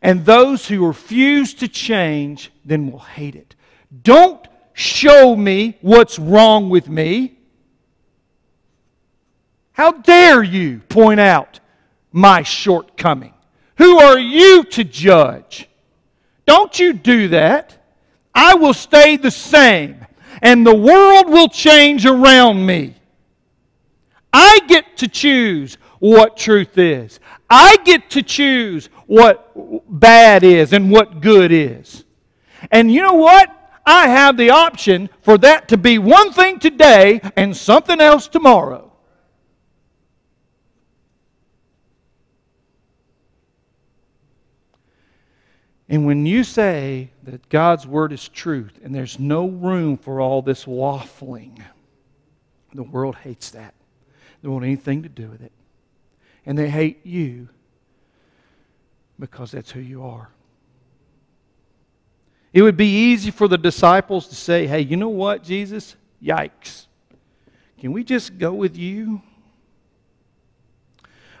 And 0.00 0.24
those 0.24 0.66
who 0.66 0.86
refuse 0.86 1.52
to 1.56 1.68
change 1.68 2.50
then 2.64 2.90
will 2.90 3.00
hate 3.00 3.34
it. 3.34 3.54
Don't 4.02 4.48
show 4.72 5.36
me 5.36 5.76
what's 5.82 6.18
wrong 6.18 6.70
with 6.70 6.88
me. 6.88 7.36
How 9.72 9.92
dare 9.92 10.42
you 10.42 10.78
point 10.88 11.20
out 11.20 11.60
my 12.12 12.44
shortcoming? 12.44 13.34
Who 13.76 13.98
are 13.98 14.18
you 14.18 14.64
to 14.64 14.84
judge? 14.84 15.68
Don't 16.46 16.78
you 16.78 16.94
do 16.94 17.28
that. 17.28 17.76
I 18.34 18.54
will 18.54 18.72
stay 18.72 19.18
the 19.18 19.30
same, 19.30 20.06
and 20.42 20.66
the 20.66 20.74
world 20.74 21.30
will 21.30 21.48
change 21.48 22.04
around 22.04 22.66
me. 22.66 22.94
I 24.32 24.60
get 24.66 24.96
to 24.98 25.08
choose 25.08 25.76
what 26.00 26.36
truth 26.36 26.76
is. 26.76 27.20
I 27.48 27.76
get 27.84 28.10
to 28.10 28.22
choose 28.22 28.88
what 29.06 29.52
bad 29.88 30.42
is 30.42 30.72
and 30.72 30.90
what 30.90 31.20
good 31.20 31.52
is. 31.52 32.04
And 32.70 32.90
you 32.92 33.02
know 33.02 33.14
what? 33.14 33.50
I 33.86 34.08
have 34.08 34.36
the 34.36 34.50
option 34.50 35.08
for 35.22 35.38
that 35.38 35.68
to 35.68 35.76
be 35.76 35.98
one 35.98 36.32
thing 36.32 36.58
today 36.58 37.20
and 37.36 37.56
something 37.56 38.00
else 38.00 38.28
tomorrow. 38.28 38.91
And 45.92 46.06
when 46.06 46.24
you 46.24 46.42
say 46.42 47.10
that 47.24 47.50
God's 47.50 47.86
word 47.86 48.14
is 48.14 48.26
truth 48.26 48.80
and 48.82 48.94
there's 48.94 49.18
no 49.18 49.46
room 49.46 49.98
for 49.98 50.22
all 50.22 50.40
this 50.40 50.64
waffling, 50.64 51.62
the 52.72 52.82
world 52.82 53.14
hates 53.16 53.50
that. 53.50 53.74
They 54.40 54.48
want 54.48 54.64
anything 54.64 55.02
to 55.02 55.10
do 55.10 55.28
with 55.28 55.42
it. 55.42 55.52
And 56.46 56.56
they 56.56 56.70
hate 56.70 57.04
you 57.04 57.50
because 59.18 59.50
that's 59.50 59.70
who 59.70 59.80
you 59.80 60.02
are. 60.02 60.30
It 62.54 62.62
would 62.62 62.78
be 62.78 63.10
easy 63.10 63.30
for 63.30 63.46
the 63.46 63.58
disciples 63.58 64.28
to 64.28 64.34
say, 64.34 64.66
hey, 64.66 64.80
you 64.80 64.96
know 64.96 65.10
what, 65.10 65.42
Jesus? 65.42 65.94
Yikes. 66.24 66.86
Can 67.78 67.92
we 67.92 68.02
just 68.02 68.38
go 68.38 68.54
with 68.54 68.78
you? 68.78 69.20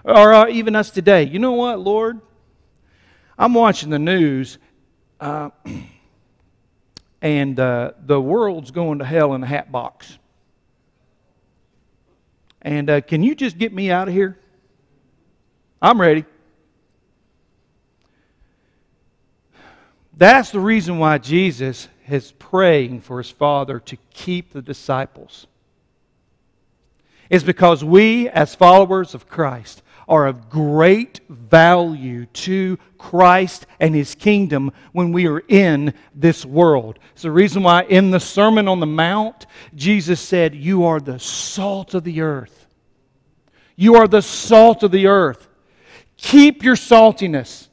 Or 0.04 0.34
uh, 0.34 0.48
even 0.48 0.76
us 0.76 0.90
today, 0.90 1.22
you 1.22 1.38
know 1.38 1.52
what, 1.52 1.80
Lord? 1.80 2.20
I'm 3.38 3.54
watching 3.54 3.90
the 3.90 3.98
news, 3.98 4.58
uh, 5.20 5.50
and 7.22 7.58
uh, 7.58 7.92
the 8.04 8.20
world's 8.20 8.70
going 8.70 8.98
to 8.98 9.04
hell 9.04 9.34
in 9.34 9.42
a 9.42 9.46
hat 9.46 9.72
box. 9.72 10.18
And 12.60 12.88
uh, 12.88 13.00
can 13.00 13.22
you 13.22 13.34
just 13.34 13.58
get 13.58 13.72
me 13.72 13.90
out 13.90 14.08
of 14.08 14.14
here? 14.14 14.38
I'm 15.80 16.00
ready. 16.00 16.24
That's 20.16 20.50
the 20.50 20.60
reason 20.60 20.98
why 20.98 21.18
Jesus 21.18 21.88
is 22.08 22.32
praying 22.32 23.00
for 23.00 23.18
his 23.18 23.30
Father 23.30 23.80
to 23.80 23.96
keep 24.12 24.52
the 24.52 24.62
disciples. 24.62 25.46
Is 27.30 27.42
because 27.42 27.82
we, 27.82 28.28
as 28.28 28.54
followers 28.54 29.14
of 29.14 29.28
Christ, 29.28 29.82
are 30.08 30.26
of 30.26 30.50
great 30.50 31.20
value 31.28 32.26
to 32.26 32.78
Christ 32.98 33.66
and 33.80 33.94
His 33.94 34.14
kingdom 34.14 34.72
when 34.92 35.12
we 35.12 35.26
are 35.26 35.40
in 35.48 35.94
this 36.14 36.44
world. 36.44 36.98
It's 37.12 37.22
the 37.22 37.30
reason 37.30 37.62
why 37.62 37.82
in 37.82 38.10
the 38.10 38.20
Sermon 38.20 38.68
on 38.68 38.80
the 38.80 38.86
Mount, 38.86 39.46
Jesus 39.74 40.20
said, 40.20 40.54
You 40.54 40.84
are 40.84 41.00
the 41.00 41.18
salt 41.18 41.94
of 41.94 42.04
the 42.04 42.20
earth. 42.20 42.66
You 43.76 43.96
are 43.96 44.08
the 44.08 44.22
salt 44.22 44.82
of 44.82 44.90
the 44.90 45.06
earth. 45.06 45.48
Keep 46.16 46.62
your 46.62 46.76
saltiness. 46.76 47.68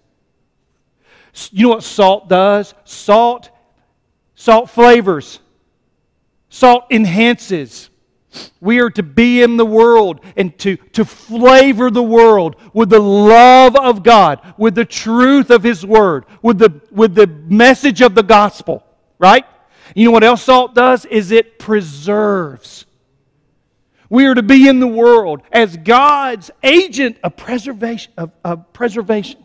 You 1.51 1.67
know 1.67 1.69
what 1.75 1.83
salt 1.83 2.27
does? 2.27 2.73
Salt, 2.83 3.49
salt 4.35 4.69
flavors. 4.69 5.39
Salt 6.49 6.85
enhances. 6.89 7.88
We 8.61 8.79
are 8.79 8.89
to 8.91 9.03
be 9.03 9.41
in 9.41 9.57
the 9.57 9.65
world 9.65 10.21
and 10.35 10.57
to, 10.59 10.77
to 10.93 11.05
flavor 11.05 11.89
the 11.89 12.03
world 12.03 12.55
with 12.73 12.89
the 12.89 12.99
love 12.99 13.75
of 13.75 14.03
God, 14.03 14.41
with 14.57 14.75
the 14.75 14.85
truth 14.85 15.49
of 15.49 15.63
His 15.63 15.85
Word, 15.85 16.25
with 16.41 16.59
the, 16.59 16.81
with 16.91 17.15
the 17.15 17.27
message 17.27 18.01
of 18.01 18.15
the 18.15 18.23
gospel, 18.23 18.83
right? 19.17 19.45
You 19.95 20.05
know 20.05 20.11
what 20.11 20.23
else 20.23 20.43
salt 20.43 20.75
does? 20.75 21.05
Is 21.05 21.31
it 21.31 21.59
preserves. 21.59 22.85
We 24.09 24.25
are 24.25 24.33
to 24.33 24.43
be 24.43 24.67
in 24.67 24.79
the 24.79 24.87
world 24.87 25.41
as 25.51 25.77
God's 25.77 26.49
agent 26.63 27.17
of 27.23 27.37
preservation, 27.37 28.11
of, 28.17 28.31
of 28.43 28.73
preservation. 28.73 29.43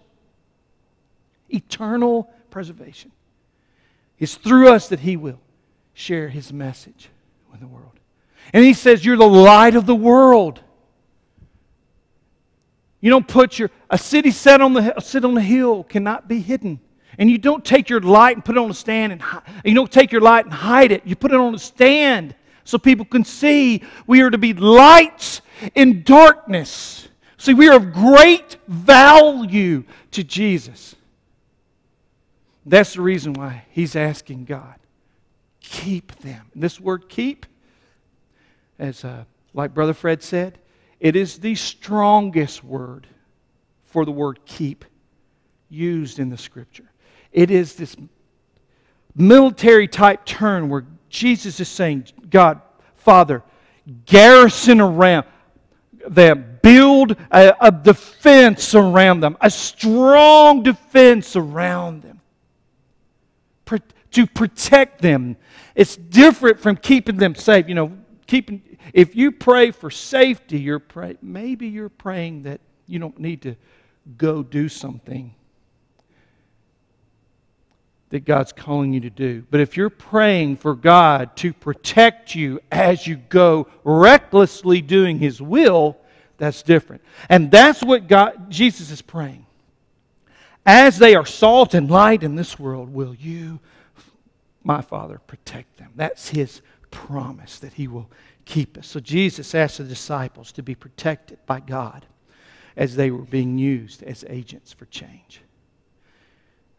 Eternal 1.51 2.33
preservation. 2.51 3.13
It's 4.19 4.37
through 4.37 4.71
us 4.71 4.89
that 4.89 5.01
He 5.01 5.17
will 5.17 5.41
share 5.93 6.29
His 6.29 6.53
message 6.53 7.11
with 7.51 7.61
the 7.61 7.67
world. 7.67 7.94
And 8.53 8.65
he 8.65 8.75
says, 8.75 9.05
You're 9.05 9.17
the 9.17 9.27
light 9.27 9.75
of 9.77 9.87
the 9.87 9.95
world. 9.95 10.61
You 13.01 13.11
don't 13.11 13.29
put 13.29 13.59
your, 13.59 13.71
a 13.91 13.99
city 13.99 14.31
set 14.31 14.63
on 14.63 14.73
the, 14.73 14.95
sit 15.01 15.27
on 15.27 15.35
the 15.35 15.43
hill 15.43 15.85
cannot 15.85 16.27
be 16.27 16.41
hidden. 16.41 16.81
And 17.19 17.31
you 17.31 17.37
don't 17.37 17.63
take 17.63 17.91
your 17.91 18.01
light 18.01 18.37
and 18.37 18.45
put 18.45 18.57
it 18.57 18.59
on 18.59 18.71
a 18.71 18.75
stand 18.75 19.13
and 19.13 19.23
you 19.63 19.75
don't 19.75 19.93
take 19.93 20.11
your 20.11 20.23
light 20.23 20.47
and 20.47 20.55
hide 20.55 20.91
it. 20.91 21.07
You 21.07 21.15
put 21.15 21.31
it 21.31 21.39
on 21.39 21.55
a 21.55 21.59
stand 21.59 22.35
so 22.65 22.79
people 22.79 23.05
can 23.05 23.25
see. 23.25 23.83
We 24.07 24.23
are 24.23 24.31
to 24.31 24.39
be 24.39 24.55
lights 24.55 25.43
in 25.75 26.03
darkness. 26.03 27.09
See, 27.37 27.53
we 27.55 27.69
are 27.69 27.77
of 27.77 27.93
great 27.93 28.57
value 28.67 29.85
to 30.13 30.25
Jesus. 30.25 30.97
That's 32.65 32.95
the 32.95 33.03
reason 33.03 33.35
why 33.35 33.67
he's 33.71 33.95
asking 33.95 34.47
God, 34.47 34.77
keep 35.61 36.17
them. 36.21 36.51
And 36.55 36.63
this 36.63 36.81
word 36.81 37.11
keep 37.11 37.45
as 38.79 39.05
uh, 39.05 39.25
like 39.53 39.75
Brother 39.75 39.95
Fred 39.95 40.23
said, 40.23 40.59
it 41.01 41.17
is 41.17 41.39
the 41.39 41.55
strongest 41.55 42.65
word 42.65 43.07
for 43.85 44.05
the 44.05 44.11
word 44.11 44.41
keep 44.47 44.85
used 45.69 46.19
in 46.19 46.31
the 46.31 46.39
scripture. 46.39 46.91
It 47.33 47.51
is 47.51 47.75
this 47.75 47.97
military 49.15 49.89
type 49.89 50.25
turn 50.25 50.69
where 50.69 50.87
Jesus 51.09 51.61
is 51.61 51.69
saying, 51.69 52.07
God, 52.31 52.61
Father, 52.97 53.43
garrison 54.07 54.81
around 54.81 55.27
them, 56.09 56.59
build 56.63 57.17
a, 57.31 57.55
a 57.61 57.71
defense 57.71 58.75
around 58.75 59.21
them, 59.21 59.37
a 59.41 59.51
strong 59.51 60.63
defense 60.63 61.37
around 61.37 62.03
them 62.03 62.21
to 64.15 64.27
protect 64.27 65.03
them. 65.03 65.37
It's 65.75 65.97
different 65.97 66.61
from 66.61 66.77
keeping 66.77 67.17
them 67.17 67.35
safe. 67.35 67.69
You 67.69 67.75
know, 67.75 67.93
keeping 68.27 68.63
if 68.93 69.17
you 69.17 69.33
pray 69.33 69.71
for 69.71 69.91
safety, 69.91 70.59
you're 70.59 70.79
pray, 70.79 71.17
maybe 71.23 71.69
you're 71.69 71.89
praying 71.89 72.45
that 72.45 72.61
you 72.87 72.99
don't 72.99 73.19
need 73.19 73.43
to 73.43 73.57
go 74.17 74.43
do 74.43 74.69
something 74.69 75.35
that 78.11 78.25
God's 78.25 78.53
calling 78.53 78.93
you 78.93 79.01
to 79.01 79.11
do. 79.11 79.45
But 79.51 79.61
if 79.61 79.77
you're 79.77 79.91
praying 79.91 80.59
for 80.59 80.75
God 80.75 81.35
to 81.39 81.53
protect 81.53 82.35
you 82.35 82.61
as 82.71 83.07
you 83.07 83.17
go 83.17 83.67
recklessly 83.83 84.81
doing 84.81 85.19
His 85.19 85.43
will, 85.43 85.97
that's 86.39 86.63
different. 86.63 87.03
And 87.29 87.51
that's 87.51 87.83
what 87.83 88.07
God, 88.07 88.51
Jesus 88.51 88.91
is 88.91 89.03
praying. 89.03 89.47
As 90.65 90.99
they 90.99 91.15
are 91.15 91.27
salt 91.27 91.75
and 91.75 91.91
light 91.91 92.23
in 92.23 92.37
this 92.37 92.59
world, 92.59 92.93
will 92.93 93.15
you, 93.15 93.59
my 94.63 94.81
Father, 94.81 95.21
protect 95.27 95.77
them? 95.79 95.91
That's 95.97 96.29
His 96.29 96.63
promise 96.95 97.59
that 97.59 97.75
He 97.75 97.89
will 97.89 98.09
keep 98.47 98.79
us. 98.79 98.87
So 98.87 99.01
Jesus 99.01 99.55
asked 99.55 99.79
the 99.79 99.85
disciples 99.85 100.53
to 100.53 100.63
be 100.63 100.75
protected 100.75 101.39
by 101.45 101.61
God 101.61 102.07
as 102.77 102.97
they 102.97 103.11
were 103.11 103.25
being 103.25 103.59
used 103.59 104.03
as 104.05 104.25
agents 104.29 104.73
for 104.73 104.87
change. 104.87 105.43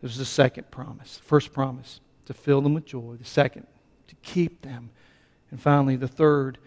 This 0.02 0.12
was 0.12 0.18
the 0.18 0.26
second 0.26 0.72
promise. 0.72 1.18
The 1.18 1.24
First 1.24 1.54
promise, 1.54 2.00
to 2.26 2.34
fill 2.34 2.62
them 2.62 2.74
with 2.74 2.86
joy. 2.86 3.16
The 3.20 3.26
second, 3.26 3.68
to 4.08 4.16
keep 4.24 4.62
them. 4.62 4.90
And 5.52 5.62
finally, 5.62 5.96
the 5.96 6.08
third 6.08 6.58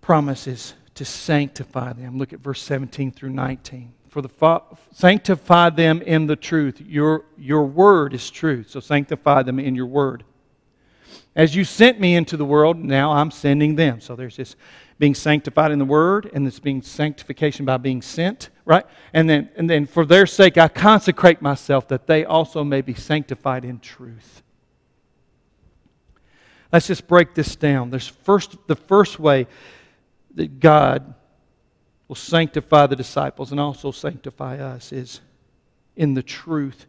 promise 0.00 0.46
is 0.46 0.74
to 0.94 1.04
sanctify 1.04 1.94
them. 1.94 2.18
Look 2.18 2.32
at 2.32 2.40
verse 2.40 2.62
17 2.62 3.12
through 3.12 3.30
19. 3.30 3.92
For 4.08 4.20
the 4.20 4.28
fa- 4.28 4.62
sanctify 4.92 5.70
them 5.70 6.02
in 6.02 6.26
the 6.26 6.36
truth. 6.36 6.80
Your, 6.80 7.24
your 7.38 7.64
word 7.64 8.12
is 8.12 8.30
truth. 8.30 8.70
So 8.70 8.80
sanctify 8.80 9.42
them 9.42 9.58
in 9.58 9.74
your 9.74 9.86
word. 9.86 10.24
As 11.34 11.54
you 11.56 11.64
sent 11.64 11.98
me 11.98 12.14
into 12.14 12.36
the 12.36 12.44
world, 12.44 12.76
now 12.76 13.12
I'm 13.12 13.30
sending 13.30 13.76
them. 13.76 14.00
So 14.00 14.14
there's 14.14 14.36
this 14.36 14.54
being 14.98 15.14
sanctified 15.14 15.72
in 15.72 15.78
the 15.78 15.84
word, 15.84 16.30
and 16.32 16.46
this 16.46 16.60
being 16.60 16.82
sanctification 16.82 17.64
by 17.64 17.76
being 17.76 18.02
sent, 18.02 18.50
right? 18.64 18.84
And 19.12 19.28
then, 19.28 19.50
and 19.56 19.68
then 19.68 19.86
for 19.86 20.04
their 20.04 20.26
sake, 20.26 20.58
I 20.58 20.68
consecrate 20.68 21.42
myself 21.42 21.88
that 21.88 22.06
they 22.06 22.24
also 22.24 22.62
may 22.62 22.82
be 22.82 22.94
sanctified 22.94 23.64
in 23.64 23.80
truth. 23.80 24.42
Let's 26.72 26.86
just 26.86 27.06
break 27.06 27.34
this 27.34 27.56
down. 27.56 27.90
There's 27.90 28.08
first 28.08 28.56
the 28.66 28.76
first 28.76 29.18
way 29.18 29.46
that 30.34 30.60
God 30.60 31.14
will 32.08 32.16
sanctify 32.16 32.86
the 32.86 32.96
disciples 32.96 33.50
and 33.50 33.60
also 33.60 33.90
sanctify 33.90 34.58
us 34.58 34.92
is 34.92 35.20
in 35.96 36.14
the 36.14 36.22
truth. 36.22 36.86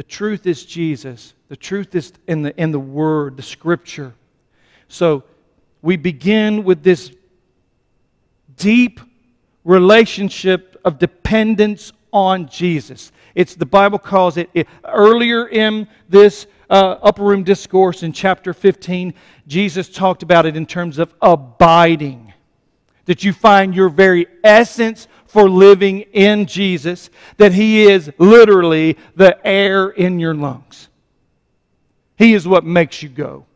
The 0.00 0.04
truth 0.04 0.46
is 0.46 0.64
Jesus. 0.64 1.34
The 1.48 1.56
truth 1.56 1.94
is 1.94 2.14
in 2.26 2.40
the, 2.40 2.58
in 2.58 2.72
the 2.72 2.80
Word, 2.80 3.36
the 3.36 3.42
Scripture. 3.42 4.14
So 4.88 5.24
we 5.82 5.98
begin 5.98 6.64
with 6.64 6.82
this 6.82 7.12
deep 8.56 8.98
relationship 9.62 10.80
of 10.86 10.98
dependence 10.98 11.92
on 12.14 12.48
Jesus. 12.48 13.12
It's 13.34 13.54
the 13.54 13.66
Bible 13.66 13.98
calls 13.98 14.38
it, 14.38 14.48
it 14.54 14.68
earlier 14.86 15.46
in 15.46 15.86
this 16.08 16.46
uh, 16.70 16.96
upper 17.02 17.22
room 17.22 17.44
discourse 17.44 18.02
in 18.02 18.14
chapter 18.14 18.54
15, 18.54 19.12
Jesus 19.46 19.90
talked 19.90 20.22
about 20.22 20.46
it 20.46 20.56
in 20.56 20.64
terms 20.64 20.98
of 20.98 21.12
abiding. 21.20 22.32
That 23.04 23.22
you 23.22 23.34
find 23.34 23.74
your 23.74 23.90
very 23.90 24.28
essence 24.42 25.08
for 25.30 25.48
living 25.48 26.00
in 26.12 26.46
Jesus, 26.46 27.08
that 27.36 27.52
He 27.52 27.82
is 27.82 28.10
literally 28.18 28.98
the 29.14 29.38
air 29.46 29.88
in 29.88 30.18
your 30.18 30.34
lungs. 30.34 30.88
He 32.18 32.34
is 32.34 32.48
what 32.48 32.64
makes 32.64 33.00
you 33.02 33.08
go. 33.08 33.46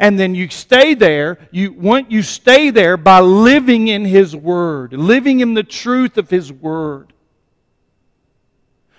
And 0.00 0.18
then 0.18 0.34
you 0.34 0.48
stay 0.48 0.94
there. 0.94 1.38
You 1.52 1.72
want 1.72 2.10
you 2.10 2.22
stay 2.22 2.70
there 2.70 2.96
by 2.96 3.20
living 3.20 3.88
in 3.88 4.04
His 4.04 4.34
Word, 4.34 4.92
living 4.92 5.40
in 5.40 5.54
the 5.54 5.62
truth 5.62 6.18
of 6.18 6.28
His 6.28 6.52
Word. 6.52 7.12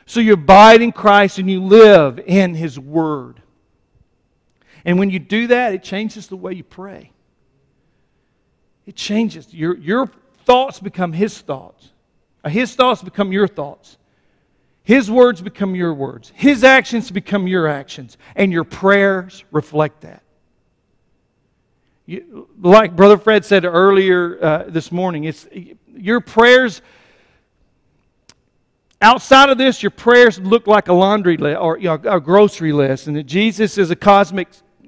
So 0.06 0.20
you 0.22 0.34
abide 0.34 0.82
in 0.82 0.94
Christ 0.94 1.40
and 1.40 1.50
you 1.50 1.62
live 1.62 2.20
in 2.26 2.56
His 2.56 2.80
Word. 2.80 3.42
And 4.86 4.98
when 4.98 5.10
you 5.10 5.20
do 5.20 5.48
that, 5.48 5.74
it 5.74 5.84
changes 5.84 6.28
the 6.28 6.38
way 6.38 6.54
you 6.54 6.64
pray. 6.64 7.12
It 8.86 8.96
changes. 8.96 9.54
Your, 9.54 9.78
your 9.78 10.10
thoughts 10.46 10.80
become 10.80 11.14
His 11.14 11.40
thoughts. 11.40 11.90
His 12.48 12.76
thoughts 12.76 13.02
become 13.02 13.32
your 13.32 13.48
thoughts. 13.48 13.98
His 14.84 15.12
words 15.12 15.42
become 15.42 15.76
your 15.76 15.94
words. 15.94 16.32
His 16.36 16.64
actions 16.64 17.12
become 17.12 17.48
your 17.48 17.68
actions. 17.68 18.18
And 18.36 18.52
your 18.52 18.64
prayers 18.64 19.44
reflect 19.52 20.02
that. 20.02 20.24
You, 22.08 22.50
like 22.60 22.96
Brother 22.96 23.18
Fred 23.18 23.46
said 23.46 23.64
earlier 23.64 24.44
uh, 24.44 24.64
this 24.68 24.92
morning, 24.92 25.26
it's, 25.26 25.48
your 25.96 26.20
prayers, 26.20 26.82
outside 29.02 29.50
of 29.50 29.60
this, 29.60 29.84
your 29.84 29.92
prayers 29.92 30.40
look 30.40 30.66
like 30.66 30.88
a 30.88 30.94
laundry 30.94 31.38
list 31.38 31.60
or 31.60 31.78
you 31.78 31.86
know, 31.86 32.02
a 32.06 32.20
grocery 32.20 32.74
list. 32.74 33.06
And 33.06 33.16
that 33.16 33.28
Jesus 33.28 33.78
is 33.78 33.92
a 33.92 33.96
cosmic 33.96 34.48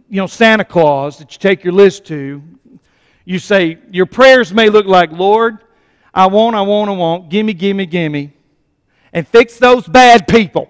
you 0.09 0.17
know, 0.17 0.27
Santa 0.27 0.65
Claus 0.65 1.17
that 1.19 1.31
you 1.33 1.39
take 1.39 1.63
your 1.63 1.73
list 1.73 2.05
to. 2.05 2.41
You 3.25 3.39
say, 3.39 3.77
your 3.91 4.05
prayers 4.05 4.53
may 4.53 4.69
look 4.69 4.85
like, 4.85 5.11
Lord, 5.11 5.59
I 6.13 6.27
want, 6.27 6.55
I 6.55 6.61
want, 6.61 6.89
I 6.89 6.93
want, 6.93 7.29
gimme, 7.29 7.53
gimme, 7.53 7.85
gimme, 7.85 8.33
and 9.11 9.27
fix 9.27 9.57
those 9.57 9.87
bad 9.87 10.27
people. 10.27 10.69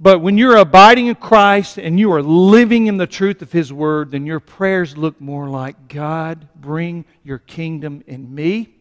But 0.00 0.20
when 0.20 0.38
you're 0.38 0.56
abiding 0.56 1.08
in 1.08 1.16
Christ 1.16 1.76
and 1.76 1.98
you 1.98 2.12
are 2.12 2.22
living 2.22 2.86
in 2.86 2.98
the 2.98 3.06
truth 3.06 3.42
of 3.42 3.50
His 3.50 3.72
Word, 3.72 4.12
then 4.12 4.26
your 4.26 4.38
prayers 4.38 4.96
look 4.96 5.20
more 5.20 5.48
like 5.48 5.88
God, 5.88 6.46
bring 6.54 7.04
your 7.24 7.38
kingdom 7.38 8.04
in 8.06 8.32
me, 8.32 8.74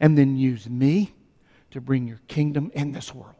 and 0.00 0.18
then 0.18 0.36
use 0.36 0.68
me 0.68 1.12
to 1.70 1.80
bring 1.80 2.08
your 2.08 2.20
kingdom 2.26 2.72
in 2.74 2.90
this 2.90 3.14
world. 3.14 3.33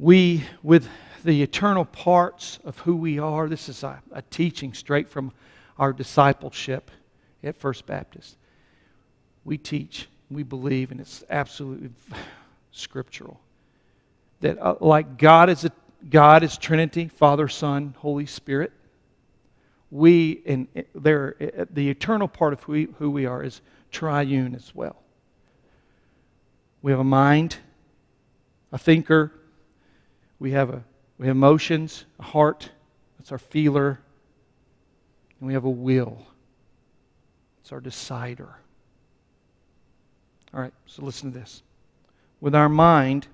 We, 0.00 0.42
with 0.62 0.88
the 1.24 1.42
eternal 1.42 1.84
parts 1.84 2.58
of 2.64 2.78
who 2.78 2.96
we 2.96 3.18
are, 3.18 3.48
this 3.48 3.68
is 3.68 3.82
a, 3.82 4.02
a, 4.12 4.22
teaching 4.22 4.72
straight 4.72 5.10
from 5.10 5.30
our 5.78 5.92
discipleship 5.92 6.90
at 7.44 7.54
First 7.54 7.84
Baptist. 7.84 8.38
We 9.44 9.58
teach, 9.58 10.08
we 10.30 10.42
believe, 10.42 10.90
and 10.90 11.02
it's 11.02 11.22
absolutely 11.28 11.90
scriptural, 12.72 13.38
that 14.40 14.58
uh, 14.58 14.76
like 14.80 15.18
God 15.18 15.50
is, 15.50 15.66
a, 15.66 15.72
God 16.08 16.42
is 16.42 16.56
Trinity, 16.56 17.08
Father, 17.08 17.46
Son, 17.46 17.94
Holy 17.98 18.26
Spirit, 18.26 18.72
we, 19.90 20.40
and 20.46 20.66
there, 20.94 21.36
the 21.70 21.90
eternal 21.90 22.26
part 22.26 22.54
of 22.54 22.62
who 22.62 22.72
we, 22.72 22.88
who 22.98 23.10
we 23.10 23.26
are 23.26 23.42
is 23.42 23.60
triune 23.90 24.54
as 24.54 24.74
well. 24.74 24.96
We 26.80 26.90
have 26.90 27.00
a 27.00 27.04
mind, 27.04 27.58
a 28.72 28.78
thinker, 28.78 29.32
we 30.40 30.52
have, 30.52 30.70
a, 30.70 30.82
we 31.18 31.26
have 31.26 31.36
emotions, 31.36 32.06
a 32.18 32.24
heart, 32.24 32.70
that's 33.18 33.30
our 33.30 33.38
feeler, 33.38 34.00
and 35.38 35.46
we 35.46 35.52
have 35.52 35.64
a 35.64 35.70
will. 35.70 36.26
It's 37.60 37.70
our 37.70 37.80
decider. 37.80 38.56
All 40.52 40.60
right, 40.60 40.72
so 40.86 41.04
listen 41.04 41.30
to 41.30 41.38
this. 41.38 41.62
With 42.40 42.54
our 42.54 42.70
mind, 42.70 43.28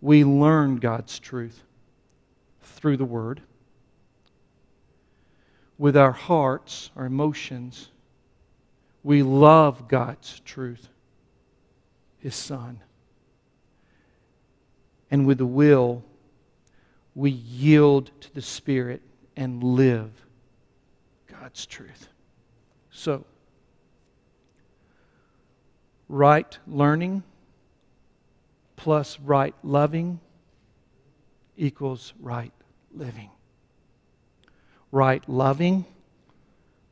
we 0.00 0.24
learn 0.24 0.76
God's 0.76 1.18
truth 1.18 1.62
through 2.62 2.96
the 2.96 3.04
Word. 3.04 3.42
With 5.76 5.96
our 5.96 6.12
hearts, 6.12 6.90
our 6.96 7.04
emotions, 7.04 7.90
we 9.02 9.22
love 9.22 9.86
God's 9.86 10.40
truth, 10.40 10.88
His 12.18 12.34
Son 12.34 12.80
and 15.10 15.26
with 15.26 15.38
the 15.38 15.46
will, 15.46 16.04
we 17.14 17.30
yield 17.30 18.10
to 18.20 18.34
the 18.34 18.42
Spirit 18.42 19.02
and 19.36 19.62
live 19.62 20.10
God's 21.26 21.66
truth. 21.66 22.08
So, 22.90 23.24
right 26.08 26.58
learning 26.66 27.22
plus 28.76 29.18
right 29.20 29.54
loving 29.62 30.20
equals 31.56 32.14
right 32.20 32.52
living. 32.94 33.30
Right 34.92 35.26
loving 35.28 35.84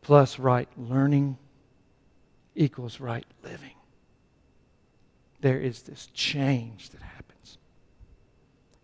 plus 0.03 0.39
right 0.39 0.69
learning 0.77 1.39
equals 2.55 3.01
right 3.01 3.27
living. 3.43 3.74
There 5.40 5.59
is 5.59 5.82
this 5.82 6.07
change 6.12 6.90
that 6.90 7.01
happens. 7.01 7.07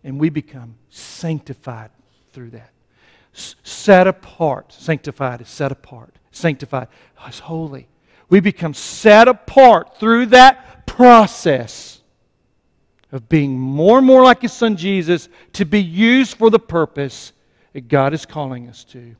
And 0.05 0.19
we 0.19 0.29
become 0.29 0.75
sanctified 0.91 1.89
through 2.31 2.51
that. 2.51 2.69
Set 3.33 4.07
apart. 4.07 4.71
Sanctified 4.71 5.41
is 5.41 5.49
set 5.49 5.71
apart. 5.71 6.15
Sanctified 6.31 6.87
is 7.27 7.39
holy. 7.39 7.87
We 8.29 8.39
become 8.39 8.75
set 8.75 9.27
apart 9.27 9.99
through 9.99 10.27
that 10.27 10.85
process 10.85 12.01
of 13.11 13.27
being 13.27 13.57
more 13.57 13.97
and 13.97 14.05
more 14.05 14.21
like 14.21 14.43
His 14.43 14.53
Son 14.53 14.77
Jesus 14.77 15.27
to 15.53 15.65
be 15.65 15.81
used 15.81 16.37
for 16.37 16.49
the 16.51 16.59
purpose 16.59 17.33
that 17.73 17.87
God 17.87 18.13
is 18.13 18.25
calling 18.25 18.69
us 18.69 18.83
to, 18.85 19.15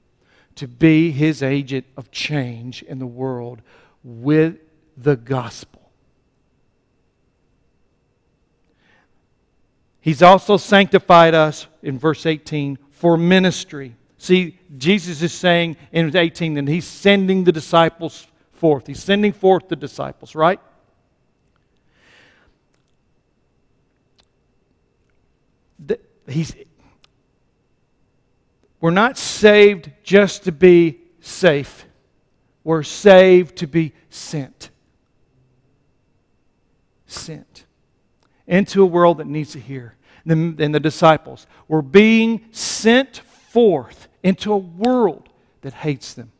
to 0.55 0.67
be 0.67 1.09
His 1.09 1.41
agent 1.41 1.85
of 1.97 2.11
change 2.11 2.83
in 2.83 2.99
the 2.99 3.07
world 3.07 3.61
with 4.03 4.57
the 4.95 5.15
gospel. 5.15 5.84
He's 10.05 10.21
also 10.21 10.57
sanctified 10.57 11.33
us 11.33 11.65
in 11.81 11.97
verse 11.97 12.27
18 12.27 12.77
for 12.91 13.17
ministry. 13.17 13.95
See, 14.19 14.59
Jesus 14.77 15.23
is 15.23 15.33
saying 15.33 15.77
in 15.91 16.15
18 16.15 16.53
that 16.53 16.67
he's 16.67 16.85
sending 16.85 17.43
the 17.43 17.51
disciples 17.51 18.27
forth. 18.53 18.85
He's 18.85 19.01
sending 19.01 19.33
forth 19.33 19.67
the 19.67 19.75
disciples, 19.75 20.35
right? 20.35 20.59
He's, 26.27 26.53
we're 28.79 28.91
not 28.91 29.17
saved 29.17 29.89
just 30.03 30.43
to 30.43 30.51
be 30.51 30.99
safe. 31.19 31.83
We're 32.63 32.83
saved 32.83 33.55
to 33.55 33.65
be 33.65 33.93
sent. 34.11 34.69
Sent 37.07 37.64
into 38.47 38.83
a 38.83 38.85
world 38.85 39.17
that 39.17 39.27
needs 39.27 39.51
to 39.53 39.59
hear. 39.59 39.95
And 40.25 40.57
the, 40.57 40.67
the 40.67 40.79
disciples 40.79 41.45
were 41.67 41.81
being 41.81 42.45
sent 42.51 43.17
forth 43.17 44.07
into 44.23 44.51
a 44.51 44.57
world 44.57 45.29
that 45.61 45.73
hates 45.73 46.13
them 46.13 46.31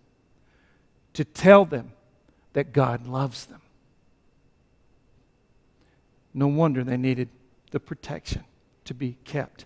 to 1.14 1.24
tell 1.24 1.66
them 1.66 1.92
that 2.54 2.74
God 2.74 3.08
loves 3.08 3.46
them. 3.46 3.62
No 6.34 6.48
wonder 6.48 6.84
they 6.84 6.98
needed 6.98 7.30
the 7.72 7.80
protection 7.80 8.44
to 8.86 8.94
be 8.94 9.18
kept. 9.24 9.66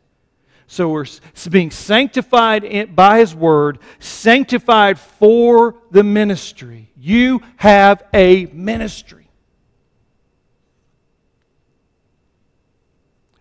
So 0.68 0.90
we're 0.90 1.06
being 1.50 1.72
sanctified 1.72 2.96
by 2.96 3.20
His 3.20 3.34
Word, 3.34 3.80
sanctified 3.98 5.00
for 5.00 5.76
the 5.90 6.04
ministry. 6.04 6.92
You 6.96 7.42
have 7.58 8.04
a 8.14 8.46
ministry. 8.48 9.19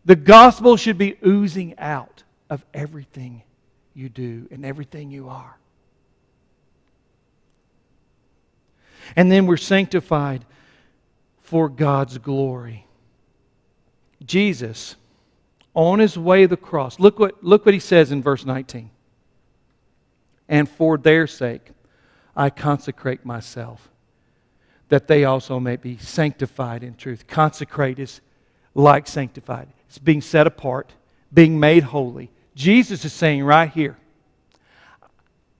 The 0.09 0.17
gospel 0.17 0.79
should 0.79 0.97
be 0.97 1.19
oozing 1.23 1.79
out 1.79 2.23
of 2.49 2.65
everything 2.73 3.43
you 3.93 4.09
do 4.09 4.49
and 4.51 4.65
everything 4.65 5.11
you 5.11 5.29
are. 5.29 5.59
And 9.17 9.31
then 9.31 9.47
we're 9.47 9.59
sanctified 9.59 10.47
for 11.43 11.69
God's 11.69 12.17
glory. 12.17 12.87
Jesus, 14.25 14.97
on 15.75 15.99
his 15.99 16.17
way 16.17 16.41
to 16.41 16.49
the 16.49 16.57
cross, 16.57 16.99
look 16.99 17.19
what, 17.19 17.45
look 17.45 17.67
what 17.67 17.75
he 17.75 17.81
says 17.81 18.11
in 18.11 18.23
verse 18.23 18.47
19. 18.47 18.89
And 20.49 20.71
for 20.71 20.97
their 20.97 21.27
sake, 21.27 21.69
I 22.35 22.49
consecrate 22.49 23.27
myself, 23.27 23.91
that 24.89 25.07
they 25.07 25.25
also 25.25 25.61
may 25.61 25.77
be 25.77 25.99
sanctified 25.99 26.83
in 26.83 26.95
truth. 26.95 27.27
Consecrate 27.27 27.99
is 27.99 28.23
like 28.75 29.07
sanctified. 29.07 29.69
It's 29.89 29.99
being 29.99 30.21
set 30.21 30.47
apart, 30.47 30.93
being 31.33 31.59
made 31.59 31.83
holy. 31.83 32.31
Jesus 32.55 33.05
is 33.05 33.13
saying 33.13 33.43
right 33.43 33.71
here, 33.71 33.97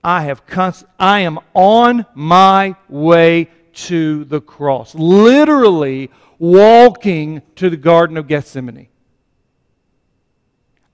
I, 0.03 0.23
have 0.23 0.45
cons- 0.45 0.85
I 0.99 1.21
am 1.21 1.39
on 1.53 2.05
my 2.13 2.75
way 2.87 3.49
to 3.73 4.25
the 4.25 4.39
cross, 4.39 4.93
literally 4.93 6.11
walking 6.37 7.41
to 7.55 7.69
the 7.69 7.77
Garden 7.77 8.17
of 8.17 8.27
Gethsemane. 8.27 8.87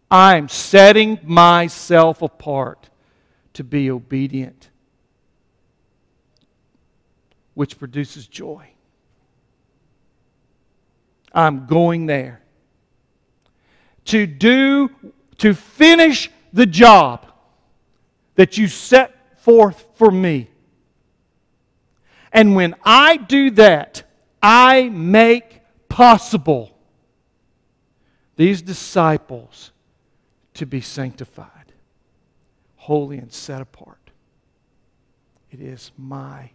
I'm 0.09 0.47
setting 0.47 1.19
myself 1.23 2.21
apart 2.21 2.89
to 3.53 3.63
be 3.63 3.91
obedient, 3.91 4.69
which 7.53 7.77
produces 7.77 8.27
joy. 8.27 8.69
I'm 11.33 11.65
going 11.65 12.05
there 12.05 12.44
to 14.05 14.25
do, 14.25 14.89
to 15.37 15.53
finish 15.53 16.29
the 16.53 16.65
job 16.65 17.25
that 18.35 18.57
you 18.57 18.67
set 18.67 19.41
forth 19.41 19.85
for 19.95 20.11
me. 20.11 20.49
And 22.31 22.55
when 22.55 22.75
I 22.83 23.17
do 23.17 23.51
that, 23.51 24.03
I 24.41 24.89
make 24.89 25.61
possible 25.89 26.77
these 28.35 28.61
disciples 28.61 29.71
to 30.55 30.65
be 30.65 30.81
sanctified, 30.81 31.73
holy, 32.75 33.17
and 33.17 33.31
set 33.31 33.61
apart. 33.61 34.11
It 35.51 35.61
is 35.61 35.91
my 35.97 36.51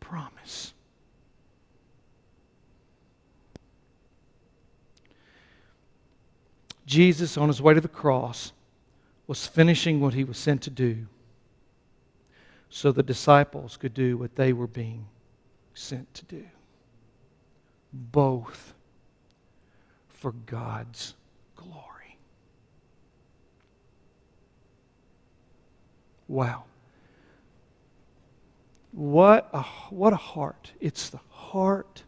promise. 0.00 0.74
Jesus, 6.86 7.36
on 7.36 7.48
his 7.48 7.60
way 7.60 7.74
to 7.74 7.80
the 7.80 7.88
cross, 7.88 8.52
was 9.26 9.46
finishing 9.46 10.00
what 10.00 10.14
he 10.14 10.24
was 10.24 10.38
sent 10.38 10.62
to 10.62 10.70
do 10.70 11.06
so 12.68 12.92
the 12.92 13.02
disciples 13.02 13.76
could 13.76 13.94
do 13.94 14.16
what 14.16 14.36
they 14.36 14.52
were 14.52 14.66
being 14.66 15.06
sent 15.74 16.12
to 16.14 16.24
do. 16.24 16.44
Both 17.92 18.74
for 20.08 20.32
God's 20.32 21.14
glory. 21.54 22.18
Wow. 26.28 26.64
What 28.92 29.48
a, 29.52 29.62
what 29.90 30.12
a 30.12 30.16
heart. 30.16 30.72
It's 30.80 31.10
the 31.10 31.20
heart 31.30 32.02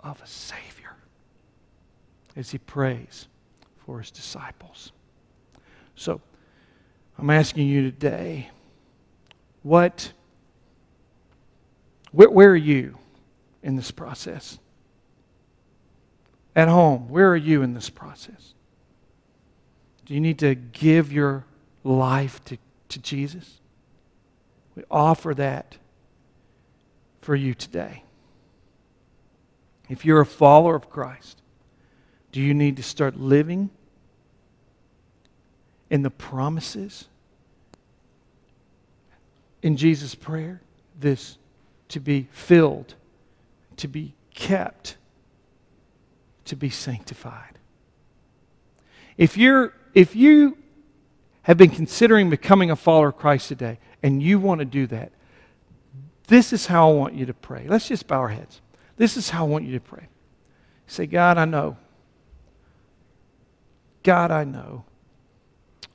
of 0.00 0.20
a 0.22 0.26
Savior 0.26 0.96
as 2.36 2.50
he 2.50 2.58
prays 2.58 3.28
for 3.84 3.98
his 3.98 4.10
disciples. 4.10 4.92
So, 5.94 6.20
I'm 7.18 7.30
asking 7.30 7.68
you 7.68 7.82
today, 7.82 8.50
what, 9.62 10.12
where, 12.12 12.30
where 12.30 12.50
are 12.50 12.56
you 12.56 12.98
in 13.62 13.76
this 13.76 13.90
process? 13.90 14.58
At 16.56 16.68
home, 16.68 17.08
where 17.08 17.30
are 17.30 17.36
you 17.36 17.62
in 17.62 17.74
this 17.74 17.90
process? 17.90 18.54
Do 20.04 20.14
you 20.14 20.20
need 20.20 20.38
to 20.40 20.54
give 20.54 21.12
your 21.12 21.44
life 21.82 22.44
to, 22.46 22.58
to 22.90 22.98
Jesus? 22.98 23.60
We 24.76 24.84
offer 24.90 25.34
that 25.34 25.78
for 27.20 27.34
you 27.34 27.54
today. 27.54 28.02
If 29.88 30.04
you're 30.04 30.20
a 30.20 30.26
follower 30.26 30.74
of 30.74 30.90
Christ, 30.90 31.40
do 32.34 32.40
you 32.40 32.52
need 32.52 32.78
to 32.78 32.82
start 32.82 33.16
living 33.16 33.70
in 35.88 36.02
the 36.02 36.10
promises 36.10 37.06
in 39.62 39.76
Jesus' 39.76 40.16
prayer? 40.16 40.60
This 40.98 41.38
to 41.90 42.00
be 42.00 42.26
filled, 42.32 42.96
to 43.76 43.86
be 43.86 44.14
kept, 44.34 44.96
to 46.46 46.56
be 46.56 46.70
sanctified. 46.70 47.56
If 49.16 49.36
you're 49.36 49.72
if 49.94 50.16
you 50.16 50.58
have 51.42 51.56
been 51.56 51.70
considering 51.70 52.30
becoming 52.30 52.68
a 52.68 52.74
follower 52.74 53.10
of 53.10 53.16
Christ 53.16 53.46
today 53.46 53.78
and 54.02 54.20
you 54.20 54.40
want 54.40 54.58
to 54.58 54.64
do 54.64 54.88
that, 54.88 55.12
this 56.26 56.52
is 56.52 56.66
how 56.66 56.90
I 56.90 56.94
want 56.94 57.14
you 57.14 57.26
to 57.26 57.34
pray. 57.34 57.66
Let's 57.68 57.86
just 57.86 58.08
bow 58.08 58.18
our 58.18 58.28
heads. 58.30 58.60
This 58.96 59.16
is 59.16 59.30
how 59.30 59.46
I 59.46 59.48
want 59.48 59.66
you 59.66 59.74
to 59.74 59.84
pray. 59.84 60.08
Say, 60.88 61.06
God, 61.06 61.38
I 61.38 61.44
know 61.44 61.76
God, 64.04 64.30
I 64.30 64.44
know 64.44 64.84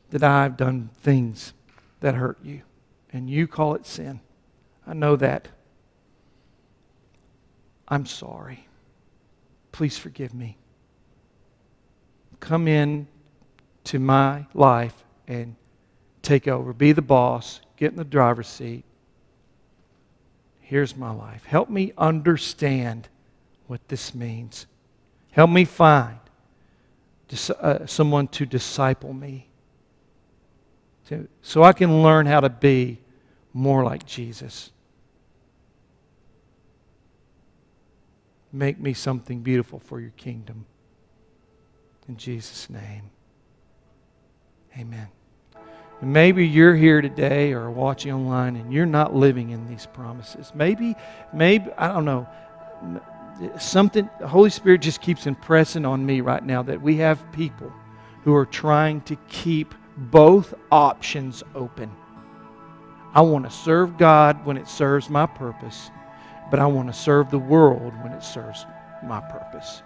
that 0.10 0.23
I've 0.23 0.57
done 0.57 0.90
things 1.02 1.53
that 2.02 2.15
hurt 2.15 2.40
you, 2.44 2.64
and 3.14 3.30
you 3.30 3.48
call 3.48 3.76
it 3.76 3.86
sin. 3.86 4.19
I 4.86 4.94
know 4.94 5.15
that. 5.15 5.48
I'm 7.88 8.06
sorry. 8.06 8.68
please 9.72 9.98
forgive 9.98 10.34
me. 10.34 10.57
Come 12.40 12.68
in 12.68 13.07
to 13.86 13.99
my 13.99 14.45
life 14.53 15.03
and 15.27 15.56
take 16.22 16.48
over. 16.48 16.73
Be 16.73 16.91
the 16.91 17.02
boss. 17.02 17.61
Get 17.77 17.91
in 17.91 17.98
the 17.98 18.03
driver's 18.03 18.48
seat. 18.48 18.84
Here's 20.60 20.95
my 20.95 21.11
life. 21.11 21.45
Help 21.45 21.69
me 21.69 21.94
understand 21.98 23.07
what 23.68 23.88
this 23.88 24.14
means. 24.14 24.68
Help 25.31 25.49
me 25.49 25.65
find 25.65 26.19
uh, 27.50 27.86
someone 27.86 28.28
to 28.30 28.46
disciple 28.46 29.14
me 29.14 29.50
to, 31.08 31.28
so 31.42 31.64
I 31.64 31.74
can 31.74 32.02
learn 32.02 32.26
how 32.26 32.40
to 32.40 32.50
be 32.50 33.00
more 33.54 33.84
like 33.84 34.06
Jesus. 34.06 34.72
Make 38.52 38.80
me 38.80 38.94
something 38.94 39.42
beautiful 39.42 39.80
for 39.80 40.00
your 40.00 40.12
kingdom. 40.12 40.66
In 42.08 42.18
Jesus' 42.18 42.70
name. 42.70 43.10
Amen. 44.78 45.08
And 46.02 46.14
maybe 46.14 46.48
you're 46.48 46.76
here 46.76 47.02
today 47.02 47.54
or 47.54 47.70
watching 47.70 48.12
online 48.12 48.56
and 48.56 48.74
you're 48.74 48.86
not 48.86 49.14
living 49.14 49.50
in 49.50 49.68
these 49.68 49.86
promises. 49.86 50.52
Maybe, 50.56 50.96
maybe, 51.34 51.70
I 51.78 51.90
don't 51.90 52.06
know, 52.06 52.28
something, 53.57 54.10
the 54.20 54.28
Holy 54.28 54.49
Spirit 54.49 54.82
just 54.82 55.02
keeps 55.02 55.28
impressing 55.28 55.86
on 55.86 56.06
me 56.06 56.22
right 56.22 56.44
now 56.44 56.61
that 56.64 56.82
we 56.82 56.98
have 56.98 57.32
people 57.32 57.72
who 58.24 58.36
are 58.36 58.45
trying 58.45 59.02
to 59.02 59.16
keep 59.28 59.74
both 59.98 60.53
options 60.72 61.44
open. 61.56 61.91
I 63.14 63.22
want 63.22 63.45
to 63.45 63.52
serve 63.52 63.98
God 63.98 64.45
when 64.45 64.57
it 64.57 64.68
serves 64.68 65.10
my 65.10 65.26
purpose, 65.26 65.90
but 66.52 66.60
I 66.60 66.66
want 66.66 66.88
to 66.88 66.94
serve 66.94 67.32
the 67.32 67.40
world 67.40 67.94
when 68.03 68.11
it 68.11 68.24
serves 68.24 68.66
my 69.03 69.20
purpose. 69.20 69.82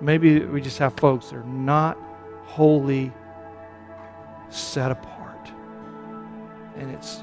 Maybe 0.00 0.40
we 0.40 0.60
just 0.60 0.78
have 0.78 0.94
folks 0.94 1.30
that 1.30 1.36
are 1.36 1.44
not 1.44 1.96
wholly 2.44 3.12
set 4.50 4.90
apart. 4.90 5.50
And 6.76 6.90
it's 6.90 7.22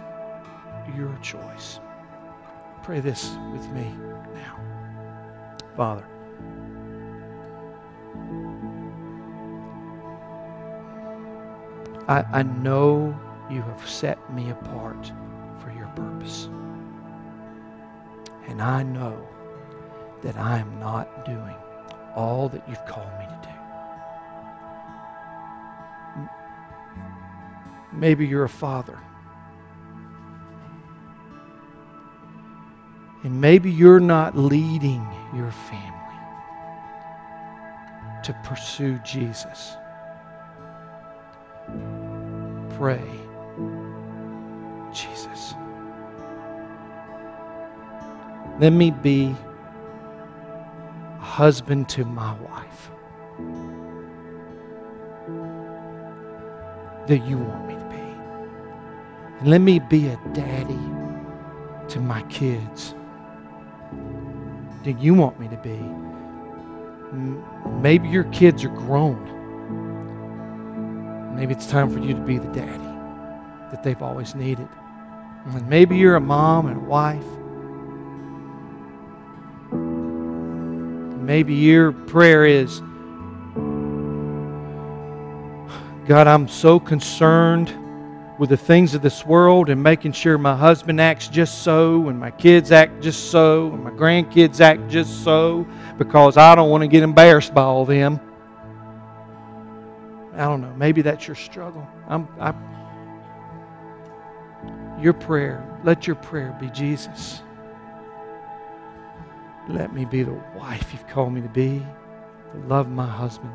your 0.96 1.16
choice. 1.22 1.80
Pray 2.90 3.02
this 3.02 3.38
with 3.54 3.70
me 3.70 3.94
now. 4.34 4.60
Father, 5.78 6.04
I, 12.08 12.26
I 12.34 12.42
know 12.42 13.16
you 13.48 13.62
have 13.62 13.88
set 13.88 14.34
me 14.34 14.50
apart 14.50 15.12
for 15.60 15.72
your 15.78 15.86
purpose. 15.90 16.50
And 18.48 18.60
I 18.60 18.82
know 18.82 19.24
that 20.24 20.38
I 20.38 20.58
am 20.58 20.80
not 20.80 21.26
doing 21.26 21.58
all 22.16 22.50
that 22.50 22.68
you've 22.68 22.84
called 22.88 23.12
me 23.20 23.28
to 23.28 23.40
do. 26.24 26.30
Maybe 27.94 28.26
you're 28.26 28.46
a 28.46 28.50
father. 28.50 28.98
And 33.24 33.42
maybe 33.42 33.70
you're 33.70 34.00
not 34.00 34.38
leading 34.38 35.06
your 35.36 35.52
family 35.52 36.00
to 38.24 38.34
pursue 38.44 38.98
Jesus. 39.00 39.76
Pray, 42.78 43.04
Jesus, 44.94 45.54
let 48.60 48.72
me 48.72 48.92
be 48.92 49.36
a 51.20 51.22
husband 51.22 51.90
to 51.90 52.06
my 52.06 52.34
wife 52.36 52.92
that 57.08 57.26
you 57.28 57.38
want 57.38 57.68
me 57.68 57.74
to 57.74 57.90
be. 57.90 59.40
And 59.40 59.50
let 59.50 59.60
me 59.60 59.80
be 59.80 60.08
a 60.08 60.20
daddy 60.34 60.80
to 61.90 62.00
my 62.00 62.22
kids 62.24 62.96
that 64.84 65.00
you 65.00 65.14
want 65.14 65.40
me 65.40 65.48
to 65.48 65.58
be. 65.58 65.80
Maybe 67.82 68.08
your 68.08 68.26
kids 68.26 68.64
are 68.64 68.70
grown 68.70 69.40
Maybe 71.40 71.54
it's 71.54 71.68
time 71.68 71.90
for 71.90 72.00
you 72.00 72.14
to 72.14 72.20
be 72.20 72.38
the 72.38 72.50
daddy 72.50 72.84
that 73.72 73.82
they've 73.82 74.02
always 74.02 74.36
needed. 74.36 74.68
And 75.46 75.70
maybe 75.70 75.96
you're 75.96 76.18
a 76.18 76.20
mom 76.20 76.66
and 76.68 76.76
a 76.76 76.82
wife. 76.82 77.24
Maybe 81.22 81.54
your 81.54 81.94
prayer 81.94 82.46
is 82.46 82.82
God, 86.10 86.28
I'm 86.28 86.50
so 86.50 86.78
concerned 86.78 87.74
with 88.40 88.50
the 88.50 88.58
things 88.58 88.96
of 88.96 89.02
this 89.02 89.26
world 89.26 89.70
and 89.70 89.84
making 89.84 90.14
sure 90.14 90.38
my 90.38 90.56
husband 90.56 91.00
acts 91.00 91.28
just 91.28 91.62
so 91.62 92.08
and 92.08 92.18
my 92.18 92.32
kids 92.32 92.72
act 92.72 93.02
just 93.02 93.32
so 93.32 93.68
and 93.74 93.84
my 93.84 93.92
grandkids 93.92 94.62
act 94.62 94.88
just 94.90 95.26
so 95.26 95.68
because 95.98 96.38
I 96.38 96.56
don't 96.56 96.70
want 96.70 96.82
to 96.82 96.88
get 96.88 97.04
embarrassed 97.04 97.54
by 97.54 97.64
all 97.64 97.84
them. 97.84 98.18
I 100.34 100.46
don't 100.46 100.62
know. 100.62 100.74
Maybe 100.78 101.02
that's 101.02 101.28
your 101.28 101.36
struggle. 101.36 101.86
I'm, 102.08 102.30
I, 102.40 102.54
your 105.02 105.12
prayer, 105.14 105.78
let 105.84 106.08
your 106.08 106.16
prayer 106.16 106.56
be 106.62 106.70
Jesus. 106.70 107.42
Let 109.68 109.94
me 109.94 110.06
be 110.06 110.24
the 110.24 110.42
wife 110.56 110.94
you've 110.94 111.08
called 111.10 111.34
me 111.34 111.42
to 111.42 111.50
be, 111.50 111.86
to 112.54 112.68
love 112.68 112.90
my 112.90 113.06
husband, 113.06 113.52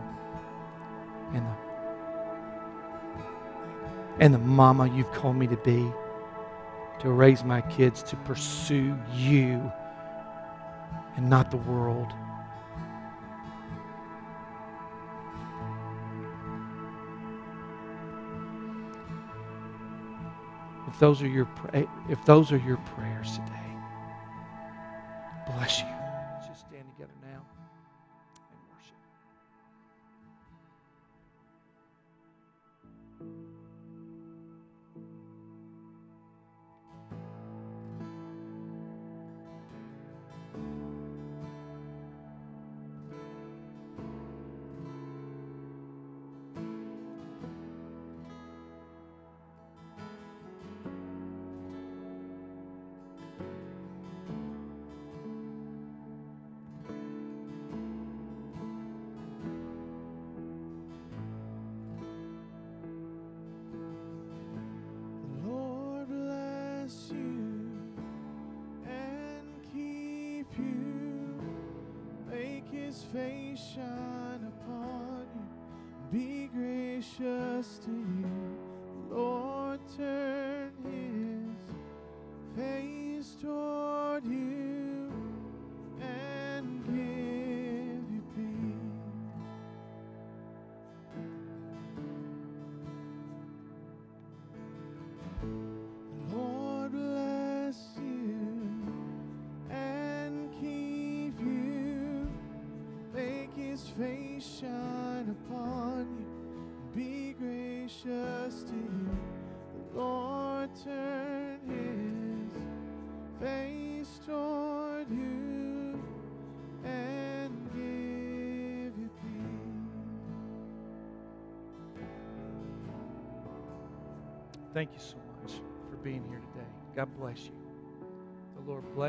and 1.32 1.44
the, 1.46 1.63
and 4.20 4.32
the 4.32 4.38
mama 4.38 4.88
you've 4.94 5.10
called 5.12 5.36
me 5.36 5.46
to 5.46 5.56
be, 5.56 5.90
to 7.00 7.10
raise 7.10 7.44
my 7.44 7.60
kids 7.62 8.02
to 8.04 8.16
pursue 8.16 8.96
you 9.12 9.72
and 11.16 11.28
not 11.28 11.50
the 11.50 11.56
world. 11.56 12.12
if 20.94 21.00
those 21.00 21.20
are 21.22 21.28
your 21.28 21.48
if 22.08 22.24
those 22.24 22.52
are 22.52 22.58
your 22.58 22.76
prayers 22.76 23.32
today, 23.32 23.74
bless 25.46 25.80
you. 25.80 25.83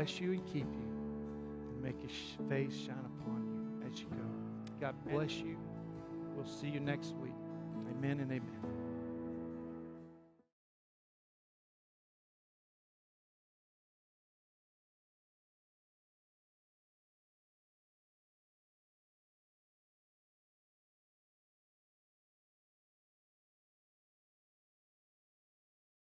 Bless 0.06 0.20
you 0.20 0.32
and 0.34 0.46
keep 0.46 0.62
you 0.62 0.88
and 1.68 1.82
make 1.82 2.00
his 2.00 2.12
face 2.48 2.86
shine 2.86 3.04
upon 3.18 3.42
you 3.44 3.90
as 3.90 3.98
you 3.98 4.06
go. 4.06 4.22
God 4.80 4.94
bless 5.10 5.32
you. 5.38 5.56
We'll 6.36 6.46
see 6.46 6.68
you 6.68 6.78
next 6.78 7.16
week. 7.16 7.32
Amen 7.90 8.20
and 8.20 8.30
amen. 8.30 8.55